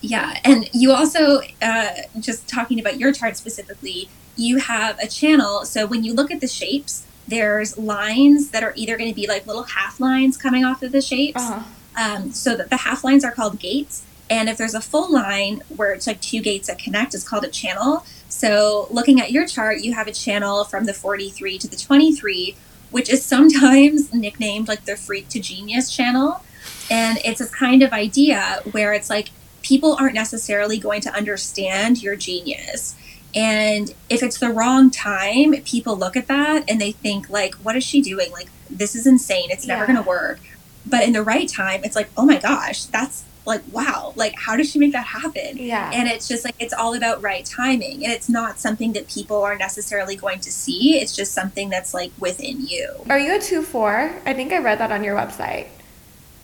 yeah. 0.03 0.39
And 0.45 0.69
you 0.75 0.93
also, 0.93 1.41
uh, 1.63 1.91
just 2.21 2.49
talking 2.49 2.79
about 2.79 2.99
your 2.99 3.13
chart 3.13 3.37
specifically, 3.37 4.09
you 4.37 4.59
have 4.59 4.99
a 4.99 5.07
channel. 5.07 5.65
So 5.65 5.87
when 5.87 6.05
you 6.05 6.13
look 6.13 6.31
at 6.31 6.41
the 6.41 6.49
shapes, 6.49 7.07
there's 7.29 7.79
lines 7.79 8.51
that 8.51 8.65
are 8.65 8.73
either 8.77 8.99
going 8.99 9.09
to 9.09 9.15
be 9.15 9.29
like 9.29 9.47
little 9.47 9.63
half 9.63 10.01
lines 10.01 10.37
coming 10.37 10.65
off 10.65 10.83
of 10.83 10.93
the 10.93 11.01
shapes. 11.01 11.41
Uh-huh. 11.41 11.63
Um, 11.95 12.33
so 12.33 12.57
that 12.57 12.71
the 12.71 12.79
half 12.79 13.05
lines 13.05 13.25
are 13.25 13.31
called 13.31 13.59
gates. 13.59 14.03
And 14.29 14.49
if 14.49 14.57
there's 14.57 14.75
a 14.75 14.81
full 14.81 15.13
line 15.13 15.63
where 15.69 15.93
it's 15.93 16.07
like 16.07 16.21
two 16.21 16.41
gates 16.41 16.67
that 16.69 16.79
connect, 16.79 17.15
it's 17.15 17.27
called 17.27 17.45
a 17.45 17.49
channel. 17.49 18.05
So 18.29 18.89
looking 18.91 19.21
at 19.21 19.31
your 19.31 19.47
chart, 19.47 19.83
you 19.83 19.93
have 19.93 20.09
a 20.09 20.13
channel 20.13 20.65
from 20.65 20.87
the 20.87 20.95
43 20.95 21.59
to 21.59 21.69
the 21.69 21.77
23, 21.77 22.57
which 22.91 23.11
is 23.11 23.25
sometimes 23.25 24.13
nicknamed 24.15 24.69
like 24.69 24.87
the 24.87 24.97
freak 24.97 25.29
to 25.29 25.39
genius 25.39 25.95
channel. 25.95 26.43
And 26.91 27.19
it's 27.25 27.41
this 27.41 27.55
kind 27.55 27.83
of 27.83 27.93
idea 27.93 28.63
where 28.73 28.95
it's 28.95 29.11
like 29.11 29.29
people 29.63 29.97
aren't 29.99 30.15
necessarily 30.15 30.79
going 30.79 31.01
to 31.03 31.15
understand 31.15 32.03
your 32.03 32.17
genius. 32.17 32.97
And 33.35 33.95
if 34.11 34.23
it's 34.23 34.39
the 34.39 34.51
wrong 34.51 34.91
time, 34.91 35.55
people 35.65 35.97
look 35.97 36.17
at 36.17 36.27
that 36.27 36.69
and 36.69 36.81
they 36.81 36.93
think 36.93 37.31
like, 37.31 37.55
what 37.57 37.77
is 37.77 37.85
she 37.85 38.03
doing? 38.03 38.31
Like, 38.31 38.49
this 38.69 38.95
is 38.95 39.07
insane. 39.07 39.51
It's 39.51 39.67
never 39.67 39.83
yeah. 39.83 39.87
going 39.87 40.05
to 40.05 40.09
work. 40.09 40.41
But 40.85 41.05
in 41.05 41.13
the 41.13 41.23
right 41.23 41.49
time, 41.49 41.83
it's 41.85 41.97
like, 41.97 42.11
oh 42.17 42.27
my 42.27 42.39
gosh, 42.39 42.85
that's 42.87 43.25
like, 43.47 43.63
wow, 43.73 44.13
like, 44.17 44.35
how 44.37 44.57
did 44.57 44.67
she 44.67 44.79
make 44.79 44.93
that 44.93 45.07
happen? 45.07 45.57
Yeah. 45.57 45.91
And 45.93 46.09
it's 46.09 46.29
just 46.29 46.45
like, 46.45 46.55
it's 46.59 46.73
all 46.73 46.95
about 46.95 47.23
right 47.23 47.45
timing. 47.45 48.05
And 48.05 48.13
it's 48.13 48.29
not 48.29 48.59
something 48.59 48.93
that 48.93 49.09
people 49.09 49.43
are 49.43 49.57
necessarily 49.57 50.17
going 50.17 50.41
to 50.41 50.53
see. 50.53 50.99
It's 50.99 51.15
just 51.15 51.33
something 51.33 51.69
that's 51.69 51.95
like 51.95 52.13
within 52.21 52.67
you. 52.67 53.05
Are 53.09 53.19
you 53.19 53.35
a 53.37 53.41
2 53.41 53.63
4? 53.63 54.23
I 54.27 54.35
think 54.35 54.53
I 54.53 54.59
read 54.59 54.79
that 54.79 54.93
on 54.93 55.03
your 55.03 55.17
website. 55.17 55.69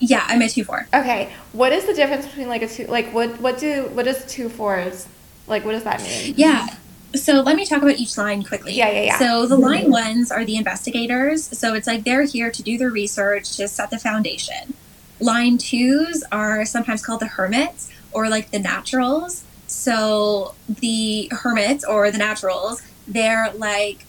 Yeah, 0.01 0.25
I'm 0.29 0.43
a 0.43 0.49
2 0.49 0.65
4. 0.65 0.89
Okay. 0.95 1.33
What 1.53 1.73
is 1.73 1.85
the 1.87 1.95
difference 1.95 2.27
between 2.27 2.49
like 2.49 2.63
a 2.63 2.69
2, 2.69 2.87
like, 2.87 3.13
what, 3.13 3.41
what 3.41 3.59
do, 3.59 3.85
what 3.93 4.05
does 4.05 4.25
2 4.27 4.49
4s, 4.49 5.07
like, 5.47 5.65
what 5.65 5.73
does 5.73 5.85
that 5.85 6.03
mean? 6.03 6.35
Yeah. 6.37 6.67
So 7.15 7.41
let 7.41 7.57
me 7.57 7.65
talk 7.65 7.83
about 7.83 7.97
each 7.97 8.19
line 8.19 8.45
quickly. 8.45 8.75
Yeah, 8.75 8.91
yeah, 8.91 9.03
yeah. 9.03 9.19
So 9.19 9.47
the 9.47 9.57
line 9.57 9.91
ones 9.91 10.31
are 10.31 10.45
the 10.45 10.57
investigators. 10.57 11.45
So 11.59 11.75
it's 11.75 11.87
like 11.87 12.05
they're 12.05 12.25
here 12.25 12.51
to 12.51 12.63
do 12.63 12.77
the 12.77 12.91
research, 12.91 13.57
to 13.57 13.67
set 13.67 13.91
the 13.91 13.99
foundation. 13.99 14.75
Line 15.19 15.59
twos 15.59 16.23
are 16.31 16.65
sometimes 16.65 17.05
called 17.05 17.21
the 17.21 17.27
hermits 17.27 17.91
or 18.13 18.29
like 18.29 18.51
the 18.51 18.59
naturals. 18.59 19.43
So 19.67 20.55
the 20.69 21.29
hermits 21.33 21.85
or 21.85 22.11
the 22.11 22.19
naturals, 22.19 22.83
they're 23.07 23.53
like, 23.55 24.05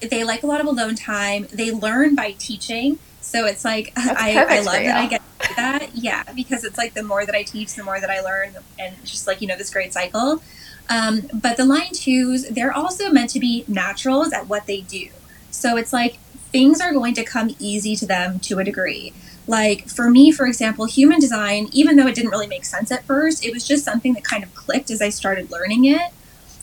they 0.00 0.22
like 0.22 0.42
a 0.42 0.46
lot 0.46 0.60
of 0.60 0.66
alone 0.66 0.94
time. 0.94 1.48
They 1.52 1.70
learn 1.70 2.14
by 2.14 2.32
teaching. 2.38 2.98
So 3.24 3.46
it's 3.46 3.64
like, 3.64 3.92
I, 3.96 4.46
I 4.48 4.60
love 4.60 4.74
that 4.74 4.96
I 4.96 5.06
get 5.06 5.22
that. 5.56 5.90
Yeah, 5.94 6.22
because 6.34 6.62
it's 6.62 6.78
like 6.78 6.94
the 6.94 7.02
more 7.02 7.24
that 7.24 7.34
I 7.34 7.42
teach, 7.42 7.74
the 7.74 7.82
more 7.82 7.98
that 7.98 8.10
I 8.10 8.20
learn. 8.20 8.54
And 8.78 8.94
just 9.04 9.26
like, 9.26 9.40
you 9.40 9.48
know, 9.48 9.56
this 9.56 9.72
great 9.72 9.92
cycle. 9.92 10.42
Um, 10.88 11.22
but 11.32 11.56
the 11.56 11.64
line 11.64 11.92
twos, 11.92 12.48
they're 12.50 12.72
also 12.72 13.10
meant 13.10 13.30
to 13.30 13.40
be 13.40 13.64
naturals 13.66 14.32
at 14.32 14.48
what 14.48 14.66
they 14.66 14.82
do. 14.82 15.08
So 15.50 15.76
it's 15.76 15.92
like 15.92 16.16
things 16.52 16.80
are 16.80 16.92
going 16.92 17.14
to 17.14 17.24
come 17.24 17.56
easy 17.58 17.96
to 17.96 18.06
them 18.06 18.38
to 18.40 18.58
a 18.58 18.64
degree. 18.64 19.14
Like 19.46 19.88
for 19.88 20.10
me, 20.10 20.30
for 20.30 20.46
example, 20.46 20.84
human 20.84 21.18
design, 21.18 21.68
even 21.72 21.96
though 21.96 22.06
it 22.06 22.14
didn't 22.14 22.30
really 22.30 22.46
make 22.46 22.64
sense 22.64 22.92
at 22.92 23.04
first, 23.04 23.44
it 23.44 23.52
was 23.52 23.66
just 23.66 23.84
something 23.84 24.12
that 24.14 24.24
kind 24.24 24.44
of 24.44 24.54
clicked 24.54 24.90
as 24.90 25.00
I 25.00 25.08
started 25.08 25.50
learning 25.50 25.86
it. 25.86 26.12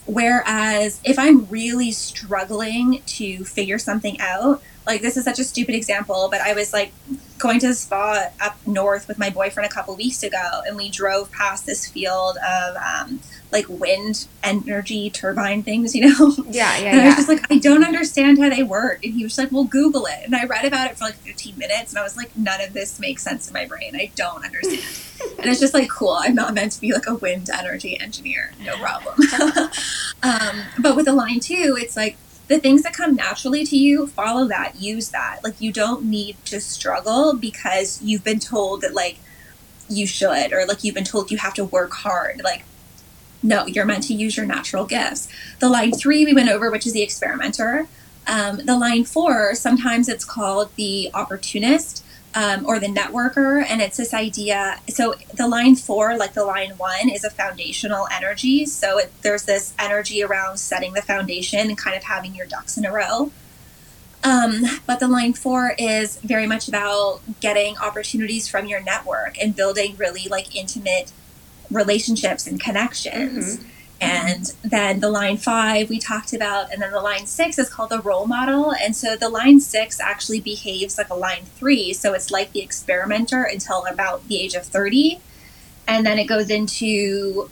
Whereas 0.06 1.00
if 1.04 1.18
I'm 1.18 1.46
really 1.46 1.92
struggling 1.92 3.02
to 3.06 3.44
figure 3.44 3.78
something 3.78 4.20
out, 4.20 4.62
like 4.86 5.02
this 5.02 5.16
is 5.16 5.24
such 5.24 5.38
a 5.38 5.44
stupid 5.44 5.74
example, 5.74 6.28
but 6.30 6.40
I 6.40 6.54
was 6.54 6.72
like 6.72 6.92
going 7.38 7.58
to 7.58 7.68
the 7.68 7.74
spa 7.74 8.28
up 8.40 8.56
north 8.66 9.08
with 9.08 9.18
my 9.18 9.28
boyfriend 9.28 9.70
a 9.70 9.74
couple 9.74 9.94
weeks 9.96 10.22
ago, 10.22 10.62
and 10.66 10.76
we 10.76 10.88
drove 10.88 11.30
past 11.32 11.66
this 11.66 11.88
field 11.88 12.36
of 12.38 12.76
um, 12.76 13.20
like 13.50 13.66
wind 13.68 14.26
energy 14.42 15.10
turbine 15.10 15.62
things, 15.62 15.94
you 15.94 16.08
know? 16.08 16.34
Yeah, 16.48 16.78
yeah. 16.78 16.92
And 16.92 17.00
I 17.00 17.06
was 17.06 17.16
just 17.16 17.28
like, 17.28 17.50
I 17.50 17.58
don't 17.58 17.84
understand 17.84 18.38
how 18.38 18.48
they 18.48 18.62
work. 18.62 19.04
And 19.04 19.14
he 19.14 19.24
was 19.24 19.38
like, 19.38 19.52
Well, 19.52 19.64
Google 19.64 20.06
it. 20.06 20.20
And 20.24 20.34
I 20.34 20.44
read 20.44 20.64
about 20.64 20.90
it 20.90 20.98
for 20.98 21.04
like 21.04 21.14
15 21.16 21.58
minutes, 21.58 21.92
and 21.92 21.98
I 21.98 22.02
was 22.02 22.16
like, 22.16 22.36
None 22.36 22.60
of 22.60 22.72
this 22.72 22.98
makes 22.98 23.22
sense 23.22 23.48
in 23.48 23.54
my 23.54 23.66
brain. 23.66 23.94
I 23.94 24.10
don't 24.16 24.44
understand. 24.44 24.82
and 25.38 25.50
it's 25.50 25.60
just 25.60 25.74
like, 25.74 25.88
cool. 25.88 26.16
I'm 26.18 26.34
not 26.34 26.54
meant 26.54 26.72
to 26.72 26.80
be 26.80 26.92
like 26.92 27.06
a 27.06 27.14
wind 27.14 27.50
energy 27.50 27.98
engineer. 28.00 28.52
No 28.60 28.76
problem. 28.78 29.14
um, 30.22 30.62
but 30.78 30.96
with 30.96 31.06
the 31.06 31.12
line 31.12 31.40
two, 31.40 31.76
it's 31.78 31.96
like 31.96 32.16
the 32.48 32.58
things 32.58 32.82
that 32.82 32.92
come 32.92 33.14
naturally 33.14 33.64
to 33.64 33.76
you, 33.76 34.06
follow 34.06 34.46
that, 34.48 34.80
use 34.80 35.10
that. 35.10 35.40
Like 35.42 35.60
you 35.60 35.72
don't 35.72 36.04
need 36.04 36.36
to 36.46 36.60
struggle 36.60 37.34
because 37.34 38.02
you've 38.02 38.24
been 38.24 38.40
told 38.40 38.82
that 38.82 38.94
like 38.94 39.18
you 39.88 40.06
should 40.06 40.52
or 40.52 40.66
like 40.66 40.84
you've 40.84 40.94
been 40.94 41.04
told 41.04 41.30
you 41.30 41.38
have 41.38 41.54
to 41.54 41.64
work 41.64 41.92
hard. 41.92 42.42
Like 42.42 42.64
no, 43.42 43.66
you're 43.66 43.84
meant 43.84 44.04
to 44.04 44.14
use 44.14 44.36
your 44.36 44.46
natural 44.46 44.84
gifts. 44.84 45.28
The 45.58 45.68
line 45.68 45.92
three 45.92 46.24
we 46.24 46.32
went 46.32 46.48
over, 46.48 46.70
which 46.70 46.86
is 46.86 46.92
the 46.92 47.02
experimenter. 47.02 47.88
Um, 48.26 48.58
the 48.58 48.78
line 48.78 49.04
four, 49.04 49.54
sometimes 49.54 50.08
it's 50.08 50.24
called 50.24 50.70
the 50.76 51.10
opportunist 51.12 52.04
um, 52.34 52.64
or 52.66 52.78
the 52.78 52.86
networker. 52.86 53.64
And 53.66 53.80
it's 53.80 53.96
this 53.96 54.14
idea. 54.14 54.80
So 54.88 55.14
the 55.34 55.48
line 55.48 55.76
four, 55.76 56.16
like 56.16 56.34
the 56.34 56.44
line 56.44 56.72
one, 56.78 57.08
is 57.10 57.24
a 57.24 57.30
foundational 57.30 58.08
energy. 58.12 58.66
So 58.66 58.98
it, 58.98 59.12
there's 59.22 59.44
this 59.44 59.74
energy 59.78 60.22
around 60.22 60.58
setting 60.58 60.94
the 60.94 61.02
foundation 61.02 61.60
and 61.68 61.78
kind 61.78 61.96
of 61.96 62.04
having 62.04 62.34
your 62.34 62.46
ducks 62.46 62.76
in 62.76 62.84
a 62.84 62.92
row. 62.92 63.30
Um, 64.24 64.62
but 64.86 65.00
the 65.00 65.08
line 65.08 65.32
four 65.32 65.74
is 65.78 66.16
very 66.18 66.46
much 66.46 66.68
about 66.68 67.20
getting 67.40 67.76
opportunities 67.78 68.48
from 68.48 68.66
your 68.66 68.80
network 68.80 69.36
and 69.42 69.54
building 69.54 69.96
really 69.96 70.28
like 70.28 70.54
intimate 70.54 71.12
relationships 71.70 72.46
and 72.46 72.60
connections. 72.60 73.58
Mm-hmm. 73.58 73.68
And 74.02 74.52
then 74.62 74.98
the 74.98 75.08
line 75.08 75.36
five 75.36 75.88
we 75.88 76.00
talked 76.00 76.32
about, 76.32 76.72
and 76.72 76.82
then 76.82 76.90
the 76.90 77.00
line 77.00 77.26
six 77.26 77.56
is 77.56 77.68
called 77.68 77.90
the 77.90 78.00
role 78.00 78.26
model. 78.26 78.74
And 78.74 78.96
so 78.96 79.14
the 79.14 79.28
line 79.28 79.60
six 79.60 80.00
actually 80.00 80.40
behaves 80.40 80.98
like 80.98 81.08
a 81.08 81.14
line 81.14 81.44
three. 81.44 81.92
So 81.92 82.12
it's 82.12 82.32
like 82.32 82.50
the 82.50 82.62
experimenter 82.62 83.44
until 83.44 83.86
about 83.86 84.26
the 84.26 84.40
age 84.40 84.54
of 84.54 84.64
30. 84.64 85.20
And 85.86 86.04
then 86.04 86.18
it 86.18 86.24
goes 86.24 86.50
into 86.50 87.48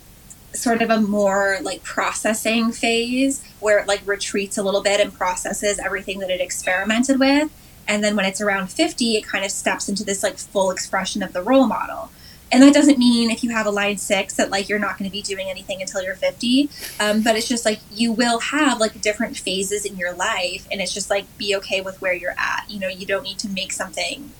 sort 0.52 0.82
of 0.82 0.90
a 0.90 1.00
more 1.00 1.58
like 1.62 1.84
processing 1.84 2.72
phase 2.72 3.44
where 3.60 3.78
it 3.78 3.86
like 3.86 4.04
retreats 4.04 4.58
a 4.58 4.62
little 4.64 4.82
bit 4.82 4.98
and 4.98 5.14
processes 5.14 5.78
everything 5.78 6.18
that 6.18 6.30
it 6.30 6.40
experimented 6.40 7.20
with. 7.20 7.48
And 7.86 8.02
then 8.02 8.16
when 8.16 8.24
it's 8.24 8.40
around 8.40 8.72
50, 8.72 9.16
it 9.16 9.24
kind 9.24 9.44
of 9.44 9.52
steps 9.52 9.88
into 9.88 10.02
this 10.02 10.24
like 10.24 10.36
full 10.36 10.72
expression 10.72 11.22
of 11.22 11.32
the 11.32 11.42
role 11.42 11.68
model 11.68 12.10
and 12.52 12.62
that 12.62 12.74
doesn't 12.74 12.98
mean 12.98 13.30
if 13.30 13.44
you 13.44 13.50
have 13.50 13.66
a 13.66 13.70
line 13.70 13.96
six 13.96 14.34
that 14.34 14.50
like 14.50 14.68
you're 14.68 14.78
not 14.78 14.98
going 14.98 15.08
to 15.08 15.12
be 15.12 15.22
doing 15.22 15.48
anything 15.48 15.80
until 15.80 16.02
you're 16.02 16.14
50 16.14 16.68
um, 16.98 17.22
but 17.22 17.36
it's 17.36 17.48
just 17.48 17.64
like 17.64 17.80
you 17.92 18.12
will 18.12 18.40
have 18.40 18.80
like 18.80 19.00
different 19.00 19.36
phases 19.36 19.84
in 19.84 19.96
your 19.96 20.12
life 20.12 20.66
and 20.70 20.80
it's 20.80 20.92
just 20.92 21.10
like 21.10 21.26
be 21.38 21.54
okay 21.56 21.80
with 21.80 22.00
where 22.00 22.12
you're 22.12 22.34
at. 22.38 22.64
You 22.68 22.80
know 22.80 22.88
you 22.88 23.06
don't 23.06 23.22
need 23.22 23.38
to 23.40 23.48
make 23.48 23.72
something 23.72 24.30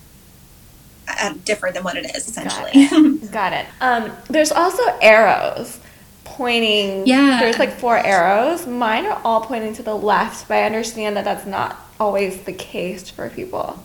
uh, 1.09 1.35
different 1.45 1.75
than 1.75 1.85
what 1.85 1.97
it 1.97 2.15
is 2.15 2.29
essentially. 2.29 2.71
got 2.73 2.93
it, 2.93 3.33
got 3.33 3.53
it. 3.53 3.67
Um, 3.81 4.13
there's 4.29 4.53
also 4.53 4.83
arrows 5.01 5.81
pointing 6.25 7.07
yeah. 7.07 7.41
there's 7.41 7.59
like 7.59 7.73
four 7.73 7.99
arrows. 7.99 8.67
Mine 8.67 9.07
are 9.07 9.21
all 9.25 9.41
pointing 9.41 9.75
to 9.75 9.83
the 9.83 9.95
left 9.95 10.49
but 10.49 10.55
i 10.59 10.63
understand 10.63 11.17
that 11.17 11.25
that's 11.25 11.47
not 11.47 11.89
always 11.99 12.43
the 12.45 12.53
case 12.53 13.11
for 13.11 13.29
people 13.31 13.83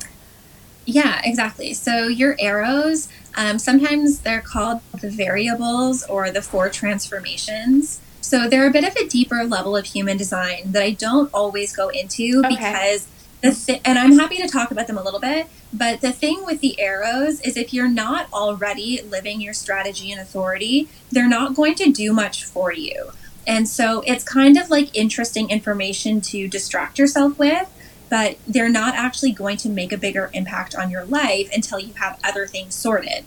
yeah, 0.86 1.21
exactly. 1.24 1.74
So 1.74 2.08
your 2.08 2.36
arrows, 2.39 3.10
um, 3.36 3.60
sometimes 3.60 4.19
they're 4.19 4.41
called 4.41 4.82
the 5.00 5.10
variables 5.10 6.04
or 6.06 6.32
the 6.32 6.41
four 6.41 6.69
transformations. 6.69 8.00
So 8.21 8.48
they're 8.48 8.67
a 8.67 8.71
bit 8.71 8.84
of 8.84 8.95
a 8.95 9.08
deeper 9.08 9.43
level 9.43 9.76
of 9.76 9.86
human 9.86 10.17
design 10.17 10.71
that 10.71 10.82
I 10.82 10.91
don't 10.91 11.30
always 11.34 11.76
go 11.76 11.89
into 11.89 12.41
okay. 12.45 12.56
because 12.56 13.08
the 13.41 13.52
th- 13.52 13.82
and 13.86 14.00
I'm 14.00 14.17
happy 14.17 14.38
to 14.38 14.48
talk 14.48 14.71
about 14.71 14.88
them 14.88 14.98
a 14.98 15.04
little 15.04 15.19
bit. 15.19 15.48
But 15.74 16.02
the 16.02 16.12
thing 16.12 16.43
with 16.45 16.62
the 16.62 16.80
arrows 16.80 17.41
is 17.41 17.58
if 17.58 17.74
you're 17.74 17.89
not 17.89 18.32
already 18.32 19.02
living 19.02 19.41
your 19.41 19.54
strategy 19.54 20.12
and 20.12 20.21
authority, 20.21 20.88
they're 21.12 21.30
not 21.30 21.56
going 21.56 21.76
to 21.76 21.91
do 21.91 22.13
much 22.13 22.45
for 22.45 22.71
you. 22.71 23.12
And 23.48 23.67
so 23.67 24.02
it's 24.08 24.24
kind 24.24 24.58
of 24.58 24.69
like 24.69 24.95
interesting 24.95 25.50
information 25.50 26.21
to 26.21 26.48
distract 26.48 26.98
yourself 26.98 27.38
with 27.38 27.69
but 28.10 28.38
they're 28.48 28.70
not 28.70 28.96
actually 28.96 29.32
going 29.32 29.58
to 29.58 29.70
make 29.70 29.91
a 29.91 29.98
bigger 29.98 30.30
impact 30.34 30.76
on 30.76 30.89
your 30.89 31.06
life 31.06 31.50
until 31.54 31.80
you 31.80 31.94
have 31.96 32.20
other 32.24 32.46
things 32.48 32.76
sorted. 32.76 33.26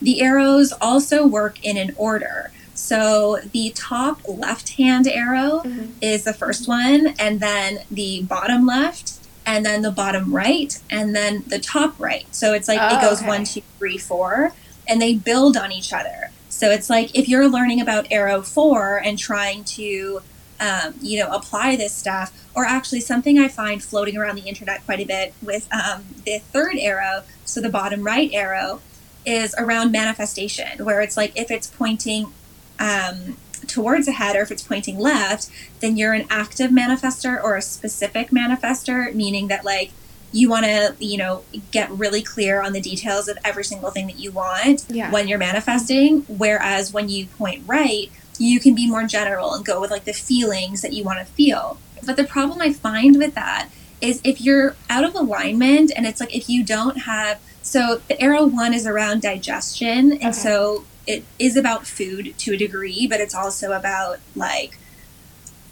The 0.00 0.20
arrows 0.20 0.72
also 0.80 1.26
work 1.26 1.64
in 1.64 1.76
an 1.76 1.92
order. 1.96 2.50
So 2.74 3.40
the 3.52 3.72
top 3.74 4.20
left 4.28 4.76
hand 4.76 5.08
arrow 5.08 5.62
Mhm. 5.64 5.94
is 6.00 6.22
the 6.24 6.32
first 6.34 6.68
one, 6.68 7.14
and 7.18 7.40
then 7.40 7.80
the 7.90 8.22
bottom 8.22 8.64
left, 8.66 9.14
and 9.44 9.66
then 9.66 9.82
the 9.82 9.90
bottom 9.90 10.32
right, 10.32 10.78
and 10.88 11.16
then 11.16 11.42
the 11.48 11.58
top 11.58 11.98
right. 11.98 12.26
So 12.30 12.52
it's 12.54 12.68
like 12.68 12.78
it 12.78 12.98
Oh, 13.02 13.08
goes 13.08 13.18
okay. 13.18 13.28
one, 13.28 13.44
two, 13.44 13.62
three, 13.78 13.98
four, 13.98 14.52
and 14.86 15.02
they 15.02 15.14
build 15.14 15.56
on 15.56 15.72
each 15.72 15.92
other. 15.92 16.30
So 16.48 16.70
it's 16.70 16.88
like 16.88 17.10
if 17.14 17.28
you're 17.28 17.48
learning 17.48 17.80
about 17.80 18.06
arrow 18.10 18.42
four 18.42 18.98
and 19.04 19.18
trying 19.18 19.64
to, 19.64 20.22
um, 20.60 20.94
you 21.00 21.18
know, 21.18 21.30
apply 21.32 21.76
this 21.76 21.94
stuff, 21.94 22.32
or 22.58 22.64
actually 22.64 22.98
something 22.98 23.38
I 23.38 23.46
find 23.46 23.80
floating 23.80 24.16
around 24.16 24.34
the 24.34 24.42
internet 24.42 24.84
quite 24.84 24.98
a 24.98 25.04
bit 25.04 25.32
with 25.40 25.72
um, 25.72 26.04
the 26.26 26.40
third 26.40 26.74
arrow, 26.76 27.22
so 27.44 27.60
the 27.60 27.68
bottom 27.68 28.02
right 28.02 28.28
arrow, 28.32 28.80
is 29.24 29.54
around 29.56 29.92
manifestation, 29.92 30.84
where 30.84 31.00
it's 31.00 31.16
like 31.16 31.32
if 31.36 31.52
it's 31.52 31.68
pointing 31.68 32.32
um, 32.80 33.36
towards 33.68 34.06
the 34.06 34.12
head 34.12 34.34
or 34.34 34.40
if 34.42 34.50
it's 34.50 34.64
pointing 34.64 34.98
left, 34.98 35.48
then 35.78 35.96
you're 35.96 36.14
an 36.14 36.26
active 36.30 36.72
manifester 36.72 37.40
or 37.40 37.54
a 37.54 37.62
specific 37.62 38.30
manifester, 38.30 39.14
meaning 39.14 39.46
that 39.46 39.64
like 39.64 39.92
you 40.32 40.50
want 40.50 40.64
to, 40.64 40.96
you 40.98 41.16
know, 41.16 41.44
get 41.70 41.88
really 41.92 42.22
clear 42.22 42.60
on 42.60 42.72
the 42.72 42.80
details 42.80 43.28
of 43.28 43.38
every 43.44 43.62
single 43.62 43.90
thing 43.92 44.08
that 44.08 44.18
you 44.18 44.32
want 44.32 44.84
Yeah. 44.88 45.12
when 45.12 45.28
you're 45.28 45.38
manifesting. 45.38 46.22
Whereas 46.26 46.92
when 46.92 47.08
you 47.08 47.26
point 47.26 47.62
right, 47.68 48.10
you 48.38 48.60
can 48.60 48.74
be 48.74 48.88
more 48.88 49.04
general 49.04 49.54
and 49.54 49.64
go 49.64 49.80
with 49.80 49.90
like 49.90 50.04
the 50.04 50.12
feelings 50.12 50.82
that 50.82 50.92
you 50.92 51.04
want 51.04 51.18
to 51.18 51.24
feel. 51.24 51.78
But 52.04 52.16
the 52.16 52.24
problem 52.24 52.60
I 52.60 52.72
find 52.72 53.16
with 53.18 53.34
that 53.34 53.68
is 54.00 54.20
if 54.22 54.40
you're 54.40 54.76
out 54.88 55.04
of 55.04 55.14
alignment 55.14 55.90
and 55.96 56.06
it's 56.06 56.20
like 56.20 56.34
if 56.34 56.48
you 56.48 56.64
don't 56.64 56.98
have 56.98 57.40
so 57.62 58.00
the 58.08 58.20
arrow 58.22 58.46
one 58.46 58.72
is 58.72 58.86
around 58.86 59.20
digestion 59.22 60.12
and 60.12 60.22
Okay. 60.26 60.32
so 60.32 60.84
it 61.06 61.24
is 61.38 61.56
about 61.56 61.86
food 61.86 62.32
to 62.38 62.52
a 62.54 62.56
degree 62.56 63.06
but 63.08 63.20
it's 63.20 63.34
also 63.34 63.72
about 63.72 64.18
like 64.36 64.78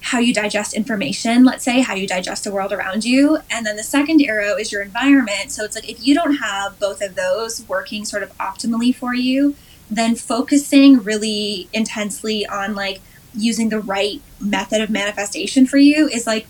how 0.01 0.19
you 0.19 0.35
digest 0.35 0.75
information 0.75 1.45
let's 1.45 1.65
say 1.65 1.81
how 1.81 1.95
you 1.95 2.07
digest 2.09 2.43
the 2.45 2.51
world 2.51 2.73
around 2.73 3.05
you 3.05 3.39
and 3.51 3.65
then 3.65 3.77
the 3.77 3.83
second 3.85 4.21
arrow 4.23 4.57
is 4.57 4.73
your 4.73 4.83
environment 4.83 5.51
so 5.53 5.63
it's 5.65 5.77
like 5.77 5.89
if 5.89 6.05
you 6.05 6.13
don't 6.13 6.37
have 6.37 6.79
both 6.81 7.01
of 7.01 7.15
those 7.15 7.67
working 7.69 8.05
sort 8.05 8.25
of 8.25 8.37
optimally 8.39 8.93
for 8.95 9.15
you 9.15 9.55
then 9.91 10.15
focusing 10.17 11.03
really 11.03 11.69
intensely 11.73 12.47
on 12.47 12.75
like 12.75 13.01
using 13.35 13.69
the 13.69 13.81
right 13.81 14.21
method 14.41 14.81
of 14.81 14.91
manifestation 14.91 15.67
for 15.67 15.79
you 15.79 16.09
is 16.09 16.27
like 16.27 16.47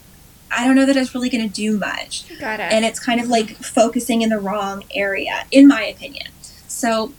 I 0.50 0.64
don't 0.64 0.76
know 0.76 0.86
that 0.86 0.96
it's 0.96 1.12
really 1.14 1.28
going 1.28 1.46
to 1.46 1.52
do 1.52 1.76
much. 1.76 2.24
Got 2.38 2.60
it. 2.60 2.72
and 2.72 2.84
it's 2.84 3.00
kind 3.00 3.20
of 3.20 3.28
like 3.28 3.56
focusing 3.56 4.22
in 4.22 4.28
the 4.28 4.38
wrong 4.38 4.84
area 4.94 5.44
in 5.50 5.66
my 5.66 5.84
opinion. 5.84 6.28
So 6.68 7.12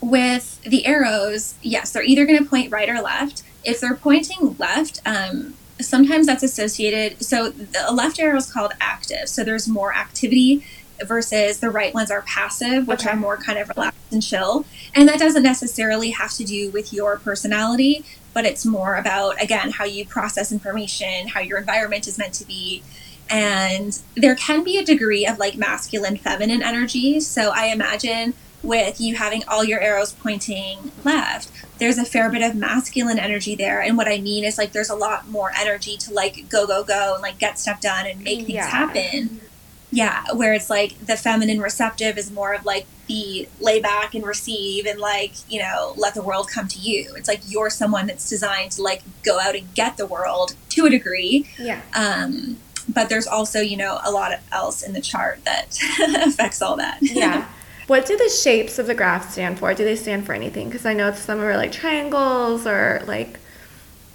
with 0.00 0.62
the 0.62 0.86
arrows 0.86 1.54
yes 1.62 1.92
they're 1.92 2.02
either 2.02 2.24
going 2.24 2.42
to 2.42 2.48
point 2.48 2.72
right 2.72 2.88
or 2.88 3.00
left. 3.00 3.42
If 3.64 3.80
they're 3.80 3.96
pointing 3.96 4.56
left 4.58 5.00
um, 5.04 5.54
sometimes 5.80 6.26
that's 6.26 6.42
associated 6.42 7.22
so 7.22 7.50
the 7.50 7.92
left 7.92 8.18
arrow 8.18 8.36
is 8.36 8.50
called 8.50 8.72
active 8.80 9.28
so 9.28 9.44
there's 9.44 9.68
more 9.68 9.94
activity 9.94 10.64
versus 11.06 11.58
the 11.60 11.70
right 11.70 11.92
ones 11.94 12.10
are 12.10 12.22
passive 12.22 12.86
which 12.86 13.00
Okay. 13.00 13.10
are 13.10 13.16
more 13.16 13.36
kind 13.36 13.58
of 13.58 13.68
relaxed 13.68 13.98
and 14.12 14.22
chill. 14.22 14.64
And 14.94 15.08
that 15.08 15.18
doesn't 15.18 15.42
necessarily 15.42 16.10
have 16.10 16.32
to 16.34 16.44
do 16.44 16.70
with 16.70 16.92
your 16.92 17.18
personality 17.18 18.04
but 18.32 18.44
it's 18.44 18.64
more 18.64 18.94
about 18.96 19.40
again 19.42 19.70
how 19.70 19.84
you 19.84 20.04
process 20.06 20.52
information 20.52 21.28
how 21.28 21.40
your 21.40 21.58
environment 21.58 22.06
is 22.06 22.16
meant 22.18 22.34
to 22.34 22.44
be. 22.46 22.82
And 23.28 23.98
there 24.16 24.34
can 24.34 24.64
be 24.64 24.76
a 24.78 24.84
degree 24.84 25.24
of 25.26 25.38
like 25.38 25.56
masculine 25.56 26.16
feminine 26.16 26.62
energy. 26.62 27.20
So 27.20 27.50
i 27.54 27.66
imagine 27.66 28.34
with 28.62 29.00
you 29.00 29.14
having 29.16 29.42
all 29.48 29.64
your 29.64 29.80
arrows 29.80 30.12
pointing 30.12 30.92
left 31.02 31.50
there's 31.78 31.96
a 31.96 32.04
fair 32.04 32.28
bit 32.28 32.42
of 32.42 32.54
masculine 32.54 33.18
energy 33.18 33.54
there. 33.54 33.80
And 33.80 33.96
what 33.96 34.06
i 34.08 34.18
mean 34.20 34.44
is 34.44 34.58
like 34.58 34.72
there's 34.72 34.90
a 34.90 34.94
lot 34.96 35.28
more 35.28 35.50
energy 35.58 35.96
to 35.98 36.12
like 36.12 36.48
go 36.48 36.66
go 36.66 36.84
go 36.84 37.14
and 37.14 37.22
like 37.22 37.38
get 37.38 37.58
stuff 37.58 37.80
done 37.80 38.06
and 38.06 38.22
make 38.22 38.40
things 38.40 38.50
Yeah. 38.50 38.66
happen 38.66 39.40
yeah 39.90 40.24
where 40.34 40.52
it's 40.52 40.70
like 40.70 40.98
the 41.06 41.16
feminine 41.16 41.60
receptive 41.60 42.16
is 42.16 42.30
more 42.30 42.54
of 42.54 42.64
like 42.64 42.86
the 43.06 43.48
lay 43.60 43.80
back 43.80 44.14
and 44.14 44.24
receive 44.24 44.86
and 44.86 45.00
like 45.00 45.32
you 45.48 45.60
know 45.60 45.94
let 45.96 46.14
the 46.14 46.22
world 46.22 46.48
come 46.48 46.68
to 46.68 46.78
you 46.78 47.12
it's 47.16 47.28
like 47.28 47.40
you're 47.46 47.70
someone 47.70 48.06
that's 48.06 48.28
designed 48.28 48.70
to 48.70 48.82
like 48.82 49.02
go 49.24 49.40
out 49.40 49.56
and 49.56 49.74
get 49.74 49.96
the 49.96 50.06
world 50.06 50.54
to 50.68 50.86
a 50.86 50.90
degree 50.90 51.48
yeah. 51.58 51.82
um, 51.94 52.56
but 52.88 53.08
there's 53.08 53.26
also 53.26 53.60
you 53.60 53.76
know 53.76 53.98
a 54.04 54.10
lot 54.10 54.32
of 54.32 54.40
else 54.52 54.82
in 54.82 54.92
the 54.92 55.00
chart 55.00 55.44
that 55.44 55.78
affects 56.22 56.62
all 56.62 56.76
that 56.76 56.98
Yeah. 57.00 57.48
What 57.90 58.06
do 58.06 58.16
the 58.16 58.28
shapes 58.28 58.78
of 58.78 58.86
the 58.86 58.94
graph 58.94 59.32
stand 59.32 59.58
for? 59.58 59.74
Do 59.74 59.84
they 59.84 59.96
stand 59.96 60.24
for 60.24 60.32
anything? 60.32 60.68
Because 60.68 60.86
I 60.86 60.94
know 60.94 61.12
some 61.12 61.40
are 61.40 61.56
like 61.56 61.72
triangles 61.72 62.64
or 62.64 63.02
like 63.04 63.40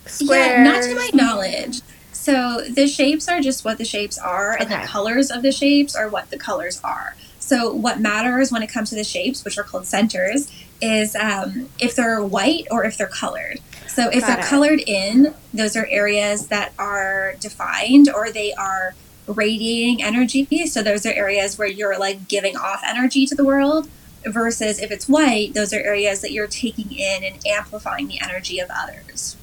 squares. 0.05 0.47
Yeah, 0.47 0.63
not 0.63 0.83
to 0.83 0.95
my 0.95 1.09
knowledge. 1.13 1.81
So 2.25 2.61
the 2.67 2.87
shapes 2.87 3.27
are 3.27 3.39
just 3.39 3.63
what 3.63 3.77
the 3.77 3.85
shapes 3.85 4.17
are, 4.17 4.57
and 4.59 4.71
the 4.71 4.87
colors 4.87 5.29
of 5.29 5.43
the 5.43 5.51
shapes 5.51 5.95
are 5.95 6.09
what 6.09 6.31
the 6.31 6.39
colors 6.39 6.81
are. 6.83 7.15
So 7.37 7.71
what 7.71 7.99
matters 7.99 8.51
when 8.51 8.63
it 8.63 8.67
comes 8.73 8.89
to 8.89 8.95
the 8.95 9.03
shapes, 9.03 9.45
which 9.45 9.59
are 9.59 9.63
called 9.63 9.85
centers, 9.85 10.51
is 10.81 11.15
um, 11.15 11.69
if 11.79 11.95
they're 11.95 12.23
white 12.23 12.65
or 12.71 12.83
if 12.83 12.97
they're 12.97 13.05
colored. 13.05 13.59
So 13.87 14.09
if 14.09 14.21
Got 14.21 14.27
they're 14.27 14.39
it. 14.39 14.45
colored 14.45 14.79
in, 14.87 15.35
those 15.53 15.75
are 15.75 15.85
areas 15.85 16.47
that 16.47 16.73
are 16.79 17.35
defined 17.39 18.09
or 18.09 18.31
they 18.31 18.53
are 18.53 18.95
radiating 19.27 20.01
energy. 20.01 20.65
So 20.65 20.81
those 20.81 21.05
are 21.05 21.13
areas 21.13 21.59
where 21.59 21.67
you're 21.67 21.99
like 21.99 22.27
giving 22.27 22.57
off 22.57 22.81
energy 22.83 23.27
to 23.27 23.35
the 23.35 23.45
world. 23.45 23.87
Versus 24.25 24.79
if 24.79 24.89
it's 24.89 25.07
white, 25.07 25.53
those 25.53 25.71
are 25.71 25.79
areas 25.79 26.21
that 26.21 26.31
you're 26.31 26.47
taking 26.47 26.91
in 26.91 27.23
and 27.23 27.45
amplifying 27.45 28.07
the 28.07 28.19
energy 28.19 28.57
of 28.57 28.71
others. 28.73 29.37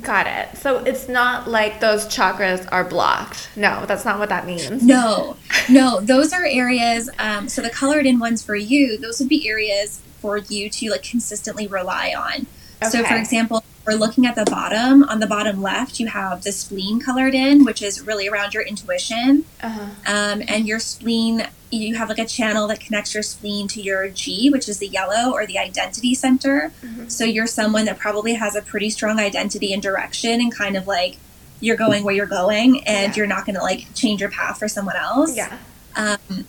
Got 0.00 0.28
it. 0.28 0.56
So 0.56 0.78
it's 0.84 1.08
not 1.08 1.48
like 1.48 1.80
those 1.80 2.06
chakras 2.06 2.68
are 2.70 2.84
blocked. 2.84 3.48
No, 3.56 3.84
that's 3.86 4.04
not 4.04 4.20
what 4.20 4.28
that 4.28 4.46
means. 4.46 4.84
No, 4.84 5.36
no, 5.68 6.00
those 6.00 6.32
are 6.32 6.44
areas. 6.44 7.10
Um, 7.18 7.48
so 7.48 7.60
the 7.60 7.70
colored 7.70 8.06
in 8.06 8.20
ones 8.20 8.42
for 8.42 8.54
you, 8.54 8.96
those 8.96 9.18
would 9.18 9.28
be 9.28 9.48
areas 9.48 10.00
for 10.20 10.38
you 10.38 10.70
to 10.70 10.90
like 10.90 11.02
consistently 11.02 11.66
rely 11.66 12.14
on. 12.16 12.46
Okay. 12.82 12.90
So, 12.90 13.04
for 13.04 13.16
example, 13.16 13.64
we're 13.86 13.94
looking 13.94 14.26
at 14.26 14.36
the 14.36 14.44
bottom. 14.44 15.02
On 15.04 15.18
the 15.18 15.26
bottom 15.26 15.60
left, 15.60 15.98
you 15.98 16.06
have 16.06 16.44
the 16.44 16.52
spleen 16.52 17.00
colored 17.00 17.34
in, 17.34 17.64
which 17.64 17.82
is 17.82 18.06
really 18.06 18.28
around 18.28 18.54
your 18.54 18.62
intuition. 18.62 19.44
Uh-huh. 19.62 19.86
Um, 20.06 20.42
and 20.46 20.68
your 20.68 20.78
spleen, 20.78 21.48
you 21.70 21.94
have 21.94 22.08
like 22.08 22.18
a 22.18 22.26
channel 22.26 22.66
that 22.68 22.80
connects 22.80 23.14
your 23.14 23.22
spleen 23.22 23.68
to 23.68 23.80
your 23.80 24.08
G, 24.08 24.50
which 24.50 24.68
is 24.68 24.78
the 24.78 24.88
yellow 24.88 25.32
or 25.32 25.46
the 25.46 25.58
identity 25.58 26.14
center. 26.14 26.72
Mhm. 26.84 27.10
So 27.10 27.24
you're 27.24 27.46
someone 27.46 27.84
that 27.84 27.98
probably 27.98 28.34
has 28.34 28.56
a 28.56 28.62
pretty 28.62 28.90
strong 28.90 29.20
identity 29.20 29.72
and 29.72 29.80
direction, 29.82 30.40
and 30.40 30.52
kind 30.54 30.76
of 30.76 30.86
like 30.86 31.16
you're 31.60 31.76
going 31.76 32.02
where 32.04 32.14
you're 32.14 32.26
going, 32.26 32.82
and 32.86 33.12
Yeah. 33.12 33.16
you're 33.16 33.26
not 33.26 33.46
going 33.46 33.54
to 33.56 33.62
like 33.62 33.94
change 33.94 34.20
your 34.20 34.30
path 34.30 34.58
for 34.58 34.66
someone 34.66 34.96
else. 34.96 35.36
Yeah. 35.36 35.58
Um, 35.94 36.46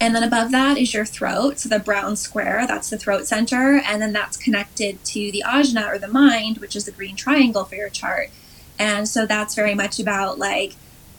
and 0.00 0.14
then 0.14 0.22
above 0.24 0.50
that 0.50 0.76
is 0.76 0.92
your 0.92 1.04
throat. 1.06 1.60
So 1.60 1.68
the 1.68 1.78
brown 1.78 2.16
square, 2.16 2.64
that's 2.66 2.90
the 2.90 2.98
throat 2.98 3.26
center. 3.26 3.80
And 3.86 4.02
then 4.02 4.12
that's 4.12 4.36
connected 4.36 5.02
to 5.06 5.30
the 5.32 5.42
ajna 5.46 5.86
or 5.88 5.98
the 5.98 6.08
mind, 6.08 6.58
which 6.58 6.74
is 6.76 6.84
the 6.84 6.90
green 6.90 7.14
triangle 7.16 7.64
for 7.64 7.76
your 7.76 7.88
chart. 7.88 8.30
And 8.78 9.08
so 9.08 9.24
that's 9.24 9.54
very 9.54 9.74
much 9.74 10.00
about 10.00 10.38
like, 10.38 10.74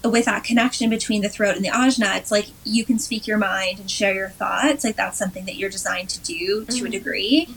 with 0.10 0.26
that 0.26 0.44
connection 0.44 0.90
between 0.90 1.22
the 1.22 1.30
throat 1.30 1.56
and 1.56 1.64
the 1.66 1.70
ajna, 1.70 2.18
it's 2.18 2.32
like 2.32 2.48
you 2.64 2.86
can 2.86 3.00
speak 3.00 3.28
your 3.28 3.38
mind 3.38 3.80
and 3.80 3.90
share 3.90 4.14
your 4.14 4.30
thoughts. 4.30 4.84
Like 4.84 4.96
that's 4.96 5.18
something 5.18 5.46
that 5.46 5.56
you're 5.56 5.70
designed 5.70 6.10
to 6.10 6.20
do 6.22 6.66
to 6.66 6.86
a 6.86 6.88
Mhm. 6.88 6.92
degree. 6.92 7.50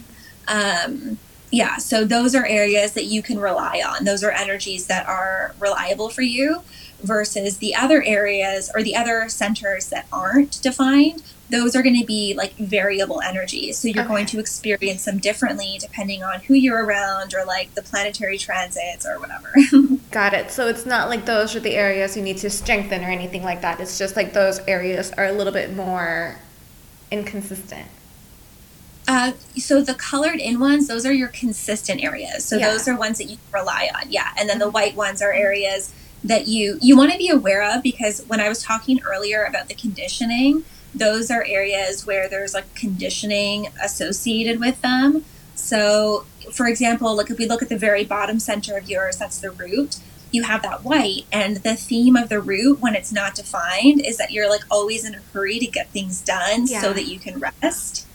Um, 0.47 1.17
yeah, 1.51 1.77
so 1.77 2.05
those 2.05 2.35
are 2.35 2.45
areas 2.45 2.93
that 2.93 3.05
you 3.05 3.21
can 3.21 3.39
rely 3.39 3.81
on. 3.85 4.05
Those 4.05 4.23
are 4.23 4.31
energies 4.31 4.85
that 4.87 5.07
are 5.07 5.53
reliable 5.59 6.09
for 6.09 6.21
you 6.21 6.61
versus 7.01 7.57
the 7.57 7.75
other 7.75 8.03
areas 8.03 8.69
or 8.75 8.83
the 8.83 8.95
other 8.95 9.27
centers 9.29 9.87
that 9.87 10.05
aren't 10.11 10.61
defined. 10.61 11.23
Those 11.49 11.75
are 11.75 11.81
going 11.81 11.99
to 11.99 12.05
be 12.05 12.33
like 12.35 12.55
variable 12.57 13.21
energies. 13.21 13.79
So 13.79 13.87
you're 13.87 14.05
going 14.05 14.27
to 14.27 14.39
experience 14.39 15.05
them 15.05 15.17
differently 15.17 15.77
depending 15.79 16.21
on 16.23 16.41
who 16.41 16.53
you're 16.53 16.85
around 16.85 17.33
or 17.33 17.43
like 17.43 17.73
the 17.73 17.81
planetary 17.81 18.37
transits 18.37 19.05
or 19.05 19.19
whatever. 19.19 19.53
Got 20.11 20.33
it. 20.33 20.51
So 20.51 20.67
it's 20.67 20.85
not 20.85 21.09
like 21.09 21.25
those 21.25 21.55
are 21.55 21.59
the 21.59 21.75
areas 21.75 22.15
you 22.15 22.21
need 22.21 22.37
to 22.37 22.49
strengthen 22.49 23.03
or 23.03 23.07
anything 23.09 23.43
like 23.43 23.61
that. 23.61 23.79
It's 23.79 23.97
just 23.97 24.15
like 24.15 24.33
those 24.33 24.59
areas 24.67 25.11
are 25.13 25.25
a 25.25 25.31
little 25.31 25.53
bit 25.53 25.75
more 25.75 26.37
inconsistent. 27.11 27.87
Uh, 29.07 29.31
so 29.57 29.81
the 29.81 29.95
colored 29.95 30.39
in 30.39 30.59
ones, 30.59 30.87
those 30.87 31.03
are 31.03 31.13
your 31.13 31.29
consistent 31.29 32.03
areas. 32.03 32.45
So 32.45 32.57
Yeah. 32.57 32.69
those 32.69 32.87
are 32.87 32.95
ones 32.95 33.17
that 33.17 33.23
you 33.25 33.37
rely 33.51 33.89
on. 33.95 34.11
Yeah. 34.11 34.29
And 34.37 34.47
then 34.47 34.59
the 34.59 34.69
white 34.69 34.95
ones 34.95 35.19
are 35.21 35.33
areas 35.33 35.91
that 36.23 36.47
you 36.47 36.77
you 36.81 36.95
want 36.97 37.11
to 37.11 37.17
be 37.17 37.29
aware 37.29 37.63
of 37.63 37.81
because 37.81 38.21
when 38.27 38.39
I 38.39 38.49
was 38.49 38.61
talking 38.61 38.99
earlier 39.03 39.45
about 39.45 39.67
the 39.67 39.73
conditioning, 39.73 40.63
those 40.93 41.29
are 41.31 41.43
areas 41.43 42.05
where 42.05 42.27
there's 42.29 42.53
like 42.53 42.73
conditioning 42.75 43.67
associated 43.83 44.59
with 44.59 44.81
them. 44.81 45.25
So, 45.55 46.25
for 46.51 46.67
example, 46.67 47.15
like 47.15 47.29
if 47.29 47.37
we 47.37 47.45
look 47.47 47.61
at 47.61 47.69
the 47.69 47.77
very 47.77 48.03
bottom 48.05 48.39
center 48.39 48.77
of 48.77 48.89
yours, 48.89 49.17
that's 49.17 49.39
the 49.39 49.51
root. 49.51 49.97
You 50.31 50.43
have 50.43 50.61
that 50.61 50.83
white, 50.83 51.25
and 51.31 51.57
the 51.57 51.75
theme 51.75 52.15
of 52.15 52.29
the 52.29 52.39
root, 52.39 52.79
when 52.79 52.93
it's 52.93 53.11
not 53.11 53.33
defined, 53.33 54.05
is 54.05 54.17
that 54.17 54.31
you're 54.31 54.47
like 54.49 54.61
always 54.69 55.03
in 55.03 55.15
a 55.15 55.19
hurry 55.33 55.57
to 55.59 55.65
get 55.65 55.89
things 55.89 56.21
done 56.21 56.67
Yeah. 56.67 56.81
so 56.81 56.93
that 56.93 57.05
you 57.07 57.17
can 57.19 57.39
rest. 57.39 58.05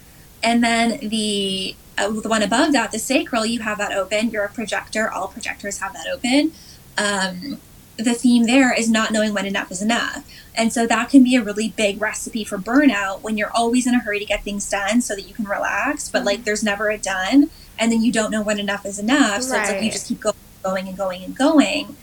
And 0.41 0.63
then 0.63 1.09
the 1.09 1.75
uh, 1.97 2.09
the 2.09 2.29
one 2.29 2.41
above 2.41 2.71
that, 2.73 2.91
the 2.91 2.99
sacral, 2.99 3.45
you 3.45 3.59
have 3.61 3.77
that 3.79 3.91
open. 3.91 4.29
You're 4.29 4.45
a 4.45 4.49
projector. 4.49 5.09
All 5.11 5.27
projectors 5.27 5.79
have 5.79 5.93
that 5.93 6.07
open. 6.13 6.51
Um, 6.97 7.59
the 7.97 8.13
theme 8.13 8.43
there 8.43 8.73
is 8.73 8.89
not 8.89 9.11
knowing 9.11 9.33
when 9.33 9.45
enough 9.45 9.71
is 9.71 9.81
enough. 9.81 10.25
And 10.53 10.71
so 10.71 10.85
that 10.87 11.09
can 11.09 11.23
be 11.23 11.35
a 11.35 11.43
really 11.43 11.69
big 11.69 12.01
recipe 12.01 12.43
for 12.43 12.57
burnout 12.57 13.21
when 13.21 13.37
you're 13.37 13.51
always 13.51 13.87
in 13.87 13.93
a 13.93 13.99
hurry 13.99 14.19
to 14.19 14.25
get 14.25 14.43
things 14.43 14.69
done 14.69 15.01
so 15.01 15.15
that 15.15 15.23
you 15.23 15.33
can 15.33 15.45
relax, 15.45 16.09
but 16.09 16.23
like 16.23 16.43
there's 16.43 16.63
never 16.63 16.89
a 16.89 16.97
done. 16.97 17.49
And 17.77 17.91
then 17.91 18.01
you 18.01 18.11
don't 18.11 18.31
know 18.31 18.41
when 18.41 18.59
enough 18.59 18.85
is 18.85 18.99
enough. 18.99 19.43
So 19.43 19.53
right. 19.53 19.61
it's 19.61 19.71
like 19.71 19.83
you 19.83 19.91
just 19.91 20.07
keep 20.07 20.21
going, 20.21 20.35
going 20.63 20.87
and 20.87 20.97
going 20.97 21.23
and 21.23 21.35
going. 21.35 21.95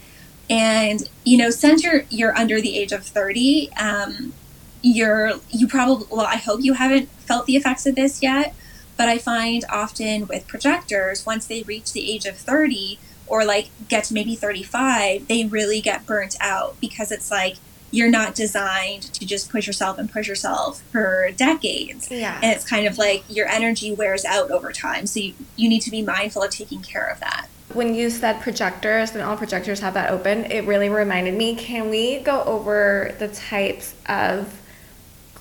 And, 0.49 1.09
you 1.23 1.37
know, 1.37 1.49
since 1.49 1.83
you're, 1.83 2.03
you're 2.09 2.35
under 2.37 2.61
the 2.61 2.77
age 2.77 2.91
of 2.91 3.03
30, 3.03 3.71
um, 3.79 4.33
you're, 4.81 5.33
you 5.49 5.67
probably, 5.67 6.05
well, 6.11 6.25
I 6.25 6.35
hope 6.35 6.61
you 6.61 6.73
haven't 6.73 7.09
felt 7.09 7.45
the 7.45 7.55
effects 7.55 7.85
of 7.85 7.95
this 7.95 8.21
yet, 8.21 8.53
but 8.97 9.07
I 9.07 9.17
find 9.17 9.63
often 9.69 10.27
with 10.27 10.47
projectors, 10.47 11.25
once 11.25 11.47
they 11.47 11.63
reach 11.63 11.93
the 11.93 12.11
age 12.11 12.25
of 12.25 12.37
30, 12.37 12.99
or 13.33 13.43
like 13.43 13.71
get 13.89 14.03
to 14.03 14.13
maybe 14.13 14.35
35, 14.35 15.27
they 15.27 15.43
really 15.45 15.81
get 15.81 16.05
burnt 16.05 16.35
out 16.39 16.79
because 16.79 17.11
it's 17.11 17.31
like 17.31 17.55
you're 17.89 18.11
not 18.11 18.35
designed 18.35 19.01
to 19.01 19.25
just 19.25 19.49
push 19.49 19.65
yourself 19.65 19.97
and 19.97 20.11
push 20.11 20.27
yourself 20.27 20.83
for 20.91 21.31
decades. 21.35 22.11
Yeah. 22.11 22.39
And 22.43 22.55
it's 22.55 22.63
kind 22.63 22.85
of 22.85 22.99
like 22.99 23.23
your 23.27 23.47
energy 23.47 23.91
wears 23.91 24.23
out 24.23 24.51
over 24.51 24.71
time. 24.71 25.07
So 25.07 25.19
you, 25.19 25.33
you 25.55 25.67
need 25.67 25.79
to 25.79 25.89
be 25.89 26.03
mindful 26.03 26.43
of 26.43 26.51
taking 26.51 26.83
care 26.83 27.07
of 27.07 27.19
that. 27.21 27.47
When 27.73 27.95
you 27.95 28.11
said 28.11 28.39
projectors 28.39 29.15
and 29.15 29.23
all 29.23 29.35
projectors 29.35 29.79
have 29.79 29.95
that 29.95 30.11
open, 30.11 30.45
it 30.51 30.65
really 30.65 30.89
reminded 30.89 31.33
me 31.33 31.55
can 31.55 31.89
we 31.89 32.19
go 32.19 32.43
over 32.43 33.15
the 33.17 33.29
types 33.29 33.95
of 34.07 34.61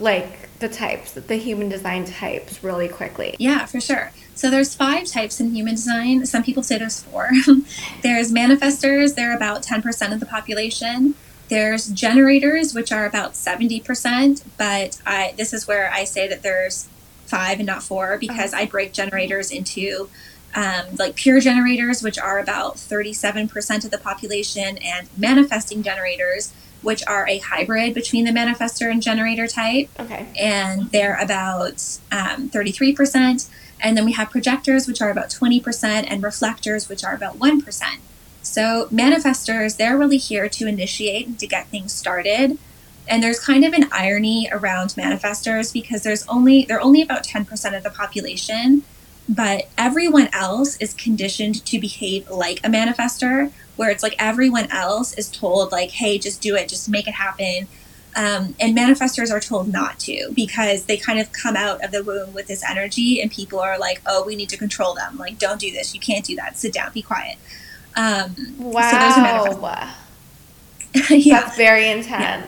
like 0.00 0.48
the 0.60 0.68
types, 0.70 1.12
the 1.12 1.36
human 1.36 1.68
design 1.68 2.06
types 2.06 2.64
really 2.64 2.88
quickly? 2.88 3.36
Yeah, 3.38 3.66
for 3.66 3.82
sure. 3.82 4.12
So 4.34 4.50
there's 4.50 4.74
five 4.74 5.06
types 5.06 5.40
in 5.40 5.54
human 5.54 5.74
design. 5.74 6.24
Some 6.26 6.42
people 6.42 6.62
say 6.62 6.78
there's 6.78 7.02
four. 7.02 7.30
there's 8.02 8.32
manifestors, 8.32 9.14
they're 9.14 9.36
about 9.36 9.62
10% 9.62 10.12
of 10.12 10.20
the 10.20 10.26
population. 10.26 11.14
There's 11.48 11.88
generators, 11.88 12.74
which 12.74 12.92
are 12.92 13.04
about 13.04 13.34
70%, 13.34 14.42
but 14.56 15.00
I 15.04 15.34
this 15.36 15.52
is 15.52 15.68
where 15.68 15.92
I 15.92 16.04
say 16.04 16.26
that 16.28 16.42
there's 16.42 16.88
five 17.26 17.58
and 17.58 17.66
not 17.66 17.82
four 17.82 18.16
because 18.18 18.54
uh-huh. 18.54 18.62
I 18.62 18.66
break 18.66 18.92
generators 18.92 19.50
into 19.50 20.08
um, 20.54 20.96
like 20.98 21.14
pure 21.14 21.40
generators, 21.40 22.02
which 22.02 22.18
are 22.18 22.38
about 22.38 22.76
37% 22.76 23.84
of 23.84 23.90
the 23.90 23.98
population, 23.98 24.78
and 24.78 25.08
manifesting 25.16 25.82
generators, 25.82 26.52
which 26.82 27.02
are 27.06 27.26
a 27.28 27.38
hybrid 27.38 27.94
between 27.94 28.24
the 28.24 28.32
manifestor 28.32 28.90
and 28.90 29.02
generator 29.02 29.46
type. 29.46 29.88
Okay. 29.98 30.26
And 30.38 30.90
they're 30.90 31.18
about 31.20 31.98
um, 32.10 32.50
33%. 32.50 33.48
And 33.82 33.96
then 33.96 34.04
we 34.04 34.12
have 34.12 34.30
projectors, 34.30 34.86
which 34.86 35.02
are 35.02 35.10
about 35.10 35.28
20%, 35.28 36.06
and 36.08 36.22
reflectors, 36.22 36.88
which 36.88 37.04
are 37.04 37.14
about 37.14 37.38
1%. 37.38 37.82
So, 38.42 38.88
manifestors, 38.92 39.76
they're 39.76 39.98
really 39.98 40.18
here 40.18 40.48
to 40.48 40.66
initiate 40.66 41.26
and 41.26 41.38
to 41.38 41.46
get 41.46 41.68
things 41.68 41.92
started. 41.92 42.58
And 43.08 43.22
there's 43.22 43.40
kind 43.40 43.64
of 43.64 43.72
an 43.72 43.88
irony 43.90 44.48
around 44.52 44.90
manifestors 44.90 45.72
because 45.72 46.02
there's 46.02 46.26
only 46.28 46.64
they're 46.64 46.80
only 46.80 47.02
about 47.02 47.24
10% 47.24 47.76
of 47.76 47.82
the 47.82 47.90
population, 47.90 48.82
but 49.28 49.68
everyone 49.76 50.28
else 50.32 50.76
is 50.76 50.94
conditioned 50.94 51.64
to 51.66 51.80
behave 51.80 52.30
like 52.30 52.58
a 52.58 52.68
manifestor, 52.68 53.50
where 53.76 53.90
it's 53.90 54.02
like 54.02 54.14
everyone 54.18 54.70
else 54.70 55.14
is 55.14 55.28
told 55.28 55.72
like, 55.72 55.90
"Hey, 55.90 56.18
just 56.18 56.40
do 56.40 56.54
it, 56.54 56.68
just 56.68 56.88
make 56.88 57.08
it 57.08 57.14
happen." 57.14 57.66
Um, 58.14 58.54
and 58.60 58.76
manifestors 58.76 59.32
are 59.32 59.40
told 59.40 59.72
not 59.72 59.98
to 60.00 60.30
because 60.34 60.84
they 60.84 60.98
kind 60.98 61.18
of 61.18 61.32
come 61.32 61.56
out 61.56 61.82
of 61.82 61.92
the 61.92 62.04
womb 62.04 62.34
with 62.34 62.46
this 62.46 62.62
energy, 62.68 63.22
and 63.22 63.30
people 63.30 63.58
are 63.58 63.78
like, 63.78 64.02
"Oh, 64.04 64.22
we 64.24 64.36
need 64.36 64.50
to 64.50 64.58
control 64.58 64.94
them. 64.94 65.16
Like, 65.16 65.38
don't 65.38 65.58
do 65.58 65.70
this. 65.70 65.94
You 65.94 66.00
can't 66.00 66.24
do 66.24 66.36
that. 66.36 66.58
Sit 66.58 66.74
down. 66.74 66.92
Be 66.92 67.02
quiet." 67.02 67.38
Um, 67.96 68.34
wow. 68.58 69.44
So 69.46 69.60
yeah. 71.14 71.40
That's 71.40 71.56
very 71.56 71.88
intense. 71.88 72.46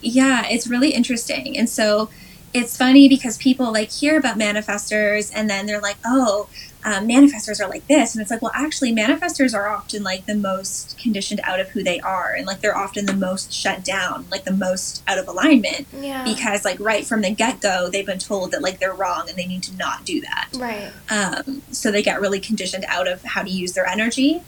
Yeah. 0.00 0.44
yeah, 0.44 0.48
it's 0.48 0.68
really 0.68 0.90
interesting, 0.90 1.58
and 1.58 1.68
so 1.68 2.08
it's 2.52 2.76
funny 2.76 3.08
because 3.08 3.38
people 3.38 3.72
like 3.72 3.90
hear 3.90 4.18
about 4.18 4.38
manifestors, 4.38 5.30
and 5.34 5.48
then 5.48 5.66
they're 5.66 5.80
like, 5.80 5.96
"Oh, 6.04 6.48
um, 6.84 7.06
manifestors 7.08 7.60
are 7.60 7.68
like 7.68 7.86
this. 7.88 8.14
And 8.14 8.22
it's 8.22 8.30
like 8.30 8.42
well 8.42 8.52
actually 8.54 8.94
manifestors 8.94 9.54
are 9.54 9.68
often 9.68 10.02
like 10.02 10.26
the 10.26 10.34
most 10.34 10.98
conditioned 10.98 11.40
out 11.44 11.60
of 11.60 11.68
who 11.68 11.82
they 11.82 12.00
are 12.00 12.32
and 12.32 12.46
like 12.46 12.60
they're 12.60 12.76
often 12.76 13.06
the 13.06 13.14
most 13.14 13.52
shut 13.52 13.84
down 13.84 14.26
like 14.30 14.44
the 14.44 14.52
most 14.52 15.02
out 15.06 15.18
of 15.18 15.28
alignment. 15.28 15.86
Yeah. 15.92 16.24
because 16.24 16.64
like 16.64 16.80
right 16.80 17.06
from 17.06 17.20
the 17.20 17.30
get-go 17.30 17.90
they've 17.90 18.06
been 18.06 18.18
told 18.18 18.52
that 18.52 18.62
like 18.62 18.78
they're 18.78 18.94
wrong 18.94 19.28
and 19.28 19.36
they 19.36 19.46
need 19.46 19.62
to 19.64 19.76
not 19.76 20.04
do 20.04 20.20
that. 20.22 20.48
Right. 20.56 20.90
Um, 21.10 21.62
so 21.70 21.90
they 21.90 22.02
get 22.02 22.20
really 22.20 22.40
conditioned 22.40 22.84
out 22.88 23.06
of 23.06 23.22
how 23.22 23.42
to 23.42 23.50
use 23.50 23.72
their 23.74 23.86
energy. 23.86 24.42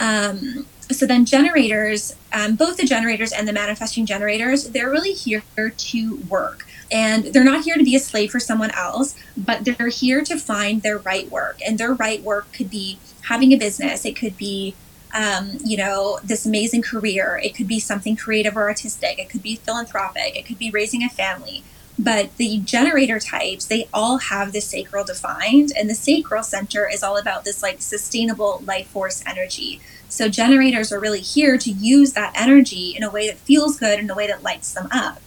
Um, 0.00 0.66
so 0.90 1.06
then 1.06 1.24
generators 1.24 2.14
um, 2.32 2.56
both 2.56 2.76
the 2.76 2.86
generators 2.86 3.32
and 3.32 3.46
the 3.46 3.52
manifesting 3.52 4.06
generators 4.06 4.70
they're 4.70 4.90
really 4.90 5.12
here 5.12 5.42
to 5.56 6.16
work 6.28 6.66
and 6.90 7.24
they're 7.24 7.44
not 7.44 7.64
here 7.64 7.76
to 7.76 7.84
be 7.84 7.96
a 7.96 8.00
slave 8.00 8.30
for 8.30 8.40
someone 8.40 8.70
else, 8.72 9.14
but 9.36 9.64
they're 9.64 9.88
here 9.88 10.22
to 10.24 10.36
find 10.36 10.82
their 10.82 10.98
right 10.98 11.30
work. 11.30 11.58
And 11.66 11.78
their 11.78 11.94
right 11.94 12.22
work 12.22 12.52
could 12.52 12.70
be 12.70 12.98
having 13.22 13.52
a 13.52 13.56
business, 13.56 14.04
it 14.04 14.16
could 14.16 14.36
be 14.36 14.74
um, 15.14 15.58
you 15.64 15.76
know, 15.76 16.18
this 16.22 16.44
amazing 16.44 16.82
career. 16.82 17.40
It 17.42 17.54
could 17.54 17.68
be 17.68 17.80
something 17.80 18.16
creative 18.16 18.56
or 18.56 18.68
artistic. 18.68 19.18
It 19.18 19.30
could 19.30 19.42
be 19.42 19.56
philanthropic. 19.56 20.36
It 20.36 20.44
could 20.44 20.58
be 20.58 20.70
raising 20.70 21.02
a 21.02 21.08
family. 21.08 21.64
But 21.98 22.36
the 22.36 22.58
generator 22.58 23.18
types, 23.18 23.64
they 23.64 23.88
all 23.92 24.18
have 24.18 24.52
the 24.52 24.60
sacral 24.60 25.04
defined, 25.04 25.72
and 25.76 25.90
the 25.90 25.96
sacral 25.96 26.44
center 26.44 26.88
is 26.88 27.02
all 27.02 27.16
about 27.16 27.44
this 27.44 27.62
like 27.62 27.82
sustainable 27.82 28.62
life 28.64 28.86
force 28.86 29.24
energy. 29.26 29.80
So 30.08 30.28
generators 30.28 30.92
are 30.92 31.00
really 31.00 31.20
here 31.20 31.58
to 31.58 31.70
use 31.70 32.12
that 32.12 32.32
energy 32.36 32.94
in 32.96 33.02
a 33.02 33.10
way 33.10 33.26
that 33.26 33.38
feels 33.38 33.78
good, 33.78 33.98
in 33.98 34.08
a 34.08 34.14
way 34.14 34.28
that 34.28 34.44
lights 34.44 34.72
them 34.72 34.88
up. 34.92 35.20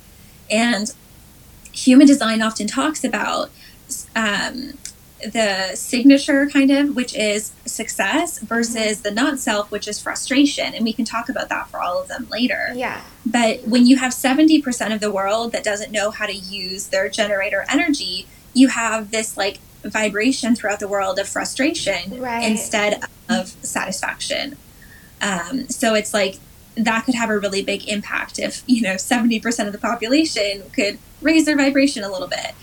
And 0.50 0.94
human 1.72 2.08
design 2.08 2.42
often 2.42 2.68
talks 2.68 3.04
about 3.04 3.50
um, 4.16 4.74
the 5.24 5.76
signature 5.76 6.48
kind 6.50 6.72
of, 6.72 6.96
which 6.96 7.16
is 7.16 7.52
success, 7.66 8.40
versus 8.40 9.02
the 9.02 9.12
not 9.12 9.40
self, 9.40 9.72
which 9.72 9.88
is 9.88 10.02
frustration. 10.02 10.74
And 10.74 10.84
we 10.84 10.94
can 10.94 11.06
talk 11.06 11.30
about 11.30 11.50
that 11.50 11.70
for 11.70 11.82
all 11.82 12.02
of 12.02 12.08
them 12.08 12.28
later. 12.30 12.72
Yeah. 12.76 13.02
But 13.26 13.64
when 13.68 13.86
you 13.86 13.98
have 13.98 14.14
70% 14.14 14.94
of 14.94 15.00
the 15.00 15.12
world 15.12 15.52
that 15.52 15.64
doesn't 15.64 15.92
know 15.92 16.12
how 16.12 16.26
to 16.26 16.34
use 16.34 16.88
their 16.88 17.10
generator 17.10 17.66
energy, 17.70 18.28
you 18.54 18.70
have 18.70 19.12
this 19.12 19.38
like 19.38 19.60
vibration 19.84 20.56
throughout 20.56 20.80
the 20.80 20.88
world 20.88 21.20
of 21.20 21.28
frustration 21.28 22.20
right. 22.20 22.50
instead 22.50 23.04
of 23.30 23.48
satisfaction. 23.48 24.58
Um, 25.22 25.68
so 25.70 25.94
it's 25.94 26.14
like 26.14 26.40
that 26.76 27.06
could 27.06 27.16
have 27.16 27.30
a 27.30 27.38
really 27.38 27.64
big 27.64 27.88
impact 27.88 28.40
if, 28.40 28.64
you 28.66 28.82
know, 28.82 28.96
70% 28.96 29.68
of 29.68 29.74
the 29.74 29.78
population 29.78 30.64
could 30.74 30.98
raise 31.22 31.46
their 31.46 31.58
vibration 31.58 32.04
a 32.04 32.12
little 32.12 32.28
bit. 32.28 32.54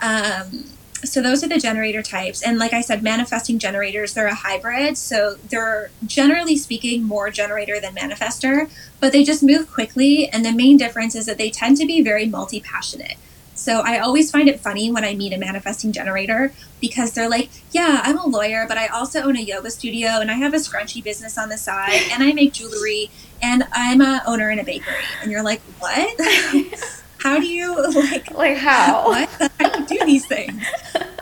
Um, 0.00 0.64
so 1.04 1.22
those 1.22 1.42
are 1.42 1.48
the 1.48 1.58
generator 1.58 2.02
types. 2.02 2.42
And 2.42 2.58
like 2.58 2.72
I 2.72 2.80
said, 2.80 3.02
manifesting 3.02 3.58
generators, 3.58 4.14
they're 4.14 4.26
a 4.26 4.34
hybrid. 4.34 4.98
So 4.98 5.36
they're 5.48 5.90
generally 6.06 6.56
speaking 6.56 7.04
more 7.04 7.30
generator 7.30 7.80
than 7.80 7.94
manifestor, 7.94 8.70
but 9.00 9.12
they 9.12 9.24
just 9.24 9.42
move 9.42 9.70
quickly. 9.70 10.28
And 10.28 10.44
the 10.44 10.52
main 10.52 10.76
difference 10.76 11.14
is 11.14 11.26
that 11.26 11.38
they 11.38 11.50
tend 11.50 11.78
to 11.78 11.86
be 11.86 12.02
very 12.02 12.26
multi 12.26 12.60
passionate. 12.60 13.16
So 13.54 13.80
I 13.80 13.98
always 13.98 14.30
find 14.30 14.48
it 14.48 14.58
funny 14.58 14.90
when 14.90 15.04
I 15.04 15.14
meet 15.14 15.34
a 15.34 15.38
manifesting 15.38 15.92
generator 15.92 16.54
because 16.80 17.12
they're 17.12 17.28
like, 17.28 17.50
yeah, 17.72 18.00
I'm 18.04 18.16
a 18.16 18.26
lawyer, 18.26 18.64
but 18.66 18.78
I 18.78 18.86
also 18.86 19.20
own 19.20 19.36
a 19.36 19.40
yoga 19.40 19.70
studio 19.70 20.08
and 20.20 20.30
I 20.30 20.34
have 20.34 20.54
a 20.54 20.56
scrunchy 20.56 21.04
business 21.04 21.36
on 21.36 21.50
the 21.50 21.58
side 21.58 22.00
and 22.10 22.22
I 22.22 22.32
make 22.32 22.54
jewelry 22.54 23.10
and 23.42 23.64
I'm 23.72 24.00
a 24.00 24.22
owner 24.26 24.50
in 24.50 24.58
a 24.58 24.64
bakery. 24.64 24.94
And 25.22 25.30
you're 25.30 25.42
like, 25.42 25.60
what? 25.78 26.20
how 27.22 27.38
do 27.38 27.46
you 27.46 27.76
like 27.94 28.30
like 28.30 28.56
how 28.56 29.04
what? 29.06 29.28
how 29.58 29.68
do 29.68 29.94
you 29.94 30.00
do 30.00 30.06
these 30.06 30.26
things 30.26 30.64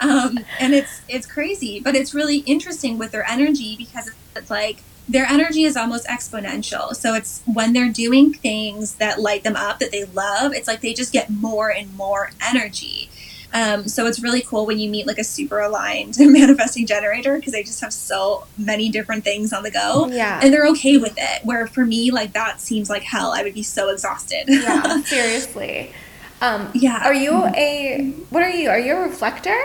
um, 0.01 0.39
and 0.61 0.75
it's 0.75 1.03
it's 1.09 1.27
crazy 1.27 1.81
but 1.81 1.95
it's 1.97 2.15
really 2.15 2.39
interesting 2.39 2.99
with 2.99 3.11
their 3.11 3.29
energy 3.29 3.77
because 3.77 4.11
it's 4.37 4.51
like 4.51 4.83
their 5.09 5.25
energy 5.25 5.65
is 5.65 5.77
almost 5.77 6.07
exponential 6.07 6.95
so 6.95 7.15
it's 7.15 7.43
when 7.53 7.73
they're 7.73 7.93
doing 7.93 8.33
things 8.33 8.95
that 8.97 9.21
light 9.21 9.43
them 9.43 9.57
up 9.57 9.81
that 9.81 9.91
they 9.91 10.05
love 10.05 10.53
it's 10.53 10.69
like 10.69 10.81
they 10.81 10.95
just 10.95 11.13
get 11.13 11.31
more 11.31 11.71
and 11.71 11.97
more 11.97 12.31
energy 12.41 13.11
um, 13.55 13.89
so 13.89 14.07
it's 14.07 14.21
really 14.21 14.43
cool 14.43 14.67
when 14.67 14.79
you 14.79 14.91
meet 14.91 15.07
like 15.07 15.19
a 15.19 15.25
super 15.25 15.59
aligned 15.59 16.17
manifesting 16.21 16.87
generator 16.87 17.37
because 17.37 17.53
they 17.53 17.63
just 17.63 17.81
have 17.81 17.93
so 17.93 18.47
many 18.59 18.89
different 18.91 19.25
things 19.25 19.53
on 19.53 19.63
the 19.63 19.71
go. 19.71 20.09
Yeah. 20.09 20.41
And 20.43 20.53
they're 20.53 20.67
okay 20.69 20.99
with 20.99 21.15
it. 21.17 21.45
Where 21.45 21.67
for 21.67 21.87
me, 21.87 22.11
like 22.11 22.33
that 22.35 22.61
seems 22.61 22.91
like 22.91 23.03
hell. 23.03 23.33
I 23.33 23.43
would 23.43 23.55
be 23.55 23.63
so 23.63 23.89
exhausted. 23.89 24.45
yeah, 24.49 25.01
seriously. 25.05 25.93
Um, 26.41 26.71
yeah. 26.75 27.05
Are 27.05 27.15
you 27.15 27.47
a, 27.47 28.13
what 28.31 28.43
are 28.43 28.51
you? 28.51 28.69
Are 28.69 28.79
you 28.79 28.97
a 28.97 29.01
reflector? 29.01 29.59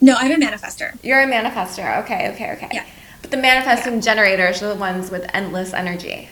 No, 0.00 0.14
I'm 0.16 0.30
a 0.30 0.44
manifestor. 0.44 0.96
You're 1.02 1.22
a 1.22 1.26
manifestor. 1.26 2.02
Okay, 2.04 2.30
okay, 2.30 2.52
okay. 2.52 2.68
Yeah. 2.72 2.86
But 3.22 3.30
the 3.30 3.36
manifesting 3.36 3.94
yeah. 3.94 4.00
generators 4.00 4.62
are 4.62 4.68
the 4.68 4.78
ones 4.78 5.10
with 5.10 5.28
endless 5.34 5.72
energy. 5.72 6.28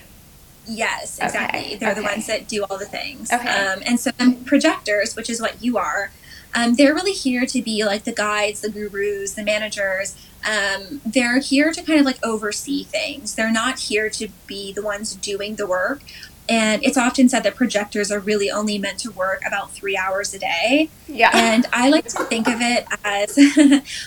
Yes, 0.66 1.18
exactly. 1.18 1.60
Okay. 1.60 1.76
They're 1.76 1.90
okay. 1.90 2.00
the 2.00 2.06
ones 2.06 2.26
that 2.26 2.48
do 2.48 2.64
all 2.64 2.78
the 2.78 2.86
things. 2.86 3.32
Okay. 3.32 3.48
Um, 3.48 3.82
and 3.84 3.98
so 3.98 4.12
projectors, 4.46 5.16
which 5.16 5.28
is 5.28 5.40
what 5.40 5.62
you 5.62 5.76
are, 5.76 6.10
Um, 6.54 6.74
they're 6.74 6.94
really 6.94 7.12
here 7.12 7.46
to 7.46 7.62
be 7.62 7.84
like 7.84 8.04
the 8.04 8.12
guides, 8.12 8.60
the 8.60 8.70
gurus, 8.70 9.34
the 9.34 9.42
managers. 9.42 10.16
Um, 10.46 11.00
they're 11.04 11.40
here 11.40 11.72
to 11.72 11.82
kind 11.82 11.98
of 11.98 12.06
like 12.06 12.24
oversee 12.24 12.84
things. 12.84 13.34
They're 13.34 13.52
not 13.52 13.78
here 13.78 14.08
to 14.10 14.28
be 14.46 14.72
the 14.72 14.82
ones 14.82 15.14
doing 15.16 15.56
the 15.56 15.66
work. 15.66 16.02
And 16.48 16.84
it's 16.84 16.98
often 16.98 17.28
said 17.28 17.42
that 17.44 17.54
projectors 17.54 18.12
are 18.12 18.20
really 18.20 18.50
only 18.50 18.78
meant 18.78 18.98
to 19.00 19.10
work 19.10 19.42
about 19.46 19.70
three 19.70 19.96
hours 19.96 20.34
a 20.34 20.38
day. 20.38 20.90
Yeah. 21.08 21.30
And 21.32 21.66
I 21.72 21.88
like 21.88 22.06
to 22.08 22.24
think 22.24 22.48
of 22.48 22.60
it 22.60 22.86
as 23.02 23.38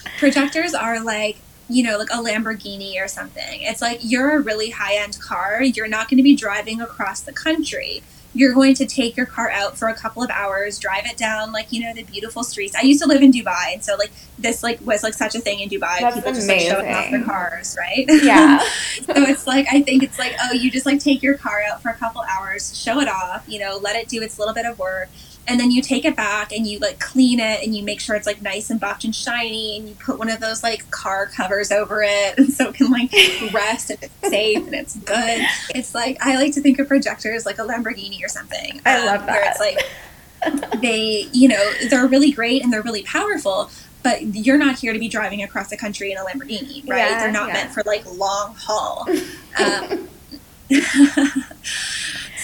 projectors 0.19 0.75
are 0.75 1.03
like, 1.03 1.37
you 1.67 1.83
know, 1.83 1.97
like 1.97 2.09
a 2.11 2.17
Lamborghini 2.17 3.03
or 3.03 3.07
something. 3.07 3.61
It's 3.61 3.81
like 3.81 3.99
you're 4.03 4.37
a 4.37 4.39
really 4.39 4.69
high 4.69 4.95
end 4.95 5.19
car. 5.19 5.63
You're 5.63 5.87
not 5.87 6.09
going 6.09 6.17
to 6.17 6.23
be 6.23 6.35
driving 6.35 6.79
across 6.79 7.21
the 7.21 7.33
country 7.33 8.03
you're 8.37 8.53
going 8.53 8.75
to 8.75 8.85
take 8.85 9.17
your 9.17 9.25
car 9.25 9.49
out 9.49 9.75
for 9.75 9.87
a 9.87 9.95
couple 9.95 10.21
of 10.21 10.29
hours, 10.29 10.77
drive 10.77 11.07
it 11.07 11.17
down 11.17 11.51
like 11.51 11.71
you 11.71 11.81
know 11.81 11.91
the 11.93 12.03
beautiful 12.03 12.43
streets. 12.43 12.75
I 12.75 12.81
used 12.81 13.01
to 13.01 13.07
live 13.07 13.23
in 13.23 13.31
Dubai, 13.31 13.73
and 13.73 13.83
so 13.83 13.95
like 13.95 14.11
this 14.37 14.61
like 14.61 14.79
was 14.85 15.01
like 15.01 15.15
such 15.15 15.33
a 15.33 15.39
thing 15.39 15.59
in 15.59 15.69
Dubai. 15.69 15.99
That's 15.99 16.15
People 16.17 16.31
amazing. 16.31 16.47
just 16.47 16.77
like 16.77 16.85
showing 16.85 16.93
off 16.93 17.09
their 17.09 17.23
cars, 17.23 17.75
right? 17.79 18.05
Yeah. 18.07 18.59
so 19.05 19.13
it's 19.15 19.47
like 19.47 19.65
I 19.71 19.81
think 19.81 20.03
it's 20.03 20.19
like 20.19 20.35
oh, 20.43 20.53
you 20.53 20.69
just 20.69 20.85
like 20.85 20.99
take 20.99 21.23
your 21.23 21.35
car 21.35 21.63
out 21.67 21.81
for 21.81 21.89
a 21.89 21.95
couple 21.95 22.21
hours, 22.21 22.79
show 22.79 22.99
it 22.99 23.07
off, 23.07 23.43
you 23.47 23.57
know, 23.59 23.79
let 23.81 23.95
it 23.95 24.07
do 24.07 24.21
its 24.21 24.37
little 24.37 24.53
bit 24.53 24.67
of 24.67 24.77
work, 24.77 25.09
and 25.47 25.59
then 25.59 25.71
you 25.71 25.81
take 25.81 26.03
it 26.05 26.15
back 26.15 26.51
and 26.51 26.67
you 26.67 26.77
like 26.79 26.99
clean 26.99 27.39
it 27.39 27.63
and 27.63 27.75
you 27.75 27.83
make 27.83 27.99
sure 27.99 28.15
it's 28.15 28.27
like 28.27 28.41
nice 28.41 28.69
and 28.69 28.79
buffed 28.79 29.03
and 29.05 29.15
shiny 29.15 29.77
and 29.77 29.87
you 29.89 29.95
put 29.95 30.19
one 30.19 30.29
of 30.29 30.39
those 30.39 30.61
like 30.61 30.89
car 30.91 31.25
covers 31.27 31.71
over 31.71 32.03
it 32.03 32.37
and 32.37 32.51
so 32.53 32.69
it 32.69 32.75
can 32.75 32.91
like 32.91 33.11
rest 33.53 33.89
and 33.89 33.99
it's 34.01 34.29
safe 34.29 34.65
and 34.65 34.75
it's 34.75 34.95
good 34.97 35.41
it's 35.73 35.95
like 35.95 36.17
i 36.21 36.35
like 36.35 36.53
to 36.53 36.61
think 36.61 36.79
of 36.79 36.87
projectors 36.87 37.45
like 37.45 37.57
a 37.59 37.63
lamborghini 37.63 38.23
or 38.23 38.27
something 38.27 38.81
I 38.85 39.05
love 39.05 39.25
where 39.25 39.41
that. 39.41 39.55
it's 39.55 39.59
like 39.59 40.81
they 40.81 41.27
you 41.31 41.47
know 41.47 41.71
they're 41.89 42.07
really 42.07 42.31
great 42.31 42.63
and 42.63 42.71
they're 42.71 42.83
really 42.83 43.03
powerful 43.03 43.69
but 44.03 44.21
you're 44.21 44.57
not 44.59 44.77
here 44.79 44.93
to 44.93 44.99
be 44.99 45.09
driving 45.09 45.41
across 45.43 45.69
the 45.69 45.77
country 45.77 46.11
in 46.11 46.17
a 46.17 46.21
lamborghini 46.21 46.87
right 46.87 46.99
Yeah, 47.09 47.19
they're 47.19 47.31
not 47.31 47.47
yeah. 47.47 47.53
meant 47.53 47.71
for 47.71 47.83
like 47.85 48.05
long 48.13 48.53
haul 48.55 49.07
um, 49.59 50.07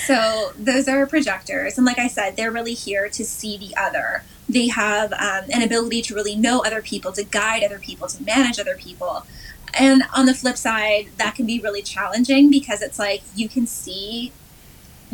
so 0.07 0.51
those 0.57 0.87
are 0.87 1.05
projectors, 1.07 1.77
and 1.77 1.85
like 1.85 1.99
I 1.99 2.07
said, 2.07 2.35
they're 2.35 2.51
really 2.51 2.73
here 2.73 3.09
to 3.09 3.23
see 3.25 3.57
the 3.57 3.75
other. 3.75 4.23
They 4.49 4.67
have 4.67 5.13
um, 5.13 5.45
an 5.53 5.61
ability 5.61 6.01
to 6.03 6.15
really 6.15 6.35
know 6.35 6.61
other 6.65 6.81
people, 6.81 7.11
to 7.13 7.23
guide 7.23 7.63
other 7.63 7.79
people, 7.79 8.07
to 8.07 8.23
manage 8.23 8.59
other 8.59 8.75
people. 8.75 9.25
And 9.73 10.03
on 10.15 10.25
the 10.25 10.33
flip 10.35 10.57
side, 10.57 11.07
that 11.17 11.33
can 11.35 11.45
be 11.45 11.59
really 11.59 11.81
challenging 11.81 12.51
because 12.51 12.81
it's 12.81 12.99
like 12.99 13.23
you 13.35 13.49
can 13.49 13.65
see 13.65 14.31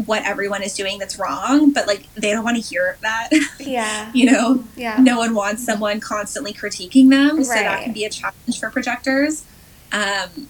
what 0.05 0.23
everyone 0.25 0.63
is 0.63 0.73
doing 0.75 0.97
that's 0.97 1.19
wrong, 1.19 1.71
but 1.71 1.85
like 1.87 2.13
they 2.15 2.31
don't 2.31 2.43
want 2.43 2.55
to 2.57 2.61
hear 2.63 2.97
that. 3.01 3.29
Yeah. 3.59 4.11
you 4.13 4.31
know, 4.31 4.63
Yeah. 4.75 4.97
no 4.99 5.17
one 5.17 5.33
wants 5.35 5.63
someone 5.63 5.99
constantly 5.99 6.53
critiquing 6.53 7.09
them, 7.09 7.43
so 7.43 7.53
that 7.53 7.83
can 7.83 7.93
be 7.93 8.05
a 8.05 8.09
challenge 8.09 8.59
for 8.59 8.69
projectors. 8.69 9.43
Um, 9.91 10.47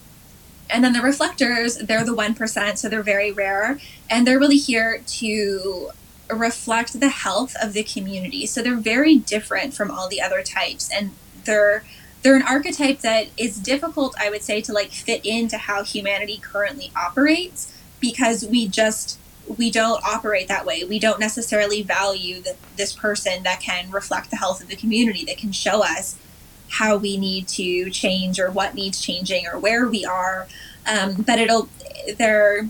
and 0.69 0.83
then 0.83 0.93
the 0.93 1.01
reflectors, 1.01 1.77
they're 1.77 2.05
the 2.05 2.15
1%, 2.15 2.77
so 2.77 2.89
they're 2.89 3.03
very 3.03 3.31
rare. 3.31 3.79
And 4.09 4.25
they're 4.25 4.39
really 4.39 4.57
here 4.57 5.01
to 5.05 5.91
reflect 6.29 6.99
the 6.99 7.09
health 7.09 7.55
of 7.61 7.73
the 7.73 7.83
community. 7.83 8.45
So 8.45 8.61
they're 8.61 8.75
very 8.75 9.15
different 9.15 9.73
from 9.73 9.89
all 9.89 10.07
the 10.07 10.21
other 10.21 10.43
types. 10.43 10.89
And 10.93 11.11
they're 11.45 11.83
they're 12.21 12.35
an 12.35 12.43
archetype 12.43 12.99
that 12.99 13.29
is 13.37 13.57
difficult, 13.57 14.13
I 14.19 14.29
would 14.29 14.43
say, 14.43 14.59
to 14.61 14.73
like 14.73 14.91
fit 14.91 15.25
into 15.25 15.57
how 15.57 15.83
humanity 15.83 16.37
currently 16.41 16.91
operates 16.95 17.73
because 18.01 18.45
we 18.45 18.67
just 18.67 19.17
we 19.57 19.71
don't 19.71 20.03
operate 20.03 20.47
that 20.47 20.65
way. 20.65 20.83
We 20.83 20.99
don't 20.99 21.19
necessarily 21.19 21.81
value 21.81 22.41
that 22.41 22.57
this 22.75 22.93
person 22.93 23.43
that 23.43 23.61
can 23.61 23.89
reflect 23.89 24.29
the 24.29 24.35
health 24.35 24.61
of 24.61 24.67
the 24.67 24.75
community, 24.75 25.25
that 25.25 25.37
can 25.37 25.51
show 25.51 25.81
us 25.81 26.19
how 26.69 26.95
we 26.97 27.17
need 27.17 27.47
to 27.47 27.89
change 27.89 28.39
or 28.39 28.49
what 28.51 28.75
needs 28.75 29.01
changing 29.01 29.45
or 29.51 29.59
where 29.59 29.87
we 29.87 30.05
are. 30.05 30.47
Um, 30.87 31.23
but 31.23 31.39
it'll, 31.39 31.69
their, 32.17 32.67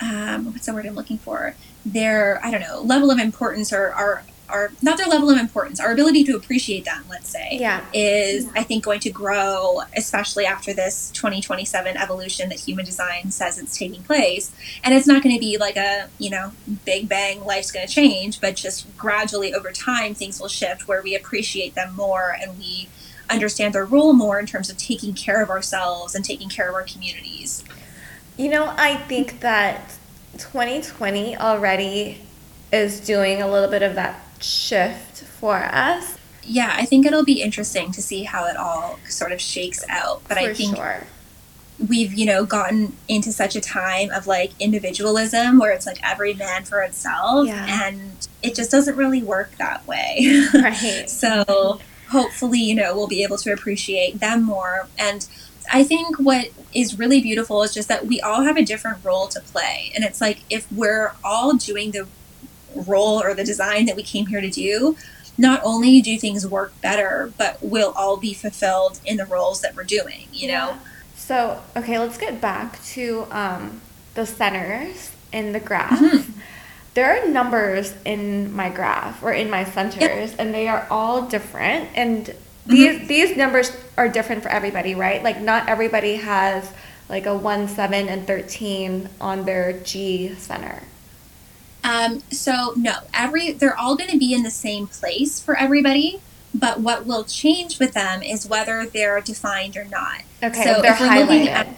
um, 0.00 0.52
what's 0.52 0.66
the 0.66 0.74
word 0.74 0.86
I'm 0.86 0.94
looking 0.94 1.18
for? 1.18 1.54
Their, 1.84 2.40
I 2.44 2.50
don't 2.50 2.60
know, 2.60 2.80
level 2.82 3.10
of 3.10 3.18
importance 3.18 3.72
or, 3.72 3.94
or, 3.94 4.22
or 4.52 4.70
not 4.82 4.96
their 4.96 5.06
level 5.06 5.28
of 5.30 5.38
importance, 5.38 5.80
our 5.80 5.90
ability 5.92 6.22
to 6.24 6.36
appreciate 6.36 6.84
them, 6.84 7.04
let's 7.10 7.28
say, 7.28 7.48
Yeah. 7.52 7.84
is 7.92 8.46
I 8.54 8.62
think 8.62 8.84
going 8.84 9.00
to 9.00 9.10
grow, 9.10 9.80
especially 9.96 10.46
after 10.46 10.72
this 10.72 11.10
2027 11.14 11.96
evolution 11.96 12.48
that 12.50 12.60
human 12.60 12.84
design 12.84 13.30
says 13.30 13.58
it's 13.58 13.76
taking 13.76 14.02
place. 14.02 14.52
And 14.84 14.94
it's 14.94 15.06
not 15.06 15.22
going 15.22 15.34
to 15.34 15.40
be 15.40 15.58
like 15.58 15.76
a, 15.76 16.08
you 16.18 16.30
know, 16.30 16.52
big 16.84 17.08
bang, 17.08 17.44
life's 17.44 17.72
going 17.72 17.86
to 17.86 17.92
change, 17.92 18.40
but 18.40 18.54
just 18.56 18.96
gradually 18.96 19.52
over 19.54 19.72
time, 19.72 20.14
things 20.14 20.40
will 20.40 20.48
shift 20.48 20.86
where 20.86 21.02
we 21.02 21.14
appreciate 21.16 21.74
them 21.74 21.94
more 21.96 22.36
and 22.40 22.56
we 22.58 22.88
understand 23.30 23.74
their 23.74 23.84
role 23.84 24.12
more 24.12 24.38
in 24.38 24.46
terms 24.46 24.70
of 24.70 24.76
taking 24.76 25.14
care 25.14 25.42
of 25.42 25.50
ourselves 25.50 26.14
and 26.14 26.24
taking 26.24 26.48
care 26.48 26.68
of 26.68 26.74
our 26.74 26.84
communities. 26.84 27.64
You 28.36 28.48
know, 28.50 28.74
I 28.76 28.96
think 28.96 29.40
that 29.40 29.96
2020 30.38 31.36
already 31.36 32.20
is 32.72 33.00
doing 33.00 33.40
a 33.40 33.50
little 33.50 33.70
bit 33.70 33.82
of 33.82 33.94
that 33.94 34.20
shift 34.40 35.22
for 35.24 35.56
us. 35.56 36.18
Yeah, 36.42 36.72
I 36.76 36.84
think 36.84 37.06
it'll 37.06 37.24
be 37.24 37.42
interesting 37.42 37.90
to 37.92 38.02
see 38.02 38.22
how 38.24 38.46
it 38.46 38.56
all 38.56 38.98
sort 39.08 39.32
of 39.32 39.40
shakes 39.40 39.84
out. 39.88 40.22
But 40.28 40.38
I 40.38 40.54
think 40.54 40.76
sure. 40.76 41.02
we've 41.88 42.14
you 42.14 42.24
know 42.26 42.44
gotten 42.44 42.92
into 43.08 43.32
such 43.32 43.56
a 43.56 43.60
time 43.60 44.10
of 44.10 44.26
like 44.26 44.52
individualism 44.60 45.58
where 45.58 45.72
it's 45.72 45.86
like 45.86 45.98
every 46.02 46.34
man 46.34 46.64
for 46.64 46.80
himself 46.82 47.46
Yeah. 47.48 47.86
and 47.88 48.28
it 48.42 48.54
just 48.54 48.70
doesn't 48.70 48.96
really 48.96 49.22
work 49.22 49.50
that 49.58 49.86
way 49.86 50.46
Right. 50.54 51.04
so 51.10 51.80
hopefully 52.10 52.60
you 52.60 52.74
know 52.74 52.94
we'll 52.94 53.06
be 53.08 53.22
able 53.22 53.36
to 53.36 53.52
appreciate 53.52 54.20
them 54.20 54.42
more 54.42 54.88
and 54.98 55.26
i 55.72 55.82
think 55.82 56.18
what 56.18 56.48
is 56.72 56.98
really 56.98 57.20
beautiful 57.20 57.62
is 57.62 57.72
just 57.74 57.88
that 57.88 58.06
we 58.06 58.20
all 58.20 58.42
have 58.42 58.56
a 58.56 58.62
different 58.64 58.98
role 59.04 59.26
to 59.26 59.40
play 59.40 59.90
and 59.94 60.04
it's 60.04 60.20
like 60.20 60.38
if 60.50 60.70
we're 60.72 61.12
all 61.24 61.54
doing 61.54 61.90
the 61.90 62.06
role 62.74 63.20
or 63.22 63.34
the 63.34 63.44
design 63.44 63.86
that 63.86 63.96
we 63.96 64.02
came 64.02 64.26
here 64.26 64.40
to 64.40 64.50
do 64.50 64.96
not 65.38 65.60
only 65.64 66.00
do 66.00 66.16
things 66.18 66.46
work 66.46 66.72
better 66.80 67.32
but 67.36 67.58
we'll 67.60 67.92
all 67.92 68.16
be 68.16 68.32
fulfilled 68.34 69.00
in 69.04 69.16
the 69.16 69.26
roles 69.26 69.60
that 69.62 69.74
we're 69.74 69.84
doing 69.84 70.28
you 70.32 70.48
know 70.48 70.76
So, 71.18 71.60
okay, 71.74 71.98
let's 71.98 72.18
get 72.18 72.40
back 72.40 72.80
to 72.94 73.26
um, 73.32 73.80
the 74.14 74.24
centers 74.26 75.10
in 75.32 75.52
the 75.52 75.58
graph. 75.58 75.98
Mhm. 75.98 76.30
There 76.96 77.22
are 77.22 77.28
numbers 77.28 77.92
in 78.06 78.56
my 78.56 78.70
graph 78.70 79.22
or 79.22 79.30
in 79.30 79.50
my 79.50 79.64
centers, 79.64 80.34
and 80.36 80.54
they 80.54 80.66
are 80.66 80.86
all 80.90 81.20
different. 81.28 81.90
And 81.94 82.34
these 82.64 83.06
these 83.06 83.36
numbers 83.36 83.70
are 83.98 84.08
different 84.08 84.42
for 84.42 84.48
everybody, 84.48 84.94
right? 84.94 85.22
Like 85.22 85.38
not 85.38 85.68
everybody 85.68 86.16
has 86.16 86.72
like 87.10 87.26
a 87.26 87.36
one, 87.36 87.68
seven, 87.68 88.08
and 88.08 88.26
thirteen 88.26 89.10
on 89.20 89.44
their 89.44 89.74
G 89.80 90.34
center. 90.36 90.82
Um, 91.84 92.22
so 92.32 92.72
no, 92.76 92.94
every 93.12 93.52
they're 93.52 93.76
all 93.76 93.94
going 93.94 94.10
to 94.10 94.18
be 94.18 94.32
in 94.32 94.42
the 94.42 94.50
same 94.50 94.86
place 94.86 95.38
for 95.38 95.54
everybody, 95.54 96.22
but 96.54 96.80
what 96.80 97.04
will 97.04 97.24
change 97.24 97.78
with 97.78 97.92
them 97.92 98.22
is 98.22 98.48
whether 98.48 98.86
they're 98.86 99.20
defined 99.20 99.76
or 99.76 99.84
not. 99.84 100.22
Okay, 100.42 100.64
So 100.64 100.80
they're 100.80 100.94
if 100.94 101.00
we're 101.00 101.06
looking 101.14 101.46
highlighted. 101.46 101.48
at- 101.48 101.68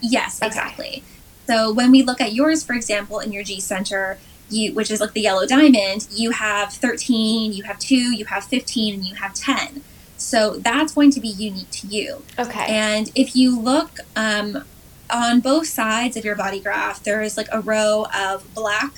Yes, 0.00 0.38
Okay. 0.38 0.46
exactly. 0.46 1.02
So 1.48 1.72
when 1.72 1.90
we 1.90 2.02
look 2.02 2.20
at 2.20 2.32
yours, 2.32 2.62
for 2.62 2.74
example, 2.74 3.18
in 3.18 3.32
your 3.32 3.42
G 3.42 3.60
center, 3.60 4.18
you 4.48 4.72
which 4.74 4.90
is 4.90 5.00
like 5.00 5.12
the 5.12 5.20
yellow 5.20 5.46
diamond, 5.46 6.06
you 6.10 6.30
have 6.30 6.72
13, 6.72 7.52
you 7.52 7.64
have 7.64 7.78
2, 7.78 8.16
you 8.16 8.24
have 8.26 8.44
15, 8.44 8.94
and 8.94 9.04
you 9.04 9.14
have 9.16 9.34
10. 9.34 9.82
So 10.16 10.56
that's 10.58 10.94
going 10.94 11.10
to 11.12 11.20
be 11.20 11.28
unique 11.28 11.70
to 11.72 11.86
you. 11.86 12.22
okay. 12.38 12.66
And 12.68 13.10
if 13.14 13.36
you 13.36 13.58
look 13.58 13.98
um, 14.14 14.64
on 15.10 15.40
both 15.40 15.66
sides 15.66 16.16
of 16.16 16.24
your 16.24 16.36
body 16.36 16.60
graph, 16.60 17.02
there 17.02 17.22
is 17.22 17.36
like 17.36 17.48
a 17.52 17.60
row 17.60 18.06
of 18.14 18.54
black 18.54 18.94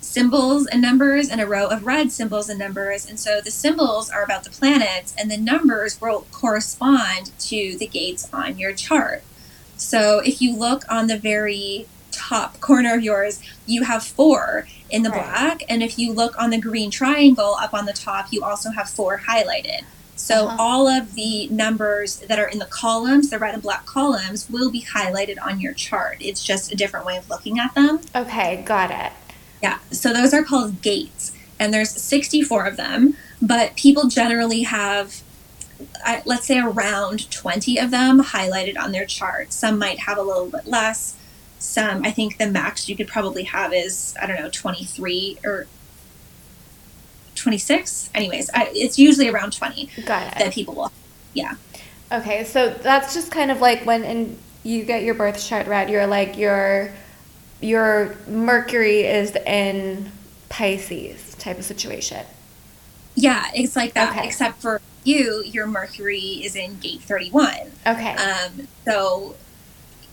symbols 0.00 0.66
and 0.66 0.80
numbers 0.80 1.28
and 1.28 1.40
a 1.40 1.46
row 1.46 1.66
of 1.66 1.84
red 1.84 2.12
symbols 2.12 2.48
and 2.48 2.58
numbers. 2.58 3.08
And 3.08 3.18
so 3.18 3.40
the 3.40 3.50
symbols 3.50 4.10
are 4.10 4.22
about 4.22 4.44
the 4.44 4.50
planets, 4.50 5.14
and 5.18 5.30
the 5.30 5.36
numbers 5.36 6.00
will 6.00 6.26
correspond 6.30 7.32
to 7.40 7.76
the 7.76 7.86
gates 7.86 8.28
on 8.32 8.58
your 8.58 8.72
chart. 8.72 9.22
So 9.76 10.20
if 10.20 10.40
you 10.40 10.56
look 10.56 10.84
on 10.88 11.08
the 11.08 11.18
very 11.18 11.86
top 12.14 12.60
corner 12.60 12.94
of 12.94 13.02
yours, 13.02 13.40
you 13.66 13.82
have 13.84 14.02
four 14.04 14.66
in 14.90 15.02
the 15.02 15.10
Right. 15.10 15.22
black. 15.24 15.62
And 15.68 15.82
if 15.82 15.98
you 15.98 16.12
look 16.12 16.34
on 16.38 16.50
the 16.50 16.58
green 16.58 16.90
triangle 16.90 17.56
up 17.60 17.74
on 17.74 17.86
the 17.86 17.92
top, 17.92 18.26
you 18.30 18.42
also 18.44 18.70
have 18.70 18.88
four 18.88 19.22
highlighted. 19.28 19.82
So 20.16 20.46
Uh-huh. 20.46 20.56
all 20.62 20.86
of 20.88 21.14
the 21.14 21.48
numbers 21.48 22.16
that 22.28 22.38
are 22.38 22.46
in 22.46 22.58
the 22.60 22.66
columns, 22.66 23.30
the 23.30 23.38
red 23.38 23.54
and 23.54 23.62
black 23.62 23.84
columns, 23.84 24.46
will 24.48 24.70
be 24.70 24.82
highlighted 24.94 25.36
on 25.44 25.60
your 25.60 25.72
chart. 25.72 26.18
It's 26.20 26.42
just 26.42 26.72
a 26.72 26.76
different 26.76 27.04
way 27.04 27.16
of 27.16 27.28
looking 27.28 27.58
at 27.58 27.74
them. 27.74 28.00
okay, 28.14 28.62
got 28.64 28.90
it. 28.90 29.12
Yeah. 29.62 29.78
So 29.90 30.12
those 30.12 30.32
are 30.32 30.42
called 30.44 30.82
gates, 30.82 31.32
and 31.58 31.72
there's 31.74 31.90
64 31.90 32.64
of 32.66 32.76
them. 32.76 33.16
But 33.42 33.74
people 33.76 34.08
generally 34.08 34.62
have, 34.62 35.22
let's 36.24 36.46
say, 36.46 36.58
around 36.58 37.30
20 37.30 37.78
of 37.78 37.90
them 37.90 38.22
highlighted 38.22 38.78
on 38.78 38.92
their 38.92 39.04
chart. 39.06 39.52
Some 39.52 39.78
might 39.78 40.00
have 40.00 40.16
a 40.18 40.22
little 40.22 40.46
bit 40.46 40.66
less. 40.66 41.14
Some, 41.64 42.04
I 42.04 42.10
think, 42.10 42.38
the 42.38 42.46
max 42.46 42.88
you 42.88 42.96
could 42.96 43.08
probably 43.08 43.44
have 43.44 43.72
is 43.72 44.14
I 44.20 44.26
don't 44.26 44.38
know, 44.38 44.50
23 44.50 45.38
or 45.44 45.66
26. 47.34 48.10
Anyways, 48.14 48.50
I, 48.54 48.70
it's 48.74 48.98
usually 48.98 49.28
around 49.28 49.52
20 49.52 49.88
Got 50.04 50.32
it. 50.32 50.38
that 50.38 50.52
people 50.52 50.74
will. 50.74 50.92
Yeah. 51.32 51.54
Okay, 52.12 52.44
so 52.44 52.70
that's 52.70 53.14
just 53.14 53.30
kind 53.32 53.50
of 53.50 53.60
like 53.60 53.84
when 53.84 54.04
in, 54.04 54.38
you 54.62 54.84
get 54.84 55.02
your 55.02 55.14
birth 55.14 55.44
chart 55.44 55.66
read, 55.66 55.90
you're 55.90 56.06
like 56.06 56.36
your 56.38 56.92
your 57.60 58.14
Mercury 58.28 59.00
is 59.00 59.34
in 59.46 60.12
Pisces 60.48 61.34
type 61.36 61.58
of 61.58 61.64
situation. 61.64 62.24
Yeah, 63.16 63.46
it's 63.54 63.74
like 63.74 63.94
that, 63.94 64.10
Okay. 64.16 64.26
except 64.26 64.60
for 64.60 64.80
you, 65.02 65.42
your 65.44 65.66
Mercury 65.66 66.18
is 66.44 66.56
in 66.56 66.78
gate 66.78 67.00
31. 67.02 67.54
Okay. 67.86 68.14
Um, 68.16 68.68
so 68.84 69.34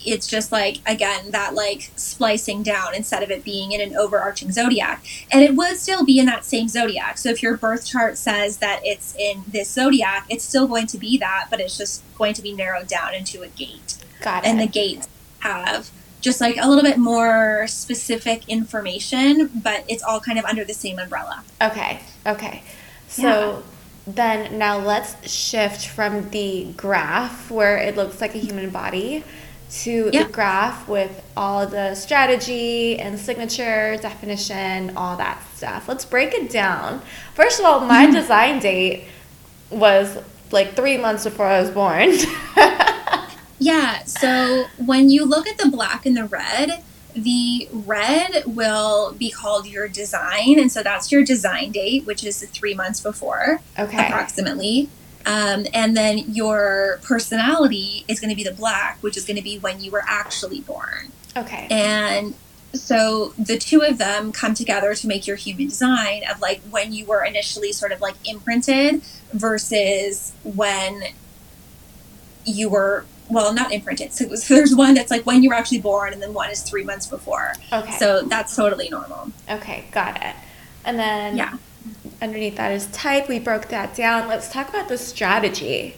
it's 0.05 0.27
just 0.27 0.51
like, 0.51 0.77
again, 0.85 1.31
that 1.31 1.53
like 1.53 1.91
splicing 1.95 2.63
down 2.63 2.95
instead 2.95 3.23
of 3.23 3.31
it 3.31 3.43
being 3.43 3.71
in 3.71 3.81
an 3.81 3.95
overarching 3.95 4.51
zodiac. 4.51 5.05
And 5.31 5.43
it 5.43 5.55
would 5.55 5.77
still 5.77 6.03
be 6.05 6.19
in 6.19 6.25
that 6.27 6.45
same 6.45 6.67
zodiac. 6.67 7.17
So 7.17 7.29
if 7.29 7.41
your 7.43 7.57
birth 7.57 7.85
chart 7.85 8.17
says 8.17 8.57
that 8.57 8.81
it's 8.83 9.15
in 9.15 9.43
this 9.47 9.71
zodiac, 9.71 10.25
it's 10.29 10.43
still 10.43 10.67
going 10.67 10.87
to 10.87 10.97
be 10.97 11.17
that, 11.19 11.47
but 11.49 11.59
it's 11.59 11.77
just 11.77 12.03
going 12.17 12.33
to 12.33 12.41
be 12.41 12.53
narrowed 12.53 12.87
down 12.87 13.13
into 13.13 13.41
a 13.41 13.47
gate. 13.47 13.97
Got 14.21 14.43
it. 14.43 14.49
And 14.49 14.59
the 14.59 14.67
gates 14.67 15.07
have 15.39 15.89
just 16.21 16.39
like 16.39 16.57
a 16.57 16.67
little 16.67 16.83
bit 16.83 16.97
more 16.97 17.65
specific 17.67 18.47
information, 18.47 19.49
but 19.55 19.83
it's 19.87 20.03
all 20.03 20.19
kind 20.19 20.37
of 20.37 20.45
under 20.45 20.63
the 20.63 20.73
same 20.73 20.99
umbrella. 20.99 21.43
Okay, 21.61 22.01
okay. 22.25 22.63
So 23.07 23.63
then 24.07 24.57
now 24.57 24.77
let's 24.77 25.29
shift 25.29 25.87
from 25.87 26.29
the 26.29 26.71
graph 26.77 27.51
where 27.51 27.77
it 27.77 27.95
looks 27.95 28.21
like 28.21 28.35
a 28.35 28.39
human 28.39 28.69
body 28.69 29.23
to 29.71 30.09
Yeah. 30.11 30.23
the 30.23 30.29
graph 30.29 30.87
with 30.87 31.23
all 31.37 31.65
the 31.65 31.95
strategy 31.95 32.99
and 32.99 33.17
signature, 33.17 33.97
definition, 33.97 34.95
all 34.97 35.15
that 35.17 35.41
stuff. 35.55 35.87
Let's 35.87 36.05
break 36.05 36.33
it 36.33 36.49
down. 36.49 37.01
First 37.33 37.59
of 37.59 37.65
all, 37.65 37.79
my 37.79 38.05
mm-hmm. 38.05 38.15
design 38.15 38.59
date 38.59 39.05
was 39.69 40.17
like 40.51 40.75
three 40.75 40.97
months 40.97 41.23
before 41.23 41.45
I 41.45 41.61
was 41.61 41.69
born. 41.69 42.11
Yeah, 43.61 44.03
so 44.05 44.65
when 44.83 45.11
you 45.11 45.23
look 45.23 45.47
at 45.47 45.59
the 45.59 45.69
black 45.69 46.07
and 46.07 46.17
the 46.17 46.25
red, 46.25 46.83
the 47.13 47.69
red 47.71 48.43
will 48.47 49.13
be 49.13 49.29
called 49.29 49.67
your 49.67 49.87
design. 49.87 50.59
And 50.59 50.71
so 50.71 50.81
that's 50.81 51.11
your 51.11 51.23
design 51.23 51.71
date, 51.71 52.07
which 52.07 52.23
is 52.23 52.43
three 52.43 52.73
months 52.73 53.01
before, 53.01 53.61
okay. 53.77 54.07
approximately. 54.07 54.89
Um, 55.25 55.65
and 55.73 55.95
then 55.95 56.17
your 56.33 56.99
personality 57.03 58.05
is 58.07 58.19
going 58.19 58.29
to 58.29 58.35
be 58.35 58.43
the 58.43 58.53
black, 58.53 58.97
which 59.01 59.17
is 59.17 59.25
going 59.25 59.37
to 59.37 59.43
be 59.43 59.57
when 59.59 59.81
you 59.81 59.91
were 59.91 60.03
actually 60.07 60.61
born. 60.61 61.11
Okay. 61.35 61.67
And 61.69 62.33
so 62.73 63.33
the 63.37 63.57
two 63.57 63.81
of 63.81 63.97
them 63.97 64.31
come 64.31 64.53
together 64.53 64.95
to 64.95 65.07
make 65.07 65.27
your 65.27 65.35
human 65.35 65.67
design 65.67 66.23
of 66.29 66.39
like 66.39 66.61
when 66.69 66.93
you 66.93 67.05
were 67.05 67.23
initially 67.23 67.71
sort 67.73 67.91
of 67.91 67.99
like 68.01 68.15
imprinted 68.27 69.01
versus 69.33 70.33
when 70.43 71.03
you 72.45 72.69
were 72.69 73.05
well 73.29 73.53
not 73.53 73.71
imprinted 73.71 74.11
so, 74.13 74.33
so 74.35 74.55
there's 74.55 74.73
one 74.75 74.93
that's 74.93 75.11
like 75.11 75.25
when 75.25 75.43
you 75.43 75.49
were 75.49 75.55
actually 75.55 75.81
born 75.81 76.13
and 76.13 76.21
then 76.21 76.33
one 76.33 76.49
is 76.49 76.61
three 76.63 76.83
months 76.83 77.07
before 77.07 77.53
Okay. 77.71 77.91
so 77.93 78.21
that's 78.23 78.55
totally 78.55 78.89
normal 78.89 79.31
okay, 79.49 79.85
got 79.91 80.15
it. 80.23 80.35
And 80.85 80.97
then 80.97 81.35
yeah 81.37 81.57
underneath 82.21 82.55
that 82.57 82.71
is 82.71 82.87
type. 82.87 83.27
We 83.27 83.39
broke 83.39 83.67
that 83.69 83.95
down. 83.95 84.27
Let's 84.27 84.51
talk 84.51 84.69
about 84.69 84.87
the 84.87 84.97
strategy. 84.97 85.95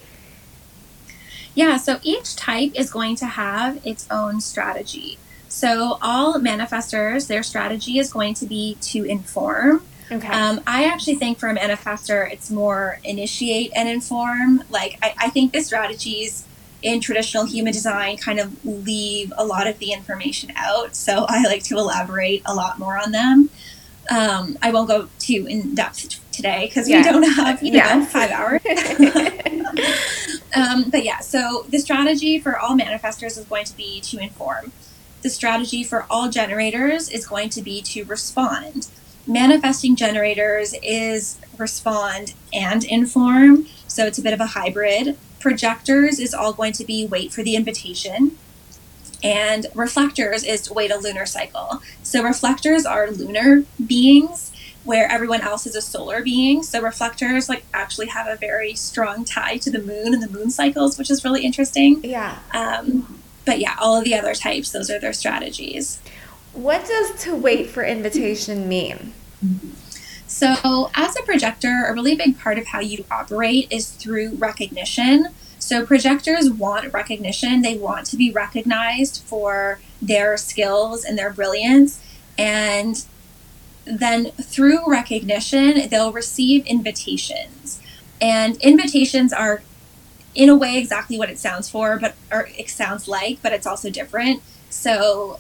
Yeah, 1.56 1.78
so 1.78 2.00
each 2.02 2.36
type 2.36 2.72
is 2.76 2.92
going 2.92 3.16
to 3.18 3.26
have 3.26 3.86
its 3.86 4.08
own 4.10 4.42
strategy. 4.42 5.18
So 5.50 6.00
all 6.02 6.36
manifestors, 6.36 7.28
their 7.28 7.44
strategy 7.44 8.00
is 8.00 8.12
going 8.12 8.34
to 8.36 8.48
be 8.48 8.76
to 8.82 9.04
inform. 9.04 9.84
Okay. 10.12 10.28
Um, 10.28 10.62
I 10.66 10.86
actually 10.86 11.16
think 11.16 11.38
for 11.38 11.50
a 11.50 11.56
manifestor, 11.56 12.32
it's 12.32 12.50
more 12.50 13.00
initiate 13.04 13.72
and 13.76 13.88
inform. 13.88 14.64
Like, 14.70 14.98
I, 15.04 15.14
I 15.18 15.30
think 15.30 15.54
the 15.54 15.62
strategies 15.62 16.46
in 16.82 17.00
traditional 17.00 17.46
human 17.46 17.72
design 17.72 18.18
kind 18.18 18.40
of 18.40 18.66
leave 18.66 19.32
a 19.38 19.46
lot 19.46 19.68
of 19.68 19.80
the 19.80 19.94
information 19.94 20.52
out. 20.56 20.96
So 20.96 21.26
I 21.30 21.44
like 21.44 21.64
to 21.66 21.78
elaborate 21.78 22.42
a 22.46 22.54
lot 22.54 22.80
more 22.80 22.98
on 22.98 23.12
them. 23.12 23.50
Um, 24.12 24.58
I 24.62 24.72
won't 24.72 24.88
go 24.88 25.08
too 25.20 25.46
in 25.50 25.76
depth 25.76 26.20
today 26.32 26.66
because 26.68 26.90
Yeah. 26.90 26.98
we 26.98 27.04
don't 27.04 27.24
have, 27.24 27.64
you 27.64 27.72
know, 27.72 27.78
Yeah. 27.78 28.06
five 28.06 28.32
hours. 28.32 28.62
um, 30.56 30.90
but 30.90 31.04
yeah, 31.04 31.20
so 31.20 31.66
the 31.70 31.80
strategy 31.80 32.40
for 32.40 32.58
all 32.60 32.78
manifestors 32.78 33.38
is 33.38 33.46
going 33.46 33.66
to 33.66 33.76
be 33.78 34.02
to 34.02 34.18
inform. 34.20 34.72
The 35.22 35.30
strategy 35.30 35.84
for 35.84 36.06
all 36.10 36.30
generators 36.30 37.10
is 37.10 37.26
going 37.26 37.50
to 37.52 37.62
be 37.62 37.82
to 37.84 38.04
respond. 38.04 38.88
Manifesting 39.26 39.96
generators 39.96 40.76
is 40.84 41.38
respond 41.58 42.34
and 42.52 42.84
inform, 42.84 43.68
so 43.88 44.06
it's 44.06 44.18
a 44.18 44.22
bit 44.22 44.34
of 44.34 44.42
a 44.42 44.48
hybrid. 44.48 45.18
Projectors 45.40 46.20
is 46.20 46.34
all 46.34 46.52
going 46.52 46.74
to 46.74 46.84
be 46.84 47.06
wait 47.06 47.32
for 47.32 47.42
the 47.42 47.56
invitation. 47.56 48.38
And 49.24 49.68
reflectors 49.74 50.44
is 50.44 50.62
to 50.64 50.74
wait 50.74 50.92
a 50.92 50.98
lunar 50.98 51.26
cycle. 51.26 51.82
So 52.04 52.22
reflectors 52.22 52.86
are 52.86 53.10
lunar 53.10 53.64
beings 53.86 54.52
where 54.84 55.10
everyone 55.10 55.42
else 55.42 55.66
is 55.66 55.76
a 55.76 55.82
solar 55.82 56.22
being. 56.22 56.62
So 56.62 56.82
reflectors 56.82 57.48
like 57.48 57.64
actually 57.74 58.08
have 58.08 58.28
a 58.28 58.36
very 58.36 58.74
strong 58.76 59.24
tie 59.24 59.58
to 59.58 59.72
the 59.72 59.80
moon 59.80 60.14
and 60.14 60.22
the 60.22 60.30
moon 60.30 60.50
cycles, 60.50 60.98
which 60.98 61.10
is 61.10 61.24
really 61.24 61.46
interesting. 61.46 62.04
yeah. 62.04 62.40
Um, 62.54 63.22
but 63.46 63.60
yeah, 63.60 63.76
all 63.80 63.98
of 63.98 64.04
the 64.04 64.16
other 64.16 64.34
types, 64.34 64.72
those 64.72 64.90
are 64.90 65.00
their 65.00 65.14
strategies. 65.14 66.02
What 66.54 66.86
does 66.86 67.22
to 67.24 67.36
wait 67.36 67.70
for 67.70 67.84
invitation 67.84 68.70
mean? 68.70 69.14
So, 70.28 70.90
as 70.96 71.16
a 71.16 71.24
projector, 71.24 71.86
a 71.88 71.94
really 71.94 72.16
big 72.16 72.40
part 72.40 72.58
of 72.58 72.68
how 72.68 72.80
you 72.80 73.06
operate 73.12 73.68
is 73.72 73.92
through 73.92 74.36
recognition. 74.36 75.28
So, 75.64 75.86
projectors 75.86 76.50
want 76.50 76.92
recognition, 76.94 77.62
they 77.62 77.78
want 77.78 78.06
to 78.08 78.18
be 78.18 78.30
recognized 78.32 79.24
for 79.24 79.80
their 80.02 80.36
skills 80.36 81.06
and 81.06 81.18
their 81.18 81.32
brilliance. 81.32 82.02
And 82.38 83.02
then 83.86 84.32
through 84.32 84.80
recognition, 84.92 85.88
they'll 85.90 86.12
receive 86.12 86.66
invitations. 86.66 87.82
And 88.20 88.58
invitations 88.58 89.32
are, 89.32 89.64
in 90.36 90.50
a 90.50 90.56
way, 90.58 90.78
exactly 90.78 91.18
what 91.18 91.30
it 91.30 91.40
sounds 91.40 91.70
for, 91.70 91.98
but 91.98 92.16
or 92.30 92.50
it 92.58 92.70
sounds 92.70 93.08
like, 93.08 93.42
but 93.42 93.54
it's 93.54 93.66
also 93.66 93.90
different. 93.90 94.44
So, 94.70 95.40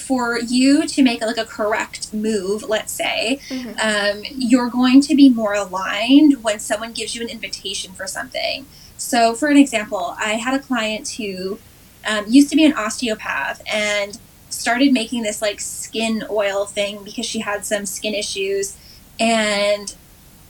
for 0.00 0.38
you 0.38 0.86
to 0.86 1.02
make 1.02 1.20
like 1.20 1.36
a 1.36 1.44
correct 1.44 2.14
move, 2.14 2.62
let's 2.62 2.92
say, 2.92 3.40
um, 3.82 4.22
you're 4.30 4.70
going 4.70 5.00
to 5.02 5.16
be 5.16 5.28
more 5.28 5.52
aligned 5.54 6.44
when 6.44 6.60
someone 6.60 6.92
gives 6.92 7.16
you 7.16 7.22
an 7.22 7.28
invitation 7.28 7.92
for 7.92 8.06
something. 8.06 8.66
So, 9.02 9.34
for 9.34 9.48
an 9.48 9.56
example, 9.56 10.14
I 10.18 10.34
had 10.34 10.54
a 10.54 10.58
client 10.58 11.08
who 11.10 11.58
um, 12.08 12.24
used 12.28 12.48
to 12.50 12.56
be 12.56 12.64
an 12.64 12.72
osteopath 12.72 13.60
and 13.70 14.18
started 14.48 14.92
making 14.92 15.22
this 15.22 15.42
like 15.42 15.60
skin 15.60 16.24
oil 16.30 16.66
thing 16.66 17.02
because 17.04 17.26
she 17.26 17.40
had 17.40 17.66
some 17.66 17.84
skin 17.84 18.14
issues 18.14 18.76
and 19.18 19.94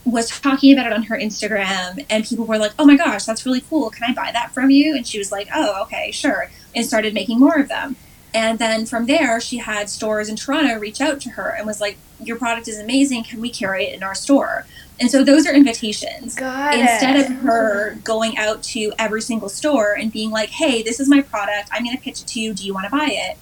was 0.05 0.29
talking 0.29 0.71
about 0.71 0.85
it 0.85 0.93
on 0.93 1.03
her 1.03 1.17
Instagram. 1.17 2.05
And 2.09 2.23
people 2.23 2.45
were 2.45 2.57
like, 2.57 2.73
oh 2.77 2.85
my 2.85 2.95
gosh, 2.95 3.25
that's 3.25 3.45
really 3.45 3.61
cool. 3.61 3.89
Can 3.89 4.09
I 4.09 4.13
buy 4.13 4.31
that 4.31 4.53
from 4.53 4.69
you? 4.69 4.95
And 4.95 5.05
she 5.05 5.17
was 5.17 5.31
like, 5.31 5.47
oh, 5.53 5.81
okay, 5.83 6.11
sure. 6.11 6.49
And 6.75 6.85
started 6.85 7.13
making 7.13 7.39
more 7.39 7.59
of 7.59 7.69
them. 7.69 7.95
And 8.33 8.59
then 8.59 8.85
from 8.85 9.07
there, 9.07 9.41
she 9.41 9.57
had 9.57 9.89
stores 9.89 10.29
in 10.29 10.35
Toronto 10.35 10.79
reach 10.79 11.01
out 11.01 11.19
to 11.21 11.31
her 11.31 11.49
and 11.49 11.67
was 11.67 11.81
like, 11.81 11.97
Your 12.19 12.37
product 12.37 12.67
is 12.67 12.79
amazing. 12.79 13.23
Can 13.25 13.41
we 13.41 13.51
carry 13.51 13.85
it 13.85 13.93
in 13.93 14.01
our 14.01 14.15
store? 14.15 14.65
And 14.99 15.09
so 15.09 15.23
those 15.23 15.45
are 15.47 15.53
invitations. 15.53 16.35
Got 16.35 16.75
Instead 16.75 17.15
it. 17.15 17.25
of 17.31 17.37
her 17.39 17.95
going 18.03 18.37
out 18.37 18.61
to 18.63 18.93
every 18.99 19.21
single 19.21 19.49
store 19.49 19.93
and 19.93 20.11
being 20.11 20.29
like, 20.31 20.49
Hey, 20.49 20.83
this 20.83 20.99
is 20.99 21.09
my 21.09 21.21
product. 21.21 21.69
I'm 21.71 21.83
going 21.83 21.97
to 21.97 22.01
pitch 22.01 22.21
it 22.21 22.27
to 22.27 22.39
you. 22.39 22.53
Do 22.53 22.63
you 22.65 22.73
want 22.73 22.85
to 22.85 22.91
buy 22.91 23.09
it? 23.09 23.37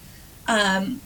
Um, 0.48 1.00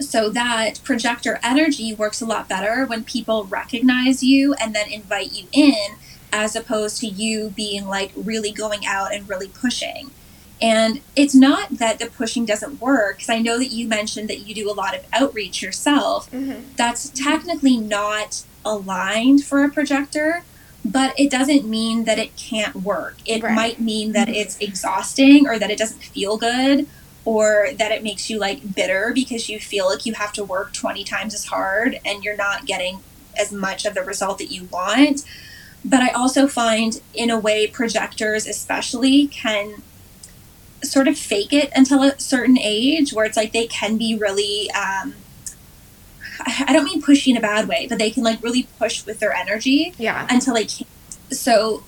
so 0.00 0.28
that 0.30 0.80
projector 0.82 1.38
energy 1.42 1.94
works 1.94 2.20
a 2.20 2.26
lot 2.26 2.48
better 2.48 2.84
when 2.86 3.04
people 3.04 3.44
recognize 3.44 4.22
you 4.22 4.54
and 4.54 4.74
then 4.74 4.90
invite 4.90 5.32
you 5.32 5.46
in 5.52 5.96
as 6.32 6.56
opposed 6.56 6.98
to 7.00 7.06
you 7.06 7.50
being 7.50 7.86
like 7.86 8.10
really 8.16 8.50
going 8.50 8.84
out 8.86 9.14
and 9.14 9.28
really 9.28 9.48
pushing. 9.48 10.10
And 10.60 11.00
it's 11.14 11.34
not 11.34 11.78
that 11.78 11.98
the 11.98 12.06
pushing 12.06 12.44
doesn't 12.44 12.80
work, 12.80 13.16
because 13.18 13.28
I 13.28 13.38
know 13.38 13.58
that 13.58 13.66
you 13.68 13.86
mentioned 13.86 14.28
that 14.30 14.40
you 14.40 14.54
do 14.54 14.70
a 14.70 14.72
lot 14.72 14.96
of 14.96 15.04
outreach 15.12 15.62
yourself. 15.62 16.30
Mhm. 16.30 16.62
That's 16.76 17.10
technically 17.10 17.76
not 17.76 18.42
aligned 18.64 19.44
for 19.44 19.64
a 19.64 19.68
projector, 19.70 20.42
but 20.84 21.18
it 21.18 21.30
doesn't 21.30 21.64
mean 21.66 22.04
that 22.04 22.18
it 22.18 22.36
can't 22.36 22.76
work. 22.76 23.16
It 23.26 23.42
Right. 23.42 23.54
might 23.54 23.80
mean 23.80 24.12
that 24.12 24.28
it's 24.28 24.56
exhausting 24.58 25.46
or 25.46 25.58
that 25.58 25.70
it 25.70 25.78
doesn't 25.78 26.02
feel 26.02 26.36
good 26.36 26.86
or 27.24 27.70
that 27.78 27.90
it 27.90 28.02
makes 28.02 28.28
you 28.28 28.38
like 28.38 28.74
bitter 28.74 29.10
because 29.14 29.48
you 29.48 29.58
feel 29.58 29.86
like 29.88 30.04
you 30.04 30.12
have 30.14 30.32
to 30.34 30.44
work 30.44 30.72
20 30.74 31.04
times 31.04 31.34
as 31.34 31.46
hard 31.46 31.98
and 32.04 32.22
you're 32.22 32.36
not 32.36 32.66
getting 32.66 32.98
as 33.38 33.50
much 33.50 33.84
of 33.86 33.94
the 33.94 34.02
result 34.02 34.38
that 34.38 34.50
you 34.50 34.64
want. 34.70 35.24
But 35.84 36.00
I 36.00 36.08
also 36.08 36.46
find, 36.46 37.00
in 37.14 37.30
a 37.30 37.38
way, 37.38 37.66
projectors 37.66 38.46
especially 38.46 39.26
can 39.26 39.82
sort 40.82 41.08
of 41.08 41.18
fake 41.18 41.52
it 41.52 41.70
until 41.74 42.02
a 42.02 42.18
certain 42.18 42.58
age 42.58 43.12
where 43.12 43.24
it's 43.24 43.36
like 43.36 43.52
they 43.52 43.66
can 43.66 43.96
be 43.96 44.14
really 44.16 44.70
um, 44.72 45.14
I 46.40 46.72
don't 46.72 46.84
mean 46.84 47.02
pushy 47.02 47.28
in 47.28 47.36
a 47.36 47.40
bad 47.40 47.68
way, 47.68 47.86
but 47.88 47.98
they 47.98 48.10
can 48.10 48.22
like 48.22 48.42
really 48.42 48.66
push 48.78 49.04
with 49.06 49.20
their 49.20 49.32
energy 49.32 49.94
Yeah. 49.98 50.26
until 50.30 50.54
they 50.54 50.64
can't. 50.64 50.88
So, 51.30 51.84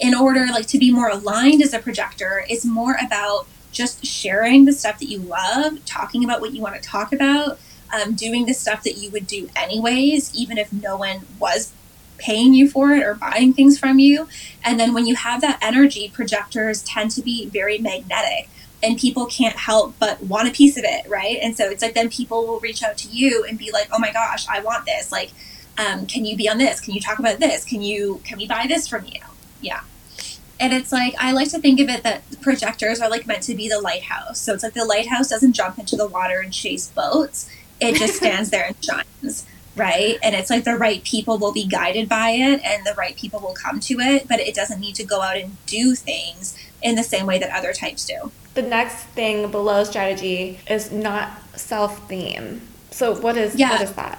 in 0.00 0.14
order 0.14 0.46
like 0.46 0.66
to 0.68 0.78
be 0.78 0.90
more 0.92 1.08
aligned 1.08 1.62
as 1.62 1.72
a 1.72 1.78
projector, 1.78 2.44
it's 2.48 2.64
more 2.64 2.96
about 3.04 3.46
just 3.70 4.04
sharing 4.04 4.64
the 4.64 4.72
stuff 4.72 4.98
that 4.98 5.06
you 5.06 5.18
love, 5.18 5.84
talking 5.84 6.24
about 6.24 6.40
what 6.40 6.52
you 6.52 6.60
want 6.62 6.74
to 6.74 6.80
talk 6.80 7.12
about, 7.12 7.58
um, 7.92 8.14
doing 8.14 8.46
the 8.46 8.54
stuff 8.54 8.82
that 8.84 8.96
you 8.98 9.10
would 9.10 9.26
do 9.26 9.48
anyways, 9.54 10.34
even 10.34 10.58
if 10.58 10.72
no 10.72 10.96
one 10.96 11.26
was 11.38 11.72
paying 12.18 12.54
you 12.54 12.68
for 12.68 12.92
it 12.92 13.02
or 13.02 13.14
buying 13.14 13.52
things 13.52 13.78
from 13.78 13.98
you. 13.98 14.28
And 14.64 14.78
then 14.78 14.94
when 14.94 15.06
you 15.06 15.16
have 15.16 15.40
that 15.40 15.58
energy, 15.60 16.10
projectors 16.12 16.82
tend 16.82 17.10
to 17.12 17.22
be 17.22 17.46
very 17.46 17.78
magnetic 17.78 18.48
and 18.82 18.98
people 18.98 19.26
can't 19.26 19.56
help 19.56 19.94
but 19.98 20.22
want 20.22 20.48
a 20.48 20.50
piece 20.50 20.76
of 20.76 20.84
it, 20.84 21.08
right? 21.08 21.38
And 21.40 21.56
so 21.56 21.68
it's 21.70 21.82
like 21.82 21.94
then 21.94 22.10
people 22.10 22.46
will 22.46 22.60
reach 22.60 22.82
out 22.82 22.98
to 22.98 23.08
you 23.08 23.44
and 23.48 23.58
be 23.58 23.70
like, 23.70 23.88
"Oh 23.92 23.98
my 23.98 24.12
gosh, 24.12 24.46
I 24.48 24.60
want 24.60 24.86
this. 24.86 25.12
Like, 25.12 25.30
um, 25.78 26.06
can 26.06 26.24
you 26.24 26.36
be 26.36 26.48
on 26.48 26.58
this? 26.58 26.80
Can 26.80 26.94
you 26.94 27.00
talk 27.00 27.18
about 27.18 27.38
this? 27.38 27.64
Can 27.64 27.82
you 27.82 28.20
can 28.24 28.38
we 28.38 28.46
buy 28.46 28.66
this 28.68 28.88
from 28.88 29.04
you?" 29.06 29.20
Yeah. 29.60 29.82
And 30.58 30.72
it's 30.72 30.92
like 30.92 31.14
I 31.18 31.32
like 31.32 31.50
to 31.50 31.58
think 31.58 31.80
of 31.80 31.88
it 31.88 32.02
that 32.02 32.22
projectors 32.40 33.00
are 33.00 33.08
like 33.08 33.26
meant 33.26 33.42
to 33.44 33.54
be 33.54 33.68
the 33.68 33.80
lighthouse. 33.80 34.40
So 34.40 34.54
it's 34.54 34.62
like 34.62 34.74
the 34.74 34.84
lighthouse 34.84 35.28
doesn't 35.28 35.52
jump 35.54 35.78
into 35.78 35.96
the 35.96 36.06
water 36.06 36.40
and 36.40 36.52
chase 36.52 36.88
boats. 36.88 37.48
It 37.80 37.96
just 37.96 38.16
stands 38.16 38.50
there 38.50 38.66
and 38.66 38.76
shines, 38.84 39.46
right? 39.76 40.18
And 40.22 40.34
it's 40.34 40.50
like 40.50 40.64
the 40.64 40.76
right 40.76 41.02
people 41.04 41.38
will 41.38 41.52
be 41.52 41.66
guided 41.66 42.08
by 42.08 42.30
it 42.30 42.60
and 42.64 42.84
the 42.84 42.94
right 42.96 43.16
people 43.16 43.40
will 43.40 43.54
come 43.54 43.80
to 43.80 43.94
it, 44.00 44.28
but 44.28 44.40
it 44.40 44.54
doesn't 44.54 44.80
need 44.80 44.94
to 44.96 45.04
go 45.04 45.20
out 45.20 45.36
and 45.36 45.56
do 45.66 45.94
things 45.94 46.56
in 46.82 46.94
the 46.96 47.02
same 47.02 47.26
way 47.26 47.38
that 47.38 47.50
other 47.56 47.72
types 47.72 48.04
do. 48.04 48.32
The 48.54 48.62
next 48.62 48.96
thing 49.14 49.50
below 49.50 49.84
strategy 49.84 50.58
is 50.68 50.90
not 50.92 51.30
self 51.56 52.08
theme. 52.08 52.60
So 52.90 53.14
what 53.14 53.36
is 53.36 53.54
Yeah. 53.54 53.70
what 53.70 53.80
is 53.82 53.92
that? 53.92 54.18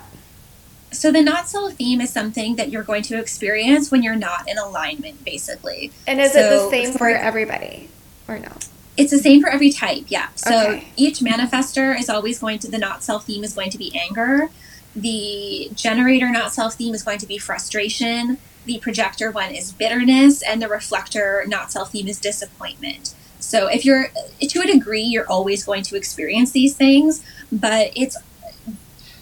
So 0.92 1.12
the 1.12 1.22
not 1.22 1.50
self 1.50 1.74
theme 1.74 2.02
is 2.02 2.12
something 2.12 2.56
that 2.56 2.70
you're 2.70 2.84
going 2.84 3.04
to 3.04 3.20
experience 3.20 3.92
when 3.92 4.04
you're 4.04 4.16
not 4.16 4.48
in 4.50 4.58
alignment, 4.58 5.24
basically. 5.26 5.92
And 6.08 6.20
is 6.22 6.36
it 6.36 6.50
the 6.50 6.70
same 6.70 6.92
for 6.94 6.98
for- 7.00 7.10
everybody 7.10 7.90
or 8.28 8.40
no? 8.40 8.52
It's 8.96 9.10
the 9.10 9.18
same 9.18 9.42
for 9.42 9.50
every 9.50 9.72
type, 9.72 10.06
yeah. 10.10 10.28
So 10.36 10.56
Okay. 10.56 10.88
each 10.96 11.20
manifestor 11.20 12.00
is 12.00 12.10
always 12.10 12.38
going 12.38 12.60
to 12.60 12.70
the 12.70 12.78
not 12.78 13.04
self 13.04 13.26
theme 13.26 13.44
is 13.44 13.54
going 13.54 13.72
to 13.72 13.78
be 13.80 13.92
anger. 14.08 14.50
The 14.96 15.72
generator 15.74 16.30
not 16.30 16.54
self 16.54 16.76
theme 16.76 16.94
is 16.94 17.02
going 17.04 17.18
to 17.20 17.26
be 17.26 17.40
frustration. 17.40 18.38
The 18.66 18.80
projector 18.80 19.32
one 19.32 19.52
is 19.52 19.72
bitterness, 19.72 20.42
and 20.42 20.62
the 20.62 20.68
reflector 20.68 21.44
not 21.48 21.72
self 21.72 21.92
theme 21.92 22.08
is 22.08 22.20
disappointment. 22.20 23.14
So 23.40 23.68
if 23.68 23.84
you're 23.84 24.10
to 24.42 24.62
a 24.62 24.66
degree, 24.66 25.02
you're 25.02 25.28
always 25.28 25.66
going 25.66 25.84
to 25.84 25.98
experience 25.98 26.52
these 26.52 26.76
things, 26.76 27.24
but 27.52 27.92
it's 27.96 28.18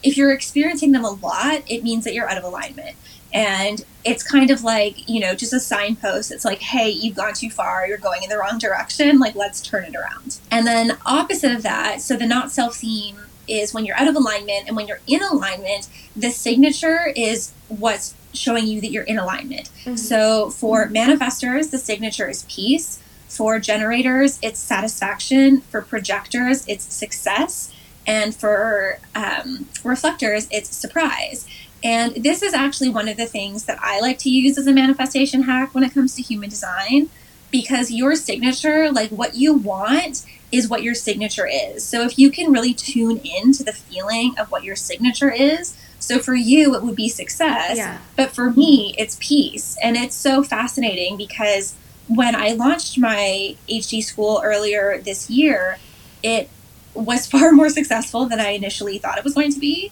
if 0.03 0.17
you're 0.17 0.31
experiencing 0.31 0.91
them 0.91 1.05
a 1.05 1.11
lot, 1.11 1.63
it 1.67 1.83
means 1.83 2.03
that 2.05 2.13
you're 2.13 2.29
out 2.29 2.37
of 2.37 2.43
alignment. 2.43 2.95
And 3.33 3.83
it's 4.03 4.23
kind 4.23 4.51
of 4.51 4.63
like, 4.63 5.07
you 5.07 5.19
know, 5.19 5.35
just 5.35 5.53
a 5.53 5.59
signpost. 5.59 6.31
It's 6.31 6.43
like, 6.43 6.59
hey, 6.59 6.89
you've 6.89 7.15
gone 7.15 7.33
too 7.33 7.49
far. 7.49 7.87
You're 7.87 7.97
going 7.97 8.23
in 8.23 8.29
the 8.29 8.37
wrong 8.37 8.57
direction. 8.57 9.19
Like, 9.19 9.35
let's 9.35 9.61
turn 9.61 9.85
it 9.85 9.95
around. 9.95 10.39
And 10.49 10.67
then, 10.67 10.97
opposite 11.05 11.51
of 11.51 11.63
that, 11.63 12.01
so 12.01 12.17
the 12.17 12.25
not 12.25 12.51
self 12.51 12.77
theme 12.77 13.17
is 13.47 13.73
when 13.73 13.85
you're 13.85 13.97
out 13.97 14.07
of 14.07 14.15
alignment. 14.15 14.67
And 14.67 14.75
when 14.75 14.87
you're 14.87 15.01
in 15.07 15.21
alignment, 15.23 15.87
the 16.15 16.29
signature 16.29 17.11
is 17.15 17.53
what's 17.69 18.15
showing 18.33 18.67
you 18.67 18.81
that 18.81 18.91
you're 18.91 19.03
in 19.03 19.17
alignment. 19.19 19.69
Mhm. 19.85 19.97
So, 19.97 20.49
for 20.49 20.87
manifestors, 20.87 21.71
the 21.71 21.77
signature 21.77 22.29
is 22.29 22.45
peace. 22.49 22.99
For 23.27 23.59
generators, 23.59 24.39
it's 24.41 24.59
satisfaction. 24.59 25.61
For 25.71 25.81
projectors, 25.81 26.63
it's 26.67 26.93
success. 26.93 27.71
And 28.05 28.35
for 28.35 28.99
um, 29.15 29.67
reflectors, 29.83 30.47
it's 30.51 30.75
surprise. 30.75 31.45
And 31.83 32.15
this 32.15 32.43
is 32.43 32.53
actually 32.53 32.89
one 32.89 33.07
of 33.07 33.17
the 33.17 33.25
things 33.25 33.65
that 33.65 33.79
I 33.81 33.99
like 33.99 34.19
to 34.19 34.29
use 34.29 34.57
as 34.57 34.67
a 34.67 34.73
manifestation 34.73 35.43
hack 35.43 35.73
when 35.73 35.83
it 35.83 35.93
comes 35.93 36.15
to 36.15 36.21
human 36.21 36.49
design 36.49 37.09
because 37.51 37.91
your 37.91 38.15
signature, 38.15 38.91
like 38.91 39.09
what 39.09 39.35
you 39.35 39.53
want, 39.53 40.23
is 40.51 40.69
what 40.69 40.83
your 40.83 40.95
signature 40.95 41.47
is. 41.47 41.83
So 41.83 42.03
if 42.03 42.19
you 42.19 42.29
can 42.29 42.51
really 42.51 42.73
tune 42.73 43.17
in 43.17 43.51
to 43.53 43.63
the 43.63 43.73
feeling 43.73 44.35
of 44.37 44.51
what 44.51 44.63
your 44.63 44.75
signature 44.75 45.31
is, 45.31 45.75
so 46.01 46.17
for 46.17 46.33
you, 46.33 46.75
it 46.75 46.81
would 46.81 46.95
be 46.95 47.07
success. 47.07 47.77
Yeah. 47.77 47.99
But 48.17 48.31
for 48.31 48.49
me, 48.49 48.95
it's 48.97 49.17
peace. 49.21 49.77
And 49.83 49.95
it's 49.95 50.15
so 50.15 50.43
fascinating 50.43 51.15
because 51.15 51.75
when 52.07 52.35
I 52.35 52.53
launched 52.53 52.97
my 52.97 53.55
HD 53.69 54.03
school 54.03 54.41
earlier 54.43 54.99
this 54.99 55.29
year, 55.29 55.77
it 56.23 56.49
was 56.95 57.27
far 57.31 57.51
more 57.51 57.69
successful 57.69 58.25
than 58.25 58.39
I 58.39 58.49
initially 58.49 58.97
thought 58.97 59.19
it 59.19 59.23
was 59.23 59.35
going 59.35 59.53
to 59.53 59.59
be. 59.59 59.91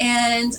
And 0.00 0.58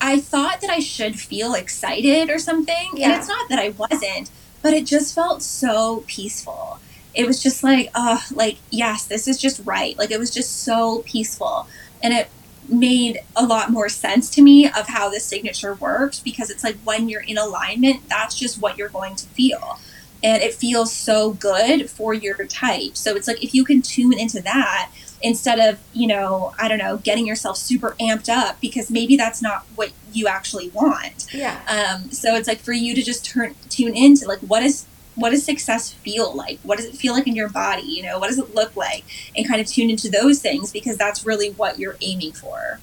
I 0.00 0.18
thought 0.18 0.60
that 0.60 0.70
I 0.70 0.80
should 0.80 1.18
feel 1.18 1.54
excited 1.54 2.30
or 2.30 2.40
something. 2.40 2.90
And 3.00 3.12
it's 3.12 3.28
not 3.28 3.48
that 3.48 3.60
I 3.60 3.70
wasn't, 3.70 4.28
but 4.60 4.74
it 4.74 4.86
just 4.86 5.14
felt 5.14 5.40
so 5.40 6.02
peaceful. 6.08 6.80
It 7.14 7.28
was 7.28 7.40
just 7.40 7.62
like, 7.62 7.90
oh, 7.94 8.20
like, 8.32 8.56
yes, 8.70 9.06
this 9.06 9.28
is 9.28 9.40
just 9.40 9.64
right. 9.64 9.96
Like, 9.96 10.10
it 10.10 10.18
was 10.18 10.32
just 10.32 10.64
so 10.64 11.04
peaceful. 11.06 11.68
And 12.02 12.12
it 12.12 12.28
made 12.68 13.20
a 13.36 13.44
lot 13.44 13.70
more 13.70 13.88
sense 13.88 14.30
to 14.30 14.42
me 14.42 14.66
of 14.66 14.88
how 14.88 15.08
the 15.08 15.20
signature 15.20 15.74
works 15.74 16.20
because 16.20 16.50
it's 16.50 16.64
like 16.64 16.76
when 16.84 17.08
you're 17.08 17.22
in 17.22 17.38
alignment, 17.38 18.08
that's 18.08 18.34
just 18.34 18.60
what 18.60 18.78
you're 18.78 18.88
going 18.88 19.16
to 19.16 19.26
feel. 19.28 19.78
And 20.22 20.42
it 20.42 20.54
feels 20.54 20.92
so 20.92 21.32
good 21.32 21.90
for 21.90 22.14
your 22.14 22.46
type. 22.46 22.96
So 22.96 23.14
it's 23.14 23.28
like 23.28 23.44
if 23.44 23.54
you 23.54 23.64
can 23.64 23.82
tune 23.82 24.18
into 24.18 24.40
that 24.42 24.90
instead 25.22 25.58
of, 25.58 25.78
you 25.92 26.06
know, 26.06 26.54
I 26.58 26.68
don't 26.68 26.78
know, 26.78 26.96
getting 26.98 27.26
yourself 27.26 27.56
super 27.56 27.96
amped 28.00 28.28
up 28.28 28.60
because 28.60 28.90
maybe 28.90 29.16
that's 29.16 29.42
not 29.42 29.66
what 29.74 29.92
you 30.12 30.26
actually 30.26 30.70
want. 30.70 31.26
Yeah. 31.32 31.60
Um, 31.68 32.10
so 32.10 32.34
it's 32.36 32.48
like 32.48 32.60
for 32.60 32.72
you 32.72 32.94
to 32.94 33.02
just 33.02 33.24
turn 33.24 33.54
tune 33.68 33.94
into 33.94 34.26
like 34.26 34.40
what 34.40 34.62
is 34.62 34.86
what 35.14 35.30
does 35.30 35.44
success 35.44 35.92
feel 35.92 36.34
like? 36.34 36.58
What 36.62 36.78
does 36.78 36.86
it 36.86 36.94
feel 36.94 37.12
like 37.12 37.26
in 37.26 37.36
your 37.36 37.48
body? 37.48 37.82
You 37.82 38.02
know, 38.02 38.18
what 38.18 38.28
does 38.28 38.38
it 38.38 38.54
look 38.54 38.76
like? 38.76 39.04
And 39.36 39.46
kind 39.46 39.60
of 39.60 39.66
tune 39.66 39.90
into 39.90 40.08
those 40.08 40.40
things 40.40 40.72
because 40.72 40.96
that's 40.96 41.24
really 41.24 41.50
what 41.50 41.78
you're 41.78 41.96
aiming 42.00 42.32
for. 42.32 42.80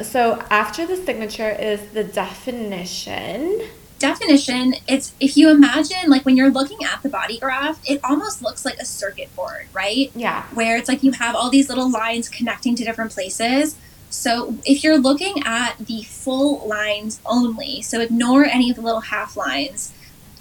So 0.00 0.44
after 0.50 0.86
the 0.86 0.96
signature 0.96 1.50
is 1.50 1.80
the 1.90 2.04
definition. 2.04 3.62
Definition, 3.98 4.74
it's 4.88 5.14
if 5.20 5.36
you 5.36 5.48
imagine 5.50 6.08
like 6.10 6.24
when 6.24 6.36
you're 6.36 6.50
looking 6.50 6.78
at 6.84 7.02
the 7.02 7.08
body 7.08 7.38
graph, 7.38 7.78
it 7.88 8.00
almost 8.02 8.42
looks 8.42 8.64
like 8.64 8.78
a 8.78 8.84
circuit 8.84 9.34
board, 9.36 9.68
right? 9.72 10.10
Yeah. 10.16 10.42
where 10.54 10.76
it's 10.76 10.88
like 10.88 11.04
you 11.04 11.12
have 11.12 11.36
all 11.36 11.50
these 11.50 11.68
little 11.68 11.88
lines 11.90 12.28
connecting 12.28 12.74
to 12.76 12.84
different 12.84 13.12
places. 13.12 13.76
So 14.10 14.56
if 14.66 14.82
you're 14.82 14.98
looking 14.98 15.42
at 15.44 15.78
the 15.78 16.02
full 16.02 16.66
lines 16.68 17.20
only, 17.24 17.80
so 17.80 18.00
ignore 18.00 18.44
any 18.44 18.70
of 18.70 18.76
the 18.76 18.82
little 18.82 19.00
half 19.00 19.36
lines, 19.36 19.94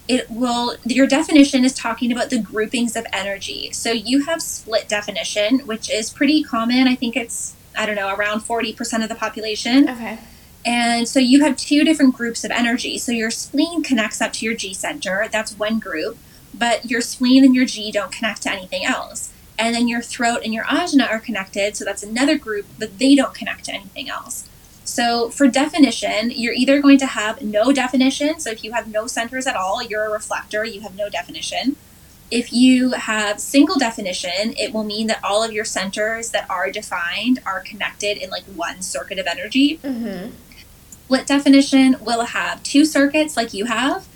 it 0.08 0.30
will 0.30 0.76
your 0.86 1.08
definition 1.08 1.64
is 1.64 1.74
talking 1.74 2.12
about 2.12 2.30
the 2.30 2.40
groupings 2.40 2.96
of 2.96 3.06
energy. 3.14 3.72
So 3.72 3.92
you 3.92 4.26
have 4.26 4.42
split 4.42 4.90
definition, 4.90 5.60
which 5.60 5.90
is 5.90 6.10
pretty 6.10 6.44
common. 6.44 6.88
I 6.88 6.96
think 6.96 7.16
it's 7.16 7.56
I 7.78 7.86
don't 7.86 7.96
know, 7.96 8.14
around 8.14 8.42
40% 8.42 9.04
of 9.04 9.10
the 9.10 9.16
population. 9.16 9.90
Okay. 9.90 10.20
And 10.66 11.08
so 11.08 11.20
you 11.20 11.44
have 11.44 11.58
two 11.58 11.84
different 11.84 12.16
groups 12.16 12.44
of 12.44 12.52
energy. 12.52 12.98
So 12.98 13.12
your 13.12 13.32
spleen 13.32 13.82
connects 13.82 14.22
up 14.22 14.34
to 14.34 14.46
your 14.46 14.54
G 14.54 14.74
center. 14.74 15.28
That's 15.32 15.58
one 15.58 15.80
group. 15.80 16.18
But 16.54 16.90
your 16.90 17.02
spleen 17.02 17.44
and 17.44 17.56
your 17.56 17.66
G 17.66 17.92
don't 17.92 18.12
connect 18.12 18.44
to 18.44 18.52
anything 18.52 18.86
else. 18.86 19.32
And 19.58 19.74
then 19.74 19.88
your 19.88 20.02
throat 20.02 20.42
and 20.44 20.54
your 20.54 20.66
ajna 20.66 21.10
are 21.10 21.20
connected. 21.20 21.76
So 21.76 21.86
that's 21.86 22.04
another 22.04 22.38
group, 22.38 22.66
but 22.78 23.00
they 23.00 23.16
don't 23.16 23.34
connect 23.34 23.66
to 23.66 23.74
anything 23.74 24.10
else. 24.10 24.48
So 24.84 25.30
for 25.30 25.48
definition, 25.48 26.32
you're 26.32 26.54
either 26.54 26.82
going 26.82 26.98
to 27.00 27.06
have 27.06 27.42
no 27.42 27.72
definition. 27.72 28.40
So 28.40 28.50
if 28.52 28.64
you 28.64 28.72
have 28.74 28.88
no 28.88 29.08
centers 29.08 29.48
at 29.48 29.56
all, 29.56 29.82
you're 29.84 30.06
a 30.06 30.10
reflector, 30.10 30.66
you 30.66 30.82
have 30.82 30.96
no 30.96 31.10
definition. 31.10 31.76
If 32.30 32.54
you 32.54 32.92
have 32.92 33.40
single 33.40 33.78
definition, 33.78 34.54
it 34.58 34.74
will 34.74 34.86
mean 34.86 35.08
that 35.08 35.24
all 35.24 35.44
of 35.44 35.52
your 35.52 35.66
centers 35.66 36.32
that 36.32 36.50
are 36.50 36.72
defined 36.72 37.40
are 37.46 37.60
connected 37.60 38.18
in 38.18 38.30
like 38.30 38.44
one 38.46 38.82
circuit 38.82 39.20
of 39.20 39.28
energy 39.28 39.80
Mm-hmm. 39.84 40.32
split 41.04 41.28
definition 41.28 41.98
will 42.00 42.24
have 42.26 42.64
two 42.64 42.86
circuits 42.86 43.36
like 43.36 43.54
you 43.54 43.66
have. 43.66 44.08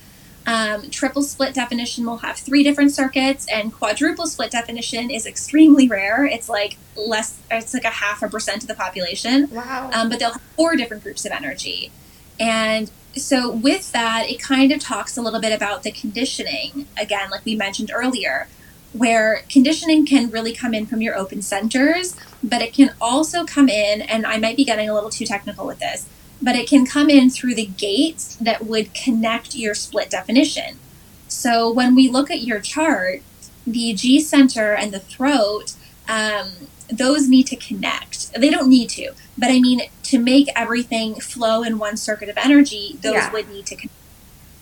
Um, 0.48 0.90
triple 0.92 1.24
split 1.24 1.56
definition 1.56 2.06
will 2.06 2.18
have 2.18 2.38
three 2.38 2.64
different 2.64 2.92
circuits, 2.94 3.48
and 3.52 3.74
quadruple 3.74 4.28
split 4.28 4.52
definition 4.52 5.10
is 5.10 5.26
extremely 5.26 5.88
rare. 5.88 6.26
It's 6.26 6.48
like 6.50 6.78
less, 6.96 7.40
it's 7.50 7.74
like 7.74 7.84
a 7.84 7.90
half 7.90 8.22
a 8.22 8.28
percent 8.30 8.62
of 8.62 8.68
the 8.68 8.76
population, 8.76 9.50
Wow. 9.52 9.90
um, 9.92 10.10
but 10.10 10.20
they'll 10.20 10.34
have 10.34 10.42
four 10.56 10.76
different 10.76 11.02
groups 11.04 11.26
of 11.26 11.32
energy. 11.32 11.92
And 12.40 12.92
so, 13.16 13.50
with 13.50 13.92
that, 13.94 14.30
it 14.30 14.40
kind 14.42 14.72
of 14.72 14.80
talks 14.80 15.18
a 15.18 15.22
little 15.22 15.40
bit 15.40 15.54
about 15.54 15.84
the 15.84 15.92
conditioning, 15.92 16.86
again, 17.00 17.30
like 17.32 17.44
we 17.46 17.56
mentioned 17.56 17.90
earlier, 17.94 18.48
where 18.94 19.44
conditioning 19.50 20.06
can 20.06 20.30
really 20.30 20.54
come 20.54 20.74
in 20.74 20.86
from 20.86 21.02
your 21.02 21.18
open 21.18 21.42
centers, 21.42 22.16
but 22.44 22.62
it 22.62 22.74
can 22.74 22.94
also 23.02 23.46
come 23.46 23.68
in, 23.70 24.02
and 24.02 24.26
I 24.28 24.38
might 24.38 24.58
be 24.58 24.64
getting 24.66 24.90
a 24.90 24.94
little 24.94 25.10
too 25.10 25.26
technical 25.26 25.66
with 25.66 25.80
this, 25.80 26.06
but 26.42 26.56
it 26.56 26.68
can 26.68 26.86
come 26.86 27.10
in 27.10 27.30
through 27.30 27.56
the 27.56 27.66
gates 27.66 28.36
that 28.36 28.66
would 28.66 28.94
connect 28.94 29.56
your 29.56 29.74
split 29.74 30.10
definition. 30.10 30.80
So 31.28 31.72
when 31.72 31.96
we 31.96 32.10
look 32.10 32.30
at 32.30 32.42
your 32.42 32.60
chart, 32.60 33.22
the 33.66 33.94
G 33.94 34.20
center 34.20 34.74
and 34.74 34.94
the 34.94 35.00
throat 35.00 35.74
um, 36.08 36.52
those 36.90 37.28
need 37.28 37.48
to 37.48 37.56
connect. 37.56 38.32
They 38.34 38.50
don't 38.50 38.70
need 38.70 38.90
to, 38.92 39.14
but 39.38 39.50
I 39.50 39.60
mean, 39.60 39.82
to 40.04 40.20
make 40.20 40.48
everything 40.56 41.16
flow 41.16 41.64
in 41.64 41.80
one 41.80 41.98
circuit 41.98 42.30
of 42.30 42.38
energy, 42.38 42.98
those 43.02 43.14
Yeah. 43.14 43.32
would 43.32 43.50
need 43.50 43.66
to 43.68 43.76
connect. 43.76 43.92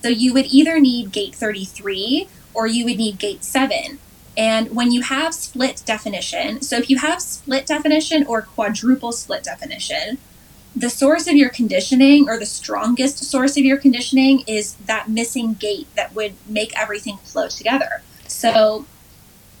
So 0.02 0.08
you 0.08 0.32
would 0.32 0.46
either 0.46 0.80
need 0.80 1.12
gate 1.12 1.34
33 1.34 2.28
or 2.52 2.66
you 2.66 2.84
would 2.84 2.96
need 2.98 3.18
gate 3.18 3.44
7. 3.44 3.98
And 4.36 4.74
when 4.74 4.90
you 4.90 5.02
have 5.02 5.34
split 5.34 5.82
definition, 5.86 6.62
so 6.62 6.76
if 6.76 6.90
you 6.90 6.98
have 6.98 7.22
split 7.22 7.66
definition 7.66 8.26
or 8.26 8.42
quadruple 8.42 9.12
split 9.12 9.44
definition, 9.44 10.18
the 10.76 10.90
source 10.90 11.26
of 11.26 11.34
your 11.34 11.50
conditioning 11.50 12.28
or 12.28 12.38
the 12.38 12.46
strongest 12.46 13.18
source 13.24 13.56
of 13.56 13.64
your 13.64 13.76
conditioning 13.76 14.42
is 14.46 14.74
that 14.86 15.08
missing 15.08 15.54
gate 15.54 15.86
that 15.94 16.14
would 16.14 16.34
make 16.48 16.76
everything 16.78 17.16
flow 17.18 17.48
together. 17.48 18.02
So 18.26 18.86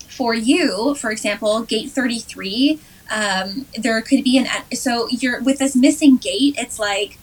for 0.08 0.34
you, 0.34 0.94
for 0.94 1.10
example, 1.10 1.62
gate 1.62 1.90
33, 1.90 2.80
um, 3.10 3.66
there 3.76 4.00
could 4.00 4.24
be 4.24 4.38
an 4.38 4.46
so 4.72 5.08
you're 5.08 5.40
with 5.42 5.58
this 5.58 5.76
missing 5.76 6.16
gate, 6.16 6.54
it's 6.56 6.78
like 6.78 7.18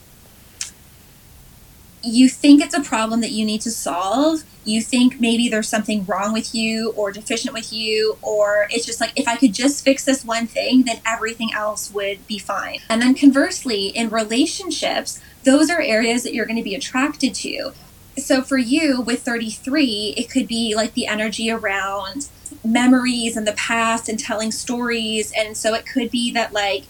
you 2.04 2.30
think 2.30 2.64
it's 2.64 2.74
a 2.74 2.82
problem 2.82 3.22
that 3.22 3.32
you 3.32 3.45
need 3.45 3.62
to 3.62 3.72
solve. 3.72 4.43
You 4.66 4.82
think 4.82 5.20
maybe 5.20 5.49
there's 5.49 5.68
something 5.68 6.06
wrong 6.06 6.34
with 6.34 6.54
you 6.54 6.93
or 6.95 7.12
deficient 7.12 7.54
with 7.54 7.72
you, 7.72 8.18
or 8.22 8.68
it's 8.72 8.86
just 8.86 8.99
like, 8.99 9.12
if 9.16 9.28
I 9.28 9.36
could 9.36 9.54
just 9.54 9.84
fix 9.84 10.06
this 10.06 10.26
one 10.26 10.47
thing, 10.47 10.84
then 10.84 11.02
everything 11.06 11.52
else 11.54 11.91
would 11.93 12.26
be 12.28 12.39
fine. 12.39 12.80
And 12.89 13.02
then 13.02 13.16
conversely, 13.16 13.88
in 13.88 14.10
relationships, 14.10 15.22
those 15.43 15.70
are 15.70 15.82
areas 15.82 16.24
that 16.24 16.34
you're 16.34 16.45
going 16.45 16.58
to 16.58 16.64
be 16.64 16.76
attracted 16.76 17.34
to. 17.36 17.74
So 18.18 18.41
for 18.41 18.58
you 18.58 19.02
with 19.02 19.24
33, 19.24 20.16
it 20.18 20.30
could 20.30 20.47
be 20.47 20.76
like 20.76 20.93
the 20.93 21.08
energy 21.08 21.49
around 21.49 22.28
memories 22.64 23.38
and 23.38 23.47
the 23.47 23.54
past 23.54 24.10
and 24.10 24.20
telling 24.20 24.52
stories. 24.52 25.32
And 25.36 25.56
so 25.58 25.74
it 25.74 25.86
could 25.86 26.12
be 26.12 26.32
that, 26.34 26.54
like, 26.54 26.84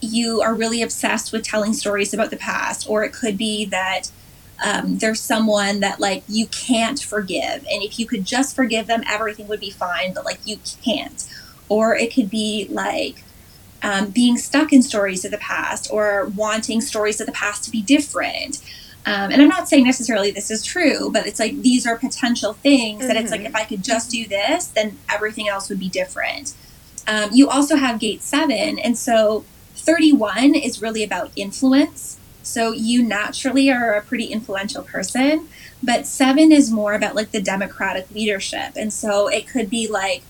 you 0.00 0.40
are 0.40 0.54
really 0.54 0.82
obsessed 0.82 1.32
with 1.32 1.42
telling 1.42 1.72
stories 1.72 2.14
about 2.14 2.30
the 2.30 2.36
past, 2.36 2.88
or 2.88 3.02
it 3.02 3.12
could 3.12 3.36
be 3.36 3.64
that 3.66 4.10
um, 4.64 4.98
there's 4.98 5.20
someone 5.20 5.80
that 5.80 6.00
like 6.00 6.22
you 6.28 6.46
can't 6.46 7.00
forgive, 7.00 7.66
and 7.70 7.82
if 7.82 7.98
you 7.98 8.06
could 8.06 8.24
just 8.24 8.56
forgive 8.56 8.86
them, 8.86 9.02
everything 9.08 9.48
would 9.48 9.60
be 9.60 9.70
fine, 9.70 10.12
but 10.14 10.24
like 10.24 10.40
you 10.44 10.58
can't. 10.82 11.24
Or 11.68 11.94
it 11.96 12.14
could 12.14 12.30
be 12.30 12.66
like 12.70 13.24
um, 13.82 14.10
being 14.10 14.36
stuck 14.38 14.72
in 14.72 14.82
stories 14.82 15.24
of 15.24 15.30
the 15.30 15.38
past, 15.38 15.88
or 15.92 16.26
wanting 16.34 16.80
stories 16.80 17.20
of 17.20 17.26
the 17.26 17.32
past 17.32 17.64
to 17.64 17.70
be 17.70 17.82
different. 17.82 18.58
Um, 19.04 19.30
and 19.30 19.40
I'm 19.40 19.48
not 19.48 19.68
saying 19.68 19.84
necessarily 19.84 20.32
this 20.32 20.50
is 20.50 20.64
true, 20.64 21.10
but 21.12 21.26
it's 21.26 21.38
like 21.38 21.60
these 21.62 21.86
are 21.86 21.96
potential 21.96 22.54
things 22.54 23.06
that 23.06 23.16
it's 23.16 23.30
like 23.30 23.42
Mhm. 23.42 23.46
if 23.46 23.54
I 23.54 23.64
could 23.64 23.84
just 23.84 24.10
do 24.10 24.26
this, 24.26 24.66
then 24.66 24.98
everything 25.08 25.48
else 25.48 25.68
would 25.68 25.78
be 25.78 25.88
different. 25.88 26.54
Um, 27.06 27.30
you 27.32 27.48
also 27.48 27.76
have 27.76 28.00
gate 28.00 28.22
seven, 28.22 28.80
and 28.80 28.98
so 28.98 29.44
31 29.76 30.56
is 30.56 30.82
really 30.82 31.04
about 31.04 31.30
influence. 31.36 32.15
So 32.46 32.72
you 32.72 33.02
naturally 33.02 33.70
are 33.70 33.94
a 33.94 34.02
pretty 34.02 34.26
influential 34.26 34.82
person, 34.82 35.48
but 35.82 36.06
seven 36.06 36.52
is 36.52 36.70
more 36.70 36.94
about 36.94 37.14
like 37.14 37.32
the 37.32 37.42
democratic 37.42 38.10
leadership. 38.10 38.72
And 38.76 38.92
so 38.92 39.28
it 39.28 39.48
could 39.48 39.68
be 39.68 39.88
like, 39.88 40.22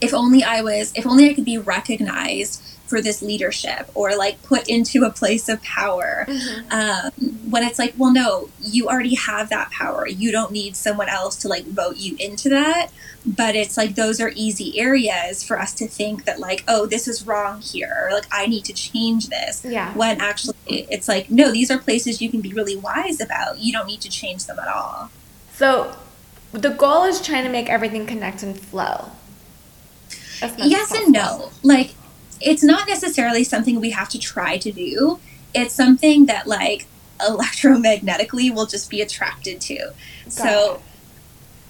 if 0.00 0.12
only 0.12 0.44
I 0.44 0.60
was, 0.60 0.92
if 0.94 1.06
only 1.06 1.28
I 1.28 1.34
could 1.34 1.46
be 1.46 1.58
recognized 1.58 2.62
for 2.86 3.00
this 3.00 3.20
leadership 3.22 3.90
or 3.94 4.16
like 4.16 4.42
put 4.42 4.68
into 4.68 5.04
a 5.04 5.10
place 5.10 5.48
of 5.48 5.60
power. 5.62 6.26
Um, 6.70 7.10
when 7.50 7.62
it's 7.62 7.78
like, 7.78 7.94
well, 7.96 8.12
no, 8.12 8.48
you 8.60 8.88
already 8.88 9.14
have 9.14 9.48
that 9.48 9.70
power. 9.70 10.06
You 10.06 10.30
don't 10.30 10.52
need 10.52 10.76
someone 10.76 11.08
else 11.08 11.36
to 11.36 11.48
like 11.48 11.64
vote 11.64 11.96
you 11.96 12.16
into 12.20 12.48
that. 12.50 12.90
But 13.26 13.56
it's 13.56 13.76
like 13.76 13.96
those 13.96 14.20
are 14.20 14.30
easy 14.36 14.78
areas 14.78 15.42
for 15.42 15.58
us 15.58 15.74
to 15.74 15.88
think 15.88 16.26
that 16.26 16.38
like, 16.38 16.62
oh, 16.68 16.86
this 16.86 17.08
is 17.08 17.26
wrong 17.26 17.60
here, 17.60 18.06
or 18.06 18.12
like 18.12 18.26
I 18.30 18.46
need 18.46 18.64
to 18.66 18.72
change 18.72 19.28
this. 19.28 19.64
Yeah. 19.64 19.92
When 19.94 20.20
actually 20.20 20.54
it's 20.68 21.08
like, 21.08 21.28
no, 21.28 21.50
these 21.50 21.68
are 21.70 21.78
places 21.78 22.22
you 22.22 22.30
can 22.30 22.40
be 22.40 22.52
really 22.52 22.76
wise 22.76 23.20
about. 23.20 23.58
You 23.58 23.72
don't 23.72 23.88
need 23.88 24.00
to 24.02 24.08
change 24.08 24.46
them 24.46 24.60
at 24.60 24.68
all. 24.68 25.10
So 25.54 25.96
the 26.52 26.70
goal 26.70 27.04
is 27.04 27.20
trying 27.20 27.44
to 27.44 27.50
make 27.50 27.68
everything 27.68 28.06
connect 28.06 28.42
and 28.42 28.58
flow. 28.58 29.10
as 30.40 30.52
much 30.52 30.60
as 30.60 30.70
yes 30.70 30.92
and 30.92 31.12
no. 31.12 31.50
Like, 31.62 31.94
it's 32.40 32.62
not 32.62 32.88
necessarily 32.88 33.44
something 33.44 33.80
we 33.80 33.90
have 33.90 34.08
to 34.10 34.18
try 34.18 34.58
to 34.58 34.70
do. 34.72 35.18
It's 35.54 35.74
something 35.74 36.26
that, 36.26 36.46
like, 36.46 36.86
electromagnetically 37.20 38.54
we'll 38.54 38.66
just 38.66 38.90
be 38.90 39.00
attracted 39.00 39.60
to. 39.62 39.92
so, 40.28 40.82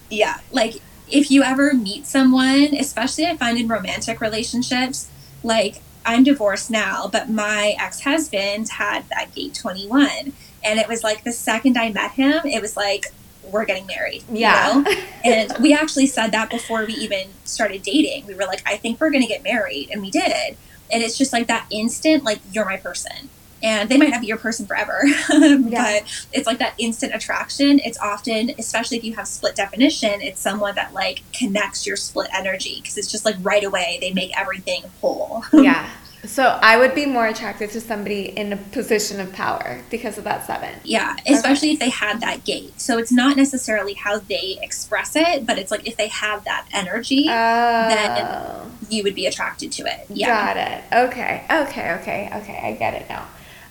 yeah, 0.09 0.39
like, 0.51 0.81
if 1.09 1.31
you 1.31 1.43
ever 1.43 1.73
meet 1.73 2.05
someone, 2.05 2.75
especially 2.75 3.25
I 3.25 3.37
find 3.37 3.57
in 3.57 3.67
romantic 3.67 4.19
relationships, 4.21 5.07
like, 5.43 5.81
I'm 6.05 6.23
divorced 6.23 6.71
now, 6.71 7.07
but 7.11 7.29
my 7.29 7.75
ex 7.79 8.01
husband 8.01 8.69
had 8.69 9.07
that 9.09 9.33
gate 9.35 9.53
21. 9.53 10.33
And 10.63 10.79
it 10.79 10.87
was 10.87 11.03
like 11.03 11.23
the 11.23 11.31
second 11.31 11.77
I 11.77 11.91
met 11.91 12.11
him, 12.11 12.41
it 12.45 12.61
was 12.61 12.75
like, 12.77 13.05
we're 13.43 13.65
getting 13.65 13.85
married. 13.85 14.23
you 14.29 14.39
Yeah. 14.39 14.83
know? 14.85 14.95
and 15.23 15.53
we 15.61 15.73
actually 15.73 16.07
said 16.07 16.31
that 16.33 16.49
before 16.49 16.85
we 16.85 16.93
even 16.95 17.27
started 17.45 17.81
dating. 17.83 18.25
We 18.25 18.33
were 18.35 18.45
like, 18.45 18.61
I 18.65 18.75
think 18.77 18.99
we're 18.99 19.09
going 19.11 19.21
to 19.21 19.27
get 19.27 19.43
married. 19.43 19.89
And 19.91 20.01
we 20.01 20.11
did. 20.11 20.57
And 20.91 21.03
it's 21.03 21.17
just 21.17 21.31
like 21.33 21.47
that 21.47 21.65
instant, 21.69 22.23
like, 22.23 22.39
you're 22.51 22.65
my 22.65 22.77
person. 22.77 23.29
And 23.63 23.89
they 23.89 23.97
might 23.97 24.09
not 24.11 24.21
be 24.21 24.27
your 24.27 24.37
person 24.37 24.65
forever, 24.67 25.01
but 25.29 26.27
it's 26.31 26.45
like 26.45 26.59
that 26.59 26.73
instant 26.77 27.15
attraction. 27.15 27.79
It's 27.83 27.97
often, 27.99 28.51
especially 28.59 28.97
if 28.97 29.03
you 29.03 29.15
have 29.15 29.27
split 29.27 29.55
definition, 29.55 30.21
it's 30.21 30.39
someone 30.39 30.75
that 30.75 30.93
like 30.93 31.23
connects 31.33 31.87
your 31.87 31.95
split 31.95 32.29
energy 32.33 32.79
because 32.81 32.97
it's 32.97 33.11
just 33.11 33.25
like 33.25 33.35
right 33.41 33.63
away 33.63 33.97
they 33.99 34.13
make 34.13 34.37
everything 34.37 34.83
whole. 35.01 35.43
yeah. 35.53 35.89
So 36.25 36.59
I 36.61 36.77
would 36.77 36.93
be 36.93 37.05
more 37.05 37.27
attracted 37.27 37.69
to 37.71 37.79
somebody 37.81 38.25
in 38.29 38.51
a 38.51 38.57
position 38.57 39.19
of 39.21 39.31
power 39.33 39.81
because 39.89 40.17
of 40.17 40.23
that 40.25 40.45
seven. 40.45 40.69
Yeah, 40.83 41.15
especially 41.27 41.71
if 41.71 41.79
they 41.79 41.89
had 41.89 42.19
that 42.21 42.43
gate. 42.43 42.81
So 42.81 42.97
it's 42.97 43.11
not 43.11 43.37
necessarily 43.37 43.93
how 43.93 44.19
they 44.19 44.57
express 44.61 45.15
it, 45.15 45.45
but 45.45 45.57
it's 45.57 45.71
like 45.71 45.87
if 45.87 45.95
they 45.95 46.07
have 46.09 46.43
that 46.43 46.67
energy, 46.73 47.27
Oh. 47.29 48.69
you 48.89 49.03
would 49.03 49.15
be 49.15 49.25
attracted 49.25 49.71
to 49.73 49.83
it. 49.85 50.05
Yeah. 50.09 50.53
Got 50.53 50.57
it. 50.57 51.07
Okay. 51.11 51.45
Okay. 51.49 51.93
Okay. 52.01 52.29
Okay. 52.35 52.59
I 52.63 52.71
get 52.73 52.95
it 52.95 53.07
now. 53.09 53.27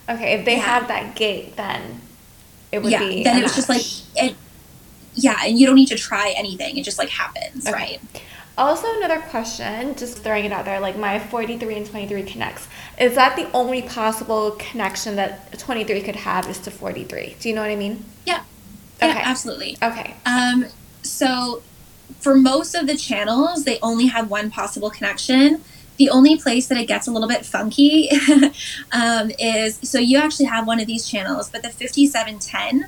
Okay. 0.09 0.35
If 0.35 0.45
they 0.45 0.57
Yeah. 0.57 0.63
have 0.63 0.89
that 0.89 1.15
gate, 1.17 1.57
then 1.57 2.01
it 2.73 2.83
would 2.83 2.93
yeah. 2.93 3.01
be. 3.01 3.25
Then 3.25 3.39
it 3.39 3.43
was 3.43 3.55
just 3.55 3.69
like 3.69 3.83
it 4.17 4.37
yeah, 5.17 5.37
and 5.45 5.59
you 5.59 5.67
don't 5.67 5.77
need 5.77 5.89
to 5.89 5.97
try 5.97 6.35
anything. 6.37 6.77
It 6.77 6.85
just 6.85 6.99
like 6.99 7.09
happens, 7.09 7.67
Okay. 7.67 7.73
right? 7.73 8.01
Also, 8.59 8.87
another 8.97 9.21
question, 9.21 9.95
just 9.97 10.19
throwing 10.19 10.45
it 10.45 10.53
out 10.53 10.65
there, 10.65 10.81
like 10.81 10.97
my 10.97 11.19
43 11.19 11.77
and 11.77 11.87
23 11.87 12.23
connects. 12.23 12.69
Is 12.99 13.15
that 13.15 13.37
the 13.37 13.51
only 13.53 13.83
possible 13.83 14.53
connection 14.53 15.17
that 15.17 15.59
23 15.59 16.01
could 16.03 16.17
have 16.17 16.49
is 16.49 16.59
to 16.61 16.71
43? 16.71 17.37
Do 17.41 17.49
you 17.49 17.55
know 17.55 17.61
what 17.61 17.71
I 17.71 17.77
mean? 17.77 18.05
Yeah. 18.25 18.43
Okay. 19.03 19.09
Yeah, 19.09 19.23
absolutely. 19.25 19.77
Okay. 19.83 20.15
Um, 20.25 20.67
so 21.03 21.63
for 22.21 22.35
most 22.35 22.75
of 22.75 22.87
the 22.87 22.97
channels, 22.97 23.65
they 23.65 23.79
only 23.81 24.07
have 24.07 24.31
one 24.31 24.51
possible 24.51 24.89
connection. 24.91 25.63
The 25.99 26.11
only 26.11 26.37
place 26.37 26.69
that 26.69 26.79
it 26.79 26.87
gets 26.87 27.07
a 27.07 27.11
little 27.11 27.29
bit 27.29 27.47
funky 27.47 28.11
um, 28.93 29.31
is 29.39 29.79
so 29.83 29.99
you 29.99 30.19
actually 30.19 30.47
have 30.47 30.67
one 30.67 30.81
of 30.81 30.87
these 30.87 31.09
channels, 31.09 31.49
but 31.49 31.63
the 31.63 31.71
5710. 31.71 32.85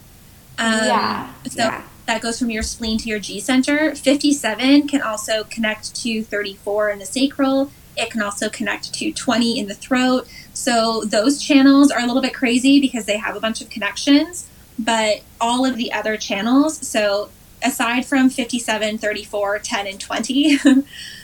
Um, 0.58 0.86
yeah. 0.86 1.32
So 1.48 1.64
yeah. 1.64 1.82
that 2.06 2.20
goes 2.20 2.38
from 2.38 2.50
your 2.50 2.62
spleen 2.62 2.98
to 2.98 3.08
your 3.08 3.18
G 3.18 3.40
center. 3.40 3.94
57 3.94 4.88
can 4.88 5.02
also 5.02 5.44
connect 5.44 5.94
to 5.96 6.22
34 6.22 6.90
in 6.90 6.98
the 6.98 7.06
sacral. 7.06 7.70
It 7.96 8.10
can 8.10 8.22
also 8.22 8.48
connect 8.48 8.92
to 8.94 9.12
20 9.12 9.58
in 9.58 9.66
the 9.66 9.74
throat. 9.74 10.28
So 10.52 11.02
those 11.04 11.42
channels 11.42 11.90
are 11.90 12.00
a 12.00 12.06
little 12.06 12.22
bit 12.22 12.34
crazy 12.34 12.80
because 12.80 13.06
they 13.06 13.16
have 13.16 13.36
a 13.36 13.40
bunch 13.40 13.60
of 13.60 13.70
connections, 13.70 14.48
but 14.78 15.22
all 15.40 15.64
of 15.64 15.76
the 15.76 15.92
other 15.92 16.16
channels, 16.16 16.86
so 16.86 17.30
aside 17.62 18.06
from 18.06 18.30
57, 18.30 18.98
34, 18.98 19.58
10, 19.60 19.86
and 19.86 20.00
20, 20.00 20.58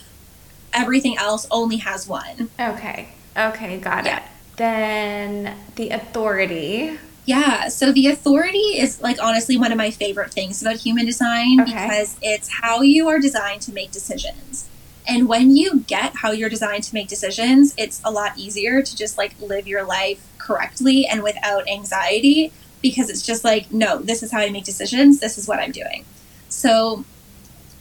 everything 0.75 1.16
else 1.16 1.47
only 1.51 1.77
has 1.79 2.07
one. 2.07 2.49
Okay. 2.61 3.09
Okay. 3.37 3.79
Got 3.79 4.05
Yeah. 4.07 4.18
it. 4.18 4.22
Then 4.57 5.57
the 5.77 5.91
authority. 5.91 6.99
Yeah, 7.27 7.68
so 7.68 7.91
the 7.91 8.09
authority 8.09 8.59
is 8.59 9.01
like 9.01 9.16
honestly 9.22 9.57
one 9.57 9.72
of 9.72 9.79
my 9.79 9.91
favorite 9.91 10.31
things 10.31 10.61
about 10.61 10.77
human 10.77 11.07
design 11.07 11.61
Okay. 11.62 11.72
because 11.72 12.16
it's 12.20 12.49
how 12.61 12.83
you 12.83 13.09
are 13.09 13.18
designed 13.18 13.62
to 13.62 13.72
make 13.72 13.91
decisions. 13.93 14.66
And 15.09 15.27
when 15.29 15.57
you 15.57 15.81
get 15.81 16.16
how 16.16 16.31
you're 16.33 16.49
designed 16.51 16.85
to 16.85 16.95
make 16.95 17.09
decisions, 17.09 17.75
it's 17.77 18.01
a 18.05 18.11
lot 18.11 18.33
easier 18.39 18.83
to 18.83 18.97
just 18.97 19.16
like 19.18 19.35
live 19.41 19.66
your 19.66 19.85
life 19.85 20.27
correctly 20.39 21.07
and 21.07 21.22
without 21.22 21.68
anxiety 21.68 22.53
because 22.83 23.09
it's 23.09 23.22
just 23.22 23.43
like, 23.45 23.72
no, 23.72 23.99
this 23.99 24.22
is 24.22 24.31
how 24.31 24.41
I 24.41 24.51
make 24.51 24.64
decisions, 24.64 25.20
this 25.20 25.39
is 25.39 25.49
what 25.49 25.59
I'm 25.59 25.72
doing. 25.72 26.05
So 26.51 27.05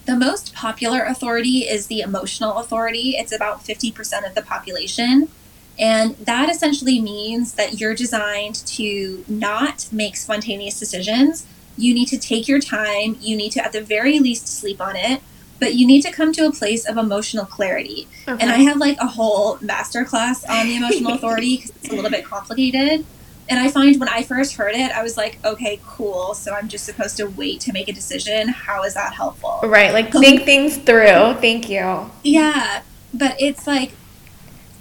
the 0.06 0.16
most 0.16 0.54
popular 0.54 1.02
authority 1.04 1.60
is 1.60 1.88
the 1.88 2.02
emotional 2.02 2.58
authority. 2.58 3.12
It's 3.18 3.32
about 3.32 3.64
50% 3.64 4.28
of 4.28 4.36
the 4.36 4.42
population. 4.42 5.30
And 5.80 6.16
that 6.18 6.50
essentially 6.50 7.00
means 7.02 7.54
that 7.54 7.80
you're 7.80 7.96
designed 7.96 8.56
to 8.68 9.24
not 9.28 9.88
make 9.92 10.16
spontaneous 10.18 10.78
decisions. 10.78 11.46
You 11.78 11.94
need 11.94 12.08
to 12.10 12.20
take 12.20 12.48
your 12.48 12.60
time. 12.60 13.18
You 13.20 13.36
need 13.36 13.52
to, 13.54 13.64
at 13.66 13.72
the 13.72 13.82
very 13.82 14.20
least, 14.20 14.48
sleep 14.48 14.80
on 14.82 14.96
it. 14.96 15.22
but 15.60 15.76
you 15.76 15.88
need 15.88 16.02
to 16.02 16.12
come 16.12 16.34
to 16.34 16.46
a 16.46 16.52
place 16.52 16.86
of 16.86 16.98
emotional 16.98 17.46
clarity. 17.46 18.06
Okay. 18.28 18.42
And 18.42 18.52
I 18.52 18.58
have 18.58 18.78
like 18.78 18.98
a 19.00 19.08
whole 19.08 19.58
masterclass 19.60 20.44
on 20.50 20.68
the 20.68 20.76
emotional 20.76 21.14
authority 21.18 21.56
because 21.58 21.72
it's 21.78 21.90
a 21.90 21.96
little 21.96 22.12
bit 22.12 22.26
complicated. 22.26 23.06
And 23.50 23.60
I 23.60 23.70
find 23.70 24.00
when 24.00 24.10
I 24.10 24.24
first 24.24 24.56
heard 24.56 24.76
it, 24.76 24.92
I 24.92 25.04
was 25.04 25.18
like, 25.18 25.40
okay, 25.44 25.80
cool. 25.86 26.34
So 26.34 26.54
I'm 26.54 26.68
just 26.70 26.86
supposed 26.86 27.18
to 27.18 27.26
wait 27.26 27.60
to 27.62 27.74
make 27.74 27.90
a 27.90 27.94
decision. 27.94 28.48
How 28.48 28.84
is 28.84 28.94
that 28.94 29.14
helpful? 29.14 29.60
Right. 29.64 29.94
Like 29.94 30.12
think 30.12 30.44
things 30.44 30.78
through. 30.78 31.36
Thank 31.36 31.70
you. 31.70 32.10
Yeah. 32.24 32.84
But 33.14 33.36
it's 33.40 33.68
like 33.68 33.92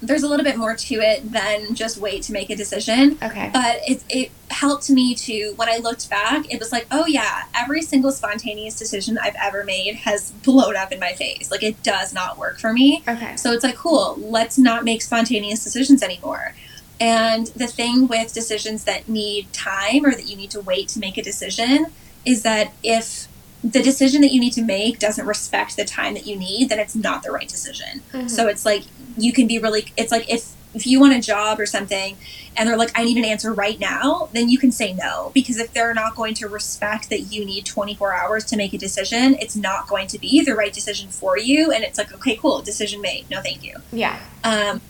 there's 0.02 0.24
a 0.24 0.28
little 0.28 0.44
bit 0.44 0.56
more 0.56 0.74
to 0.74 0.94
it 0.96 1.30
than 1.30 1.74
just 1.74 1.96
wait 1.96 2.24
to 2.24 2.32
make 2.32 2.50
a 2.50 2.56
decision. 2.56 3.16
Okay. 3.22 3.50
But 3.52 3.78
it, 3.86 4.02
it 4.08 4.32
helped 4.50 4.90
me 4.90 5.14
to, 5.14 5.52
when 5.54 5.68
I 5.68 5.76
looked 5.76 6.10
back, 6.10 6.52
it 6.52 6.58
was 6.58 6.72
like, 6.72 6.86
oh 6.90 7.06
yeah, 7.06 7.44
every 7.54 7.82
single 7.82 8.10
spontaneous 8.10 8.76
decision 8.76 9.16
I've 9.16 9.36
ever 9.40 9.62
made 9.62 9.94
has 9.96 10.32
blown 10.32 10.76
up 10.76 10.90
in 10.90 10.98
my 10.98 11.12
face. 11.12 11.52
Like 11.52 11.62
it 11.62 11.82
does 11.84 12.12
not 12.12 12.36
work 12.36 12.58
for 12.58 12.72
me. 12.72 13.04
Okay. 13.06 13.36
So 13.36 13.52
it's 13.52 13.62
like, 13.62 13.76
cool, 13.76 14.16
let's 14.18 14.58
not 14.58 14.82
make 14.84 15.02
spontaneous 15.02 15.62
decisions 15.62 16.02
anymore. 16.02 16.54
And 17.02 17.48
the 17.48 17.66
thing 17.66 18.06
with 18.06 18.32
decisions 18.32 18.84
that 18.84 19.08
need 19.08 19.52
time 19.52 20.06
or 20.06 20.12
that 20.12 20.28
you 20.28 20.36
need 20.36 20.52
to 20.52 20.60
wait 20.60 20.86
to 20.90 21.00
make 21.00 21.18
a 21.18 21.22
decision 21.22 21.86
is 22.24 22.44
that 22.44 22.72
if 22.84 23.26
the 23.64 23.82
decision 23.82 24.22
that 24.22 24.30
you 24.30 24.38
need 24.38 24.52
to 24.52 24.62
make 24.62 25.00
doesn't 25.00 25.26
respect 25.26 25.76
the 25.76 25.84
time 25.84 26.14
that 26.14 26.28
you 26.28 26.36
need, 26.36 26.68
then 26.68 26.78
it's 26.78 26.94
not 26.94 27.24
the 27.24 27.32
right 27.32 27.48
decision. 27.48 28.02
Mm-hmm. 28.12 28.28
So 28.28 28.46
it's 28.46 28.64
like 28.64 28.84
you 29.16 29.32
can 29.32 29.48
be 29.48 29.58
really 29.58 29.86
it's 29.96 30.12
like 30.12 30.30
if 30.30 30.52
if 30.74 30.86
you 30.86 31.00
want 31.00 31.12
a 31.12 31.20
job 31.20 31.58
or 31.58 31.66
something 31.66 32.16
and 32.56 32.68
they're 32.68 32.76
like 32.76 32.92
I 32.94 33.02
need 33.02 33.16
an 33.16 33.24
answer 33.24 33.52
right 33.52 33.80
now, 33.80 34.28
then 34.32 34.48
you 34.48 34.56
can 34.56 34.70
say 34.70 34.92
no 34.92 35.32
because 35.34 35.58
if 35.58 35.72
they're 35.72 35.94
not 35.94 36.14
going 36.14 36.34
to 36.34 36.46
respect 36.46 37.10
that 37.10 37.22
you 37.22 37.44
need 37.44 37.66
24 37.66 38.14
hours 38.14 38.44
to 38.44 38.56
make 38.56 38.74
a 38.74 38.78
decision, 38.78 39.34
it's 39.40 39.56
not 39.56 39.88
going 39.88 40.06
to 40.06 40.20
be 40.20 40.40
the 40.44 40.54
right 40.54 40.72
decision 40.72 41.08
for 41.10 41.36
you 41.36 41.72
and 41.72 41.82
it's 41.82 41.98
like 41.98 42.14
okay, 42.14 42.36
cool, 42.36 42.62
decision 42.62 43.00
made. 43.00 43.28
No, 43.28 43.42
thank 43.42 43.64
you. 43.64 43.74
Yeah. 43.90 44.20
Um 44.44 44.80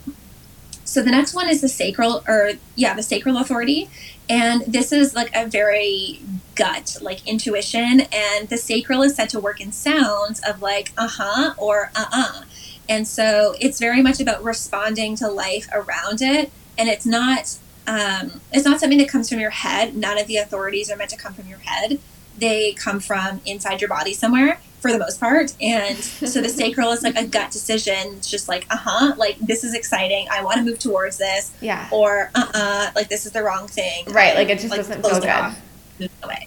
so 0.92 1.02
the 1.02 1.10
next 1.10 1.32
one 1.32 1.48
is 1.48 1.62
the 1.62 1.70
sacral 1.70 2.22
or 2.28 2.50
yeah, 2.76 2.92
the 2.92 3.02
sacral 3.02 3.38
authority 3.38 3.88
and 4.28 4.62
this 4.66 4.92
is 4.92 5.14
like 5.14 5.34
a 5.34 5.46
very 5.46 6.20
gut, 6.54 6.98
like 7.00 7.26
intuition. 7.26 8.02
And 8.12 8.48
the 8.50 8.58
sacral 8.58 9.00
is 9.02 9.14
said 9.14 9.30
to 9.30 9.40
work 9.40 9.58
in 9.58 9.72
sounds 9.72 10.42
of 10.46 10.60
like 10.60 10.92
uh 10.98 11.08
huh 11.08 11.54
or 11.56 11.90
uh 11.96 12.04
uh. 12.12 12.42
And 12.90 13.08
so 13.08 13.54
it's 13.58 13.80
very 13.80 14.02
much 14.02 14.20
about 14.20 14.44
responding 14.44 15.16
to 15.16 15.28
life 15.28 15.66
around 15.72 16.20
it. 16.20 16.52
And 16.76 16.90
it's 16.90 17.06
not 17.06 17.58
um, 17.86 18.42
it's 18.52 18.66
not 18.66 18.78
something 18.78 18.98
that 18.98 19.08
comes 19.08 19.30
from 19.30 19.40
your 19.40 19.50
head. 19.50 19.96
None 19.96 20.18
of 20.18 20.26
the 20.26 20.36
authorities 20.36 20.90
are 20.90 20.96
meant 20.96 21.10
to 21.10 21.16
come 21.16 21.32
from 21.32 21.48
your 21.48 21.60
head. 21.60 21.98
They 22.36 22.72
come 22.72 23.00
from 23.00 23.40
inside 23.46 23.80
your 23.80 23.88
body 23.88 24.12
somewhere 24.12 24.60
for 24.82 24.92
the 24.92 24.98
most 24.98 25.20
part. 25.20 25.54
And 25.62 25.96
so 25.96 26.42
the 26.42 26.48
sacral 26.60 26.90
is 26.90 27.02
like 27.02 27.16
a 27.16 27.24
gut 27.24 27.52
decision. 27.52 28.16
It's 28.16 28.28
just 28.28 28.48
like, 28.48 28.66
uh 28.68 28.76
huh, 28.76 29.14
like 29.16 29.38
this 29.38 29.64
is 29.64 29.74
exciting. 29.74 30.26
I 30.30 30.42
want 30.42 30.58
to 30.58 30.64
move 30.64 30.80
towards 30.80 31.16
this. 31.18 31.52
Yeah. 31.60 31.88
Or 31.90 32.30
uh 32.34 32.50
uh 32.52 32.90
like 32.94 33.08
this 33.08 33.24
is 33.24 33.32
the 33.32 33.42
wrong 33.42 33.68
thing. 33.68 34.04
Right. 34.06 34.34
Like 34.34 34.48
it 34.48 34.58
just 34.58 34.70
like, 34.70 34.78
doesn't 34.78 35.02
feel 35.02 35.20
good. 35.20 35.54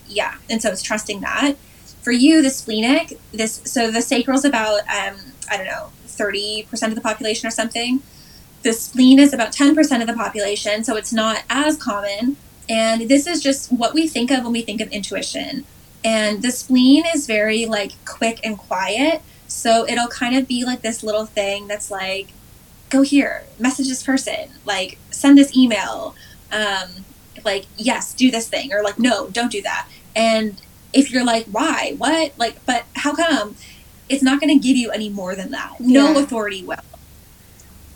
Yeah. 0.08 0.36
And 0.50 0.62
so 0.62 0.70
it's 0.70 0.84
trusting 0.84 1.22
that. 1.22 1.56
For 2.02 2.12
you, 2.12 2.44
the 2.44 2.52
splenic, 2.52 3.18
this 3.32 3.62
so 3.66 3.90
the 3.90 4.02
sacral 4.02 4.38
is 4.38 4.46
about 4.46 4.82
um, 4.82 5.16
I 5.50 5.58
don't 5.58 5.66
know, 5.66 5.90
thirty 6.06 6.68
percent 6.70 6.92
of 6.92 6.96
the 6.96 7.02
population 7.02 7.48
or 7.48 7.52
something. 7.52 8.04
The 8.62 8.74
spleen 8.74 9.18
is 9.18 9.34
about 9.34 9.52
ten 9.52 9.74
percent 9.74 10.04
of 10.04 10.08
the 10.08 10.14
population, 10.14 10.84
so 10.84 10.98
it's 10.98 11.14
not 11.14 11.44
as 11.50 11.78
common. 11.78 12.38
And 12.68 13.10
this 13.10 13.28
is 13.28 13.42
just 13.42 13.72
what 13.72 13.94
we 13.94 14.08
think 14.08 14.30
of 14.32 14.44
when 14.44 14.54
we 14.54 14.62
think 14.62 14.82
of 14.82 14.90
intuition. 14.90 15.66
And 16.06 16.44
the 16.44 16.52
spleen 16.52 17.04
is 17.16 17.26
very 17.26 17.66
like 17.66 17.94
quick 18.06 18.40
and 18.44 18.58
quiet. 18.58 19.24
So 19.48 19.88
it'll 19.88 20.08
kind 20.08 20.38
of 20.38 20.48
be 20.48 20.64
like 20.64 20.82
this 20.82 21.02
little 21.02 21.26
thing 21.26 21.68
that's 21.68 21.90
like, 21.90 22.30
go 22.90 23.02
here, 23.02 23.44
message 23.60 23.88
this 23.88 24.04
person, 24.04 24.52
like 24.66 25.00
send 25.10 25.38
this 25.38 25.58
email. 25.58 26.16
Um, 26.52 27.04
like, 27.44 27.66
yes, 27.76 28.14
do 28.14 28.32
this 28.32 28.48
thing, 28.48 28.72
or 28.72 28.84
like, 28.84 29.00
no, 29.00 29.30
don't 29.30 29.52
do 29.52 29.62
that. 29.64 29.88
And 30.16 30.62
if 30.94 31.12
you're 31.12 31.26
like, 31.26 31.46
why, 31.48 31.96
what, 31.98 32.34
like, 32.38 32.64
but 32.66 32.86
how 32.96 33.14
come? 33.14 33.56
It's 34.08 34.24
not 34.24 34.40
going 34.40 34.58
to 34.58 34.66
give 34.66 34.78
you 34.78 34.92
any 34.92 35.10
more 35.10 35.36
than 35.36 35.52
that. 35.52 35.80
No 35.80 36.14
yeah. 36.14 36.20
authority 36.20 36.64
will. 36.64 36.78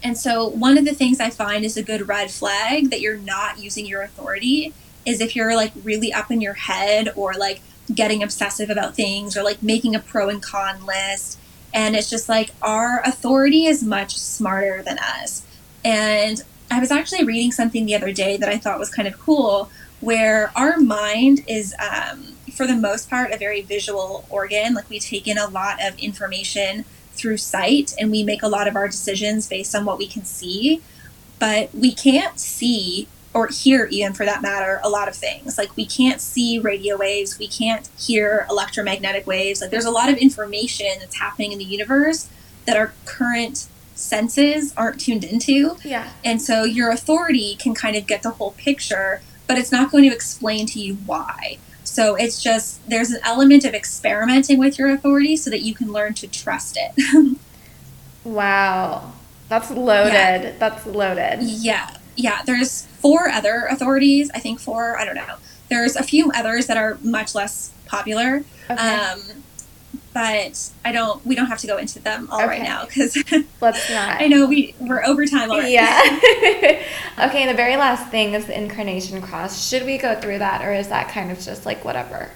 And 0.01 0.17
so, 0.17 0.47
one 0.47 0.77
of 0.77 0.85
the 0.85 0.93
things 0.93 1.19
I 1.19 1.29
find 1.29 1.63
is 1.63 1.77
a 1.77 1.83
good 1.83 2.07
red 2.07 2.31
flag 2.31 2.89
that 2.89 3.01
you're 3.01 3.17
not 3.17 3.59
using 3.59 3.85
your 3.85 4.01
authority 4.01 4.73
is 5.05 5.21
if 5.21 5.35
you're 5.35 5.55
like 5.55 5.71
really 5.83 6.11
up 6.11 6.31
in 6.31 6.41
your 6.41 6.53
head 6.53 7.11
or 7.15 7.33
like 7.33 7.61
getting 7.93 8.21
obsessive 8.23 8.69
about 8.69 8.95
things 8.95 9.35
or 9.35 9.43
like 9.43 9.63
making 9.63 9.95
a 9.95 9.99
pro 9.99 10.29
and 10.29 10.41
con 10.41 10.85
list. 10.85 11.39
And 11.73 11.95
it's 11.95 12.09
just 12.09 12.29
like 12.29 12.51
our 12.61 13.01
authority 13.05 13.65
is 13.65 13.83
much 13.83 14.17
smarter 14.17 14.81
than 14.81 14.97
us. 14.99 15.45
And 15.83 16.41
I 16.71 16.79
was 16.79 16.91
actually 16.91 17.23
reading 17.23 17.51
something 17.51 17.85
the 17.85 17.95
other 17.95 18.11
day 18.11 18.37
that 18.37 18.49
I 18.49 18.57
thought 18.57 18.79
was 18.79 18.89
kind 18.89 19.07
of 19.07 19.19
cool, 19.19 19.69
where 20.01 20.51
our 20.55 20.77
mind 20.77 21.43
is, 21.47 21.73
um, 21.79 22.35
for 22.53 22.67
the 22.67 22.75
most 22.75 23.09
part, 23.09 23.31
a 23.31 23.37
very 23.37 23.61
visual 23.61 24.25
organ. 24.29 24.73
Like 24.73 24.89
we 24.89 24.99
take 24.99 25.27
in 25.27 25.37
a 25.37 25.47
lot 25.47 25.83
of 25.83 25.97
information 25.99 26.85
through 27.13 27.37
sight 27.37 27.93
and 27.99 28.11
we 28.11 28.23
make 28.23 28.43
a 28.43 28.47
lot 28.47 28.67
of 28.67 28.75
our 28.75 28.87
decisions 28.87 29.47
based 29.47 29.75
on 29.75 29.85
what 29.85 29.97
we 29.97 30.07
can 30.07 30.25
see. 30.25 30.81
But 31.37 31.73
we 31.73 31.93
can't 31.93 32.39
see 32.39 33.07
or 33.39 33.47
hear, 33.47 33.85
even 33.85 34.11
for 34.13 34.25
that 34.25 34.41
matter, 34.41 34.81
a 34.83 34.89
lot 34.89 35.07
of 35.07 35.15
things. 35.15 35.57
Like 35.57 35.75
we 35.77 35.85
can't 35.85 36.19
see 36.19 36.59
radio 36.59 36.97
waves, 36.97 37.39
we 37.39 37.47
can't 37.47 37.89
hear 37.97 38.45
electromagnetic 38.49 39.25
waves. 39.25 39.61
Like 39.61 39.71
there's 39.71 39.85
a 39.85 39.91
lot 39.91 40.09
of 40.09 40.17
information 40.17 40.87
that's 40.99 41.17
happening 41.17 41.53
in 41.53 41.57
the 41.57 41.63
universe 41.63 42.29
that 42.65 42.75
our 42.75 42.91
current 43.05 43.69
senses 43.95 44.73
aren't 44.75 44.99
tuned 44.99 45.23
into. 45.23 45.77
Yeah. 45.85 46.11
And 46.25 46.41
so 46.41 46.65
your 46.65 46.91
authority 46.91 47.55
can 47.55 47.73
kind 47.73 47.95
of 47.95 48.07
get 48.07 48.23
the 48.23 48.31
whole 48.31 48.51
picture, 48.51 49.21
but 49.47 49.57
it's 49.57 49.71
not 49.71 49.89
going 49.89 50.03
to 50.03 50.13
explain 50.13 50.65
to 50.67 50.79
you 50.79 50.95
why. 51.05 51.59
So 51.85 52.15
it's 52.15 52.43
just 52.43 52.87
there's 52.89 53.11
an 53.11 53.21
element 53.23 53.63
of 53.63 53.73
experimenting 53.73 54.59
with 54.59 54.77
your 54.77 54.89
authority 54.89 55.37
so 55.37 55.49
that 55.49 55.61
you 55.61 55.73
can 55.73 55.93
learn 55.93 56.13
to 56.15 56.27
trust 56.27 56.77
it. 56.77 57.37
wow. 58.25 59.13
That's 59.47 59.71
loaded. 59.71 60.13
Yeah. 60.13 60.55
That's 60.59 60.85
loaded. 60.85 61.39
Yeah. 61.41 61.95
Yeah. 62.17 62.43
There's 62.45 62.88
four 62.99 63.29
other 63.29 63.67
authorities. 63.69 64.29
I 64.33 64.39
think 64.39 64.59
four, 64.59 64.97
I 64.97 65.05
don't 65.05 65.15
know. 65.15 65.35
There's 65.69 65.95
a 65.95 66.03
few 66.03 66.31
others 66.31 66.67
that 66.67 66.77
are 66.77 66.97
much 67.03 67.35
less 67.35 67.71
popular. 67.85 68.43
Okay. 68.69 68.95
Um, 68.95 69.21
but 70.13 70.71
I 70.83 70.91
don't. 70.91 71.23
We 71.25 71.35
don't 71.35 71.47
have 71.47 71.59
to 71.59 71.67
go 71.67 71.77
into 71.77 71.99
them 71.99 72.27
all 72.31 72.39
okay. 72.39 72.47
right 72.47 72.63
now 72.63 72.85
because 72.85 73.15
let's 73.61 73.89
not. 73.89 74.21
I 74.21 74.27
know 74.27 74.47
we 74.47 74.75
we're 74.79 75.03
over 75.03 75.25
time 75.25 75.51
already. 75.51 75.73
Yeah. 75.73 76.01
okay. 77.19 77.45
The 77.45 77.53
very 77.53 77.77
last 77.77 78.09
thing 78.09 78.33
is 78.33 78.45
the 78.45 78.57
incarnation 78.57 79.21
cross. 79.21 79.67
Should 79.67 79.85
we 79.85 79.97
go 79.97 80.19
through 80.19 80.39
that, 80.39 80.63
or 80.63 80.73
is 80.73 80.87
that 80.89 81.09
kind 81.09 81.31
of 81.31 81.39
just 81.39 81.65
like 81.65 81.85
whatever? 81.85 82.31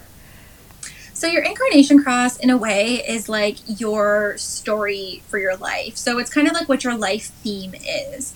So 1.13 1.27
your 1.27 1.43
incarnation 1.43 2.03
cross, 2.03 2.37
in 2.37 2.49
a 2.49 2.57
way, 2.57 2.95
is 3.07 3.29
like 3.29 3.57
your 3.79 4.37
story 4.37 5.23
for 5.27 5.39
your 5.39 5.55
life. 5.55 5.95
So 5.95 6.19
it's 6.19 6.29
kind 6.29 6.47
of 6.47 6.53
like 6.53 6.67
what 6.67 6.83
your 6.83 6.97
life 6.97 7.27
theme 7.27 7.73
is. 7.75 8.35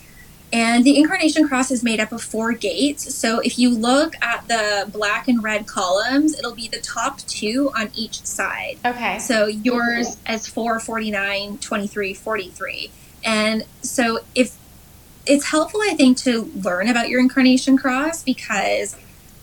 And 0.54 0.86
the 0.86 0.98
incarnation 0.98 1.48
cross 1.48 1.72
is 1.72 1.84
made 1.84 2.00
up 2.00 2.12
of 2.12 2.22
four 2.22 2.54
gates. 2.54 3.14
So 3.14 3.40
if 3.40 3.60
you 3.60 3.70
look 3.70 4.16
at 4.22 4.48
the 4.48 4.90
black 4.92 5.28
and 5.28 5.44
red 5.44 5.68
columns, 5.68 6.38
it'll 6.38 6.56
be 6.56 6.70
the 6.70 6.80
top 6.80 7.20
two 7.20 7.72
on 7.76 7.90
each 7.96 8.24
side. 8.24 8.78
Okay. 8.86 9.20
So 9.20 9.48
yours 9.48 10.18
as 10.26 10.48
4, 10.48 10.80
49, 10.80 11.58
23, 11.58 12.14
43. 12.14 12.92
And 13.26 13.66
so 13.82 14.20
if 14.36 14.58
it's 15.26 15.52
helpful, 15.52 15.82
I 15.84 15.96
think, 15.96 16.18
to 16.20 16.44
learn 16.56 16.88
about 16.88 17.10
your 17.10 17.20
incarnation 17.20 17.78
cross 17.78 18.24
because 18.24 18.96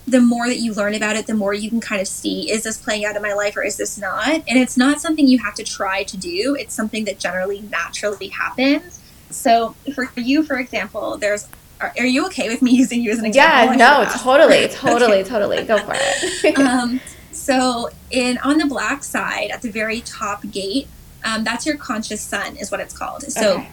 the 0.07 0.21
more 0.21 0.49
that 0.49 0.59
you 0.59 0.73
learn 0.73 0.95
about 0.95 1.17
it, 1.17 1.27
the 1.27 1.35
more 1.35 1.55
you 1.55 1.69
can 1.69 1.81
kind 1.81 2.01
of 2.01 2.09
see 2.09 2.51
is 2.51 2.63
this 2.63 2.79
playing 2.79 3.05
out 3.05 3.17
in 3.17 3.23
my 3.23 3.33
life 3.33 3.57
or 3.57 3.63
is 3.63 3.77
this 3.77 3.99
not? 3.99 4.43
And 4.49 4.59
it's 4.59 4.77
not 4.77 5.01
something 5.01 5.27
you 5.27 5.39
have 5.39 5.55
to 5.55 5.65
try 5.65 6.03
to 6.05 6.17
do, 6.17 6.57
it's 6.59 6.75
something 6.75 7.05
that 7.05 7.19
generally 7.19 7.61
naturally 7.71 8.29
happens. 8.29 9.01
So 9.35 9.74
for 9.95 10.09
you, 10.16 10.43
for 10.43 10.59
example, 10.59 11.16
there's 11.16 11.49
are, 11.80 11.93
are, 11.99 12.07
you 12.07 12.24
okay 12.26 12.49
with 12.49 12.62
me 12.62 12.70
using 12.76 13.03
you 13.03 13.11
as 13.11 13.18
an 13.18 13.26
example? 13.26 13.76
Yeah, 13.76 13.76
no, 13.76 14.09
totally, 14.18 14.68
totally, 14.68 15.18
okay. 15.18 15.28
totally. 15.28 15.64
Go 15.64 15.78
for 15.78 15.95
it. 15.95 16.59
um, 16.59 17.01
so 17.32 17.91
in 18.11 18.39
on 18.39 18.59
the 18.59 18.66
black 18.66 19.05
side, 19.05 19.51
at 19.51 19.62
the 19.62 19.70
very 19.70 20.01
top 20.01 20.43
gate, 20.51 20.89
um, 21.24 21.45
that's 21.45 21.66
your 21.66 21.76
conscious 21.76 22.20
sun, 22.20 22.57
is 22.57 22.70
what 22.70 22.80
it's 22.80 22.97
called. 22.97 23.22
So 23.24 23.59
okay. 23.59 23.68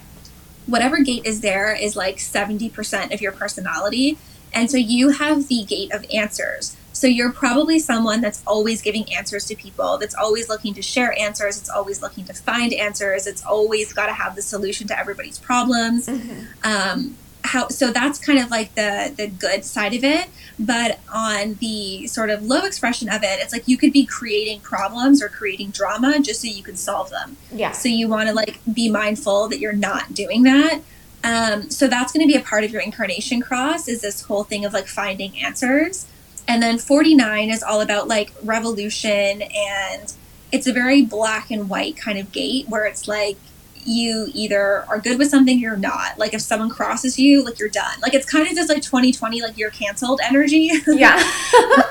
whatever 0.66 1.02
gate 1.02 1.26
is 1.26 1.42
there 1.42 1.74
is 1.74 1.96
like 1.96 2.20
seventy 2.20 2.70
percent 2.70 3.14
of 3.14 3.22
your 3.22 3.32
personality, 3.32 4.18
and 4.54 4.70
so 4.70 4.78
you 4.78 5.10
have 5.10 5.48
the 5.48 5.64
gate 5.64 5.92
of 5.94 6.06
answers. 6.14 6.76
So 6.94 7.08
you're 7.08 7.32
probably 7.32 7.80
someone 7.80 8.22
that's 8.22 8.44
always 8.46 8.82
giving 8.82 9.12
answers 9.14 9.46
to 9.46 9.56
people, 9.56 9.98
that's 9.98 10.16
always 10.16 10.50
looking 10.50 10.74
to 10.76 10.82
share 10.82 11.18
answers, 11.20 11.58
it's 11.58 11.70
always 11.70 12.02
looking 12.02 12.26
to 12.26 12.34
find 12.34 12.74
answers, 12.74 13.28
it's 13.28 13.44
always 13.46 13.94
got 13.94 14.08
to 14.08 14.14
have 14.14 14.36
the 14.36 14.42
solution 14.42 14.88
to 14.88 15.00
everybody's 15.00 15.40
problems. 15.40 16.08
Mm-hmm. 16.08 16.46
Um, 16.64 17.18
how 17.44 17.68
so 17.70 17.92
that's 17.92 18.20
kind 18.20 18.40
of 18.40 18.50
like 18.52 18.74
the 18.76 19.14
the 19.18 19.28
good 19.28 19.66
side 19.66 19.94
of 19.94 20.04
it 20.04 20.28
but 20.60 21.00
on 21.14 21.56
the 21.56 22.06
sort 22.08 22.30
of 22.30 22.44
low 22.44 22.64
expression 22.66 23.10
of 23.10 23.24
it 23.24 23.40
it's 23.40 23.52
like 23.52 23.68
you 23.68 23.78
could 23.78 23.92
be 23.92 24.06
creating 24.06 24.60
problems 24.62 25.22
or 25.22 25.30
creating 25.30 25.70
drama 25.72 26.20
just 26.20 26.42
so 26.42 26.48
you 26.48 26.64
can 26.64 26.76
solve 26.76 27.10
them 27.10 27.38
yeah 27.52 27.72
so 27.72 27.90
you 27.90 28.08
want 28.08 28.28
to 28.28 28.36
like 28.36 28.60
be 28.72 28.90
mindful 28.90 29.48
that 29.48 29.60
you're 29.60 29.74
not 29.74 30.14
doing 30.14 30.44
that 30.44 30.82
um, 31.24 31.70
so 31.70 31.88
that's 31.88 32.12
going 32.12 32.28
to 32.28 32.32
be 32.32 32.40
a 32.40 32.44
part 32.44 32.64
of 32.64 32.72
your 32.72 32.82
incarnation 32.82 33.42
cross 33.42 33.88
is 33.88 34.02
this 34.02 34.22
whole 34.24 34.44
thing 34.44 34.66
of 34.66 34.74
like 34.74 34.88
finding 34.88 35.38
answers 35.40 36.08
and 36.48 36.62
then 36.62 36.78
49 36.78 37.50
is 37.50 37.64
all 37.64 37.82
about 37.82 38.08
like 38.08 38.34
revolution 38.44 39.42
and 39.42 40.14
it's 40.52 40.68
a 40.68 40.74
very 40.74 41.02
black 41.02 41.52
and 41.52 41.70
white 41.70 41.96
kind 41.98 42.18
of 42.18 42.32
gate 42.32 42.68
where 42.68 42.86
it's 42.86 43.08
like 43.08 43.38
you 43.86 44.30
either 44.34 44.84
are 44.88 45.00
good 45.00 45.18
with 45.18 45.30
something 45.30 45.58
you're 45.58 45.78
not. 45.78 46.18
Like 46.18 46.34
if 46.34 46.42
someone 46.42 46.70
crosses 46.70 47.18
you 47.18 47.44
like 47.44 47.60
you're 47.60 47.70
done. 47.70 48.00
Like 48.02 48.14
it's 48.14 48.26
kind 48.26 48.48
of 48.48 48.54
just 48.54 48.70
like 48.70 48.82
2020 48.82 49.42
like 49.42 49.58
you're 49.58 49.72
canceled 49.72 50.22
energy. 50.24 50.72
Yeah. 50.88 51.22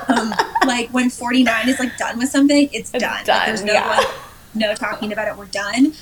Um, 0.07 0.33
like 0.67 0.89
when 0.89 1.09
49 1.09 1.69
is 1.69 1.79
like 1.79 1.95
done 1.95 2.17
with 2.17 2.27
something 2.27 2.67
it's, 2.73 2.91
it's 2.93 3.01
done, 3.03 3.23
done 3.23 3.37
like, 3.37 3.47
there's 3.47 3.63
no 3.63 3.71
yeah. 3.71 3.87
like, 3.87 4.07
no 4.53 4.75
talking 4.75 5.13
about 5.13 5.29
it 5.29 5.37
we're 5.37 5.45
done. 5.45 5.93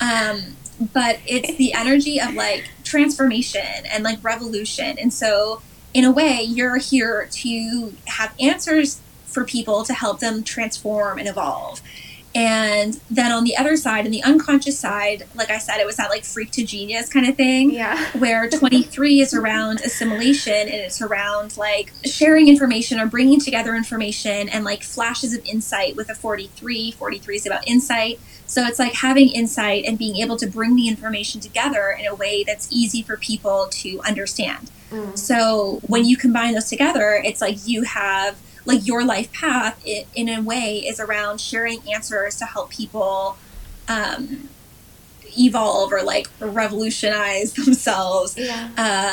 Um 0.00 0.56
but 0.92 1.20
it's 1.26 1.54
the 1.56 1.72
energy 1.74 2.20
of 2.20 2.34
like 2.34 2.68
transformation 2.82 3.86
and 3.92 4.02
like 4.02 4.22
revolution. 4.24 4.98
And 4.98 5.12
so 5.12 5.62
in 5.94 6.04
a 6.04 6.10
way 6.10 6.42
you're 6.42 6.78
here 6.78 7.28
to 7.30 7.94
have 8.06 8.34
answers 8.40 9.00
for 9.24 9.44
people 9.44 9.84
to 9.84 9.94
help 9.94 10.20
them 10.20 10.42
transform 10.42 11.18
and 11.18 11.28
evolve 11.28 11.80
and 12.34 12.98
then 13.10 13.30
on 13.30 13.44
the 13.44 13.56
other 13.56 13.76
side, 13.76 14.06
in 14.06 14.12
the 14.12 14.22
unconscious 14.22 14.78
side, 14.78 15.24
like 15.34 15.50
I 15.50 15.58
said, 15.58 15.78
it 15.78 15.86
was 15.86 15.96
that 15.96 16.08
like 16.08 16.24
freak 16.24 16.50
to 16.52 16.64
genius 16.64 17.10
kind 17.10 17.26
of 17.26 17.36
thing. 17.36 17.70
Yeah. 17.70 18.02
where 18.18 18.48
23 18.48 19.20
is 19.20 19.34
around 19.34 19.80
assimilation 19.80 20.52
and 20.52 20.70
it's 20.70 21.02
around 21.02 21.56
like 21.58 21.92
sharing 22.04 22.48
information 22.48 22.98
or 22.98 23.06
bringing 23.06 23.38
together 23.38 23.74
information 23.74 24.48
and 24.48 24.64
like 24.64 24.82
flashes 24.82 25.34
of 25.34 25.44
insight 25.44 25.94
with 25.94 26.08
a 26.08 26.14
43. 26.14 26.92
43 26.92 27.36
is 27.36 27.46
about 27.46 27.68
insight. 27.68 28.18
So 28.46 28.64
it's 28.64 28.78
like 28.78 28.94
having 28.94 29.28
insight 29.28 29.84
and 29.84 29.98
being 29.98 30.16
able 30.16 30.36
to 30.38 30.46
bring 30.46 30.74
the 30.74 30.88
information 30.88 31.40
together 31.40 31.94
in 31.98 32.06
a 32.06 32.14
way 32.14 32.44
that's 32.44 32.70
easy 32.72 33.02
for 33.02 33.16
people 33.18 33.68
to 33.70 34.00
understand. 34.06 34.70
Mm. 34.92 35.18
So 35.18 35.80
when 35.86 36.04
you 36.04 36.16
combine 36.16 36.54
those 36.54 36.68
together, 36.68 37.20
it's 37.24 37.40
like 37.40 37.66
you 37.66 37.82
have 37.82 38.38
like 38.64 38.86
your 38.86 39.04
life 39.04 39.32
path 39.32 39.80
it, 39.84 40.06
in 40.14 40.28
a 40.28 40.40
way 40.40 40.76
is 40.86 41.00
around 41.00 41.40
sharing 41.40 41.80
answers 41.92 42.36
to 42.36 42.44
help 42.44 42.70
people 42.70 43.36
um, 43.88 44.48
evolve 45.36 45.92
or 45.92 46.02
like 46.02 46.28
revolutionize 46.40 47.52
themselves 47.64 48.36
Yeah. 48.36 48.68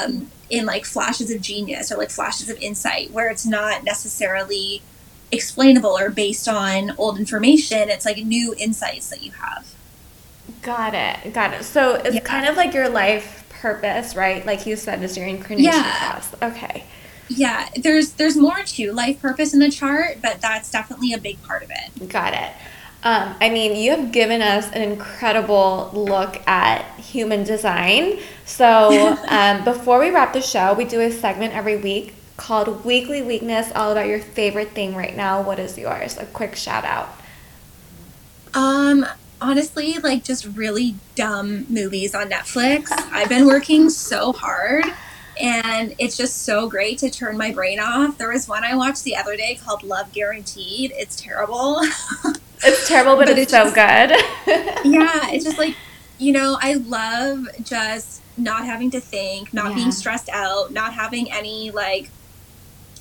um, 0.06 0.30
in 0.50 0.66
like 0.66 0.86
flashes 0.86 1.32
of 1.32 1.42
genius 1.42 1.92
or 1.92 1.98
like 1.98 2.10
flashes 2.12 2.50
of 2.50 2.58
insight 2.62 3.12
where 3.12 3.30
it's 3.30 3.46
not 3.46 3.84
necessarily 3.84 4.82
explainable 5.32 5.98
or 5.98 6.10
based 6.10 6.48
on 6.48 6.92
old 6.98 7.20
information 7.20 7.90
it's 7.90 8.06
like 8.06 8.18
new 8.18 8.54
insights 8.58 9.10
that 9.10 9.24
you 9.24 9.32
have 9.32 9.66
Got 10.64 10.94
it. 10.94 11.32
Got 11.34 11.54
it. 11.54 11.64
So 11.64 11.96
it's 11.96 12.16
Yeah. 12.16 12.22
kind 12.22 12.46
of 12.48 12.58
like 12.58 12.74
your 12.74 12.90
life 12.90 13.46
purpose, 13.62 14.16
right? 14.16 14.46
Like 14.46 14.66
you 14.66 14.76
said, 14.76 15.02
is 15.04 15.18
your 15.18 15.28
incarnation 15.28 15.74
Yeah. 15.74 16.12
cross. 16.12 16.36
Okay. 16.42 16.84
yeah 17.32 17.70
there's 17.84 18.14
there's 18.14 18.36
more 18.36 18.64
to 18.66 18.92
life 18.92 19.22
purpose 19.22 19.54
in 19.54 19.60
the 19.60 19.70
chart 19.70 20.18
but 20.20 20.42
that's 20.42 20.72
definitely 20.72 21.14
a 21.14 21.18
big 21.20 21.42
part 21.44 21.62
of 21.64 21.70
it 21.70 22.10
Got 22.10 22.34
it. 22.34 22.52
Um, 23.02 23.34
I 23.40 23.50
mean, 23.50 23.78
you 23.78 23.92
have 23.92 24.12
given 24.12 24.42
us 24.42 24.70
an 24.74 24.82
incredible 24.82 25.90
look 25.94 26.46
at 26.48 26.84
human 27.00 27.46
design. 27.46 28.20
So, 28.46 29.18
um, 29.30 29.64
before 29.64 30.00
we 30.00 30.10
wrap 30.10 30.34
the 30.34 30.42
show, 30.42 30.74
we 30.74 30.84
do 30.84 31.00
a 31.00 31.10
segment 31.10 31.54
every 31.54 31.78
week 31.78 32.14
called 32.36 32.84
Weekly 32.84 33.22
Weakness, 33.22 33.72
all 33.74 33.92
about 33.94 34.08
your 34.08 34.20
favorite 34.20 34.72
thing 34.72 34.96
right 34.96 35.16
now. 35.16 35.42
What 35.42 35.60
is 35.60 35.78
yours? 35.78 36.18
A 36.18 36.26
quick 36.26 36.56
shout 36.58 36.84
out. 36.84 37.10
Um, 38.54 39.06
honestly, 39.42 39.94
like 40.00 40.24
just 40.24 40.46
really 40.46 40.96
dumb 41.16 41.66
movies 41.70 42.14
on 42.16 42.30
Netflix. 42.30 42.88
I've 43.12 43.30
been 43.30 43.46
working 43.48 43.90
so 43.90 44.34
hard 44.34 44.86
and 45.42 45.96
it's 46.00 46.18
just 46.18 46.44
so 46.44 46.68
great 46.68 46.98
to 47.00 47.10
turn 47.10 47.38
my 47.38 47.52
brain 47.54 47.80
off. 47.80 48.18
There 48.18 48.30
was 48.30 48.48
one 48.48 48.64
I 48.64 48.76
watched 48.76 49.04
the 49.06 49.16
other 49.16 49.38
day 49.38 49.60
called 49.64 49.84
Love 49.84 50.12
Guaranteed. 50.12 50.92
It's 50.96 51.16
terrible. 51.16 51.82
It's 52.62 52.90
terrible, 52.90 53.16
but, 53.16 53.28
But 53.28 53.38
it's, 53.40 53.44
it's 53.44 53.52
so 53.54 53.64
just- 53.64 53.76
good. 53.76 54.86
yeah, 54.94 55.30
it's 55.32 55.46
just 55.46 55.58
like, 55.58 55.78
you 56.18 56.34
know, 56.34 56.58
I 56.62 56.74
love 56.74 57.48
just 57.64 58.22
not 58.38 58.66
having 58.66 58.92
to 58.92 59.00
think, 59.00 59.54
not 59.54 59.70
Yeah. 59.70 59.76
being 59.76 59.92
stressed 59.94 60.28
out, 60.28 60.74
not 60.74 60.94
having 60.94 61.32
any 61.32 61.72
like 61.72 62.10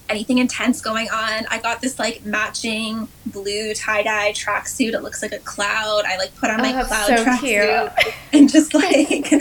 anything 0.08 0.38
intense 0.38 0.80
going 0.80 1.08
on. 1.10 1.46
I 1.50 1.58
got 1.62 1.80
this 1.80 1.98
like 1.98 2.24
matching 2.24 3.08
blue 3.26 3.74
tie 3.74 4.02
dye 4.02 4.32
tracksuit. 4.32 4.92
It 4.94 5.00
looks 5.02 5.22
like 5.22 5.32
a 5.32 5.38
cloud. 5.38 6.02
I 6.06 6.16
like 6.16 6.34
put 6.36 6.50
on 6.50 6.58
my 6.58 6.80
Oh, 6.80 6.84
cloud 6.84 7.06
so 7.06 7.24
tracksuit 7.24 8.14
and 8.32 8.48
just 8.50 8.74
like 8.74 9.32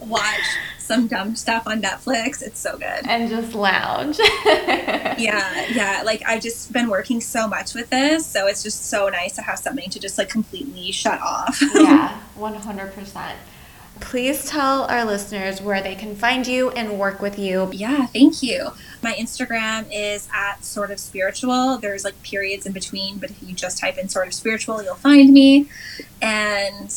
watch 0.00 0.40
some 0.78 1.06
dumb 1.06 1.34
stuff 1.34 1.66
on 1.66 1.80
Netflix. 1.80 2.42
It's 2.42 2.60
so 2.60 2.76
good. 2.76 3.06
and 3.08 3.28
just 3.30 3.54
lounge. 3.54 4.18
Yeah, 5.16 5.66
yeah. 5.72 6.02
Like 6.04 6.22
I've 6.26 6.42
just 6.42 6.72
been 6.72 6.88
working 6.90 7.20
so 7.20 7.46
much 7.46 7.72
with 7.72 7.88
this, 7.90 8.26
so 8.26 8.48
it's 8.48 8.64
just 8.64 8.86
so 8.86 9.08
nice 9.08 9.36
to 9.36 9.42
have 9.42 9.60
something 9.60 9.88
to 9.90 10.00
just 10.00 10.18
like 10.18 10.28
completely 10.28 10.90
shut 10.90 11.20
off. 11.20 11.56
yeah, 11.74 12.20
100%. 12.36 13.32
Please 14.00 14.48
tell 14.48 14.84
our 14.84 15.04
listeners 15.04 15.60
where 15.62 15.80
they 15.82 15.94
can 15.94 16.14
find 16.16 16.46
you 16.46 16.70
and 16.70 16.98
work 16.98 17.20
with 17.22 17.38
you. 17.38 17.70
Yeah, 17.72 18.06
thank 18.06 18.42
you. 18.42 18.70
My 19.02 19.12
Instagram 19.14 19.86
is 19.92 20.28
at 20.34 20.64
sort 20.64 20.90
of 20.90 20.98
spiritual. 20.98 21.78
There's 21.78 22.04
like 22.04 22.20
periods 22.22 22.66
in 22.66 22.72
between, 22.72 23.18
but 23.18 23.30
if 23.30 23.42
you 23.42 23.54
just 23.54 23.78
type 23.78 23.96
in 23.98 24.08
sort 24.08 24.26
of 24.26 24.34
spiritual, 24.34 24.82
you'll 24.82 24.94
find 24.94 25.32
me. 25.32 25.68
And 26.20 26.92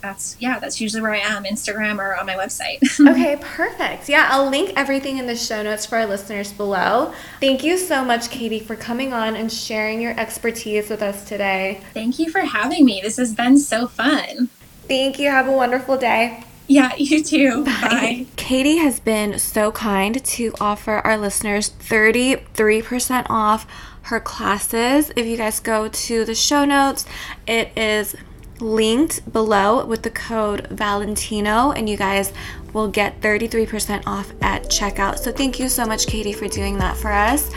that's, 0.00 0.36
yeah, 0.40 0.58
that's 0.58 0.80
usually 0.80 1.00
where 1.00 1.14
I 1.14 1.18
am 1.18 1.44
Instagram 1.44 1.98
or 1.98 2.16
on 2.16 2.26
my 2.26 2.34
website. 2.34 2.80
Okay, 3.12 3.36
perfect. 3.40 4.08
Yeah, 4.08 4.28
I'll 4.30 4.48
link 4.48 4.72
everything 4.76 5.18
in 5.18 5.26
the 5.26 5.36
show 5.36 5.62
notes 5.62 5.86
for 5.86 5.98
our 5.98 6.06
listeners 6.06 6.52
below. 6.52 7.12
Thank 7.40 7.62
you 7.62 7.78
so 7.78 8.04
much, 8.04 8.30
Katie, 8.30 8.58
for 8.60 8.74
coming 8.74 9.12
on 9.12 9.36
and 9.36 9.52
sharing 9.52 10.00
your 10.00 10.18
expertise 10.18 10.88
with 10.90 11.02
us 11.02 11.24
today. 11.24 11.80
thank 11.94 12.18
you 12.18 12.30
for 12.30 12.40
having 12.40 12.84
me. 12.84 13.00
This 13.02 13.16
has 13.16 13.34
been 13.34 13.58
so 13.58 13.86
fun. 13.86 14.48
Thank 14.88 15.18
you. 15.18 15.30
Have 15.30 15.48
a 15.48 15.52
wonderful 15.52 15.96
day. 15.96 16.44
Yeah, 16.66 16.94
you 16.96 17.22
too. 17.22 17.64
Bye. 17.64 18.26
Katie 18.36 18.78
has 18.78 19.00
been 19.00 19.38
so 19.38 19.72
kind 19.72 20.22
to 20.24 20.52
offer 20.60 20.94
our 21.04 21.16
listeners 21.16 21.70
33% 21.70 23.26
off 23.28 23.66
her 24.02 24.20
classes. 24.20 25.12
If 25.16 25.26
you 25.26 25.36
guys 25.36 25.60
go 25.60 25.88
to 25.88 26.24
the 26.24 26.34
show 26.34 26.64
notes, 26.64 27.04
it 27.46 27.76
is 27.76 28.16
linked 28.60 29.30
below 29.32 29.84
with 29.84 30.02
the 30.02 30.10
code 30.10 30.66
Valentino, 30.68 31.72
and 31.72 31.88
you 31.88 31.96
guys 31.96 32.32
will 32.72 32.88
get 32.88 33.20
33% 33.20 34.04
off 34.06 34.32
at 34.40 34.64
checkout. 34.64 35.18
So, 35.18 35.32
thank 35.32 35.58
you 35.58 35.68
so 35.68 35.84
much, 35.84 36.06
Katie, 36.06 36.32
for 36.32 36.48
doing 36.48 36.78
that 36.78 36.96
for 36.96 37.12
us. 37.12 37.50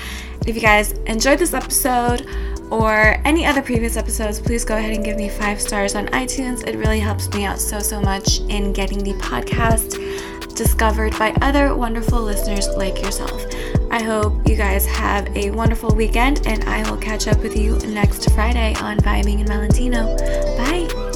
If 0.46 0.56
you 0.56 0.62
guys 0.62 0.92
enjoyed 1.08 1.40
this 1.40 1.54
episode, 1.54 2.28
or 2.72 3.22
any 3.26 3.46
other 3.46 3.62
previous 3.62 3.98
episodes, 3.98 4.40
please 4.40 4.66
go 4.66 4.78
ahead 4.78 4.94
and 4.94 5.04
give 5.04 5.18
me 5.18 5.30
five 5.30 5.62
stars 5.62 5.96
on 5.96 6.08
iTunes. 6.08 6.68
It 6.68 6.76
really 6.78 7.00
helps 7.00 7.30
me 7.30 7.46
out 7.46 7.60
so, 7.60 7.80
so 7.80 8.02
much 8.02 8.40
in 8.50 8.74
getting 8.74 9.04
the 9.04 9.14
podcast 9.14 10.56
discovered 10.56 11.18
by 11.20 11.32
other 11.42 11.76
wonderful 11.76 12.22
listeners 12.22 12.68
like 12.70 13.02
yourself. 13.02 13.46
I 13.92 14.02
hope 14.02 14.48
you 14.48 14.56
guys 14.56 14.86
have 14.86 15.36
a 15.38 15.52
wonderful 15.52 15.94
weekend, 15.96 16.46
and 16.48 16.64
I 16.64 16.90
will 16.90 16.98
catch 16.98 17.28
up 17.28 17.38
with 17.40 17.56
you 17.56 17.78
next 17.88 18.30
Friday 18.32 18.74
on 18.76 18.98
Vibing 18.98 19.40
in 19.40 19.48
Valentino. 19.48 20.18
Bye. 20.58 21.14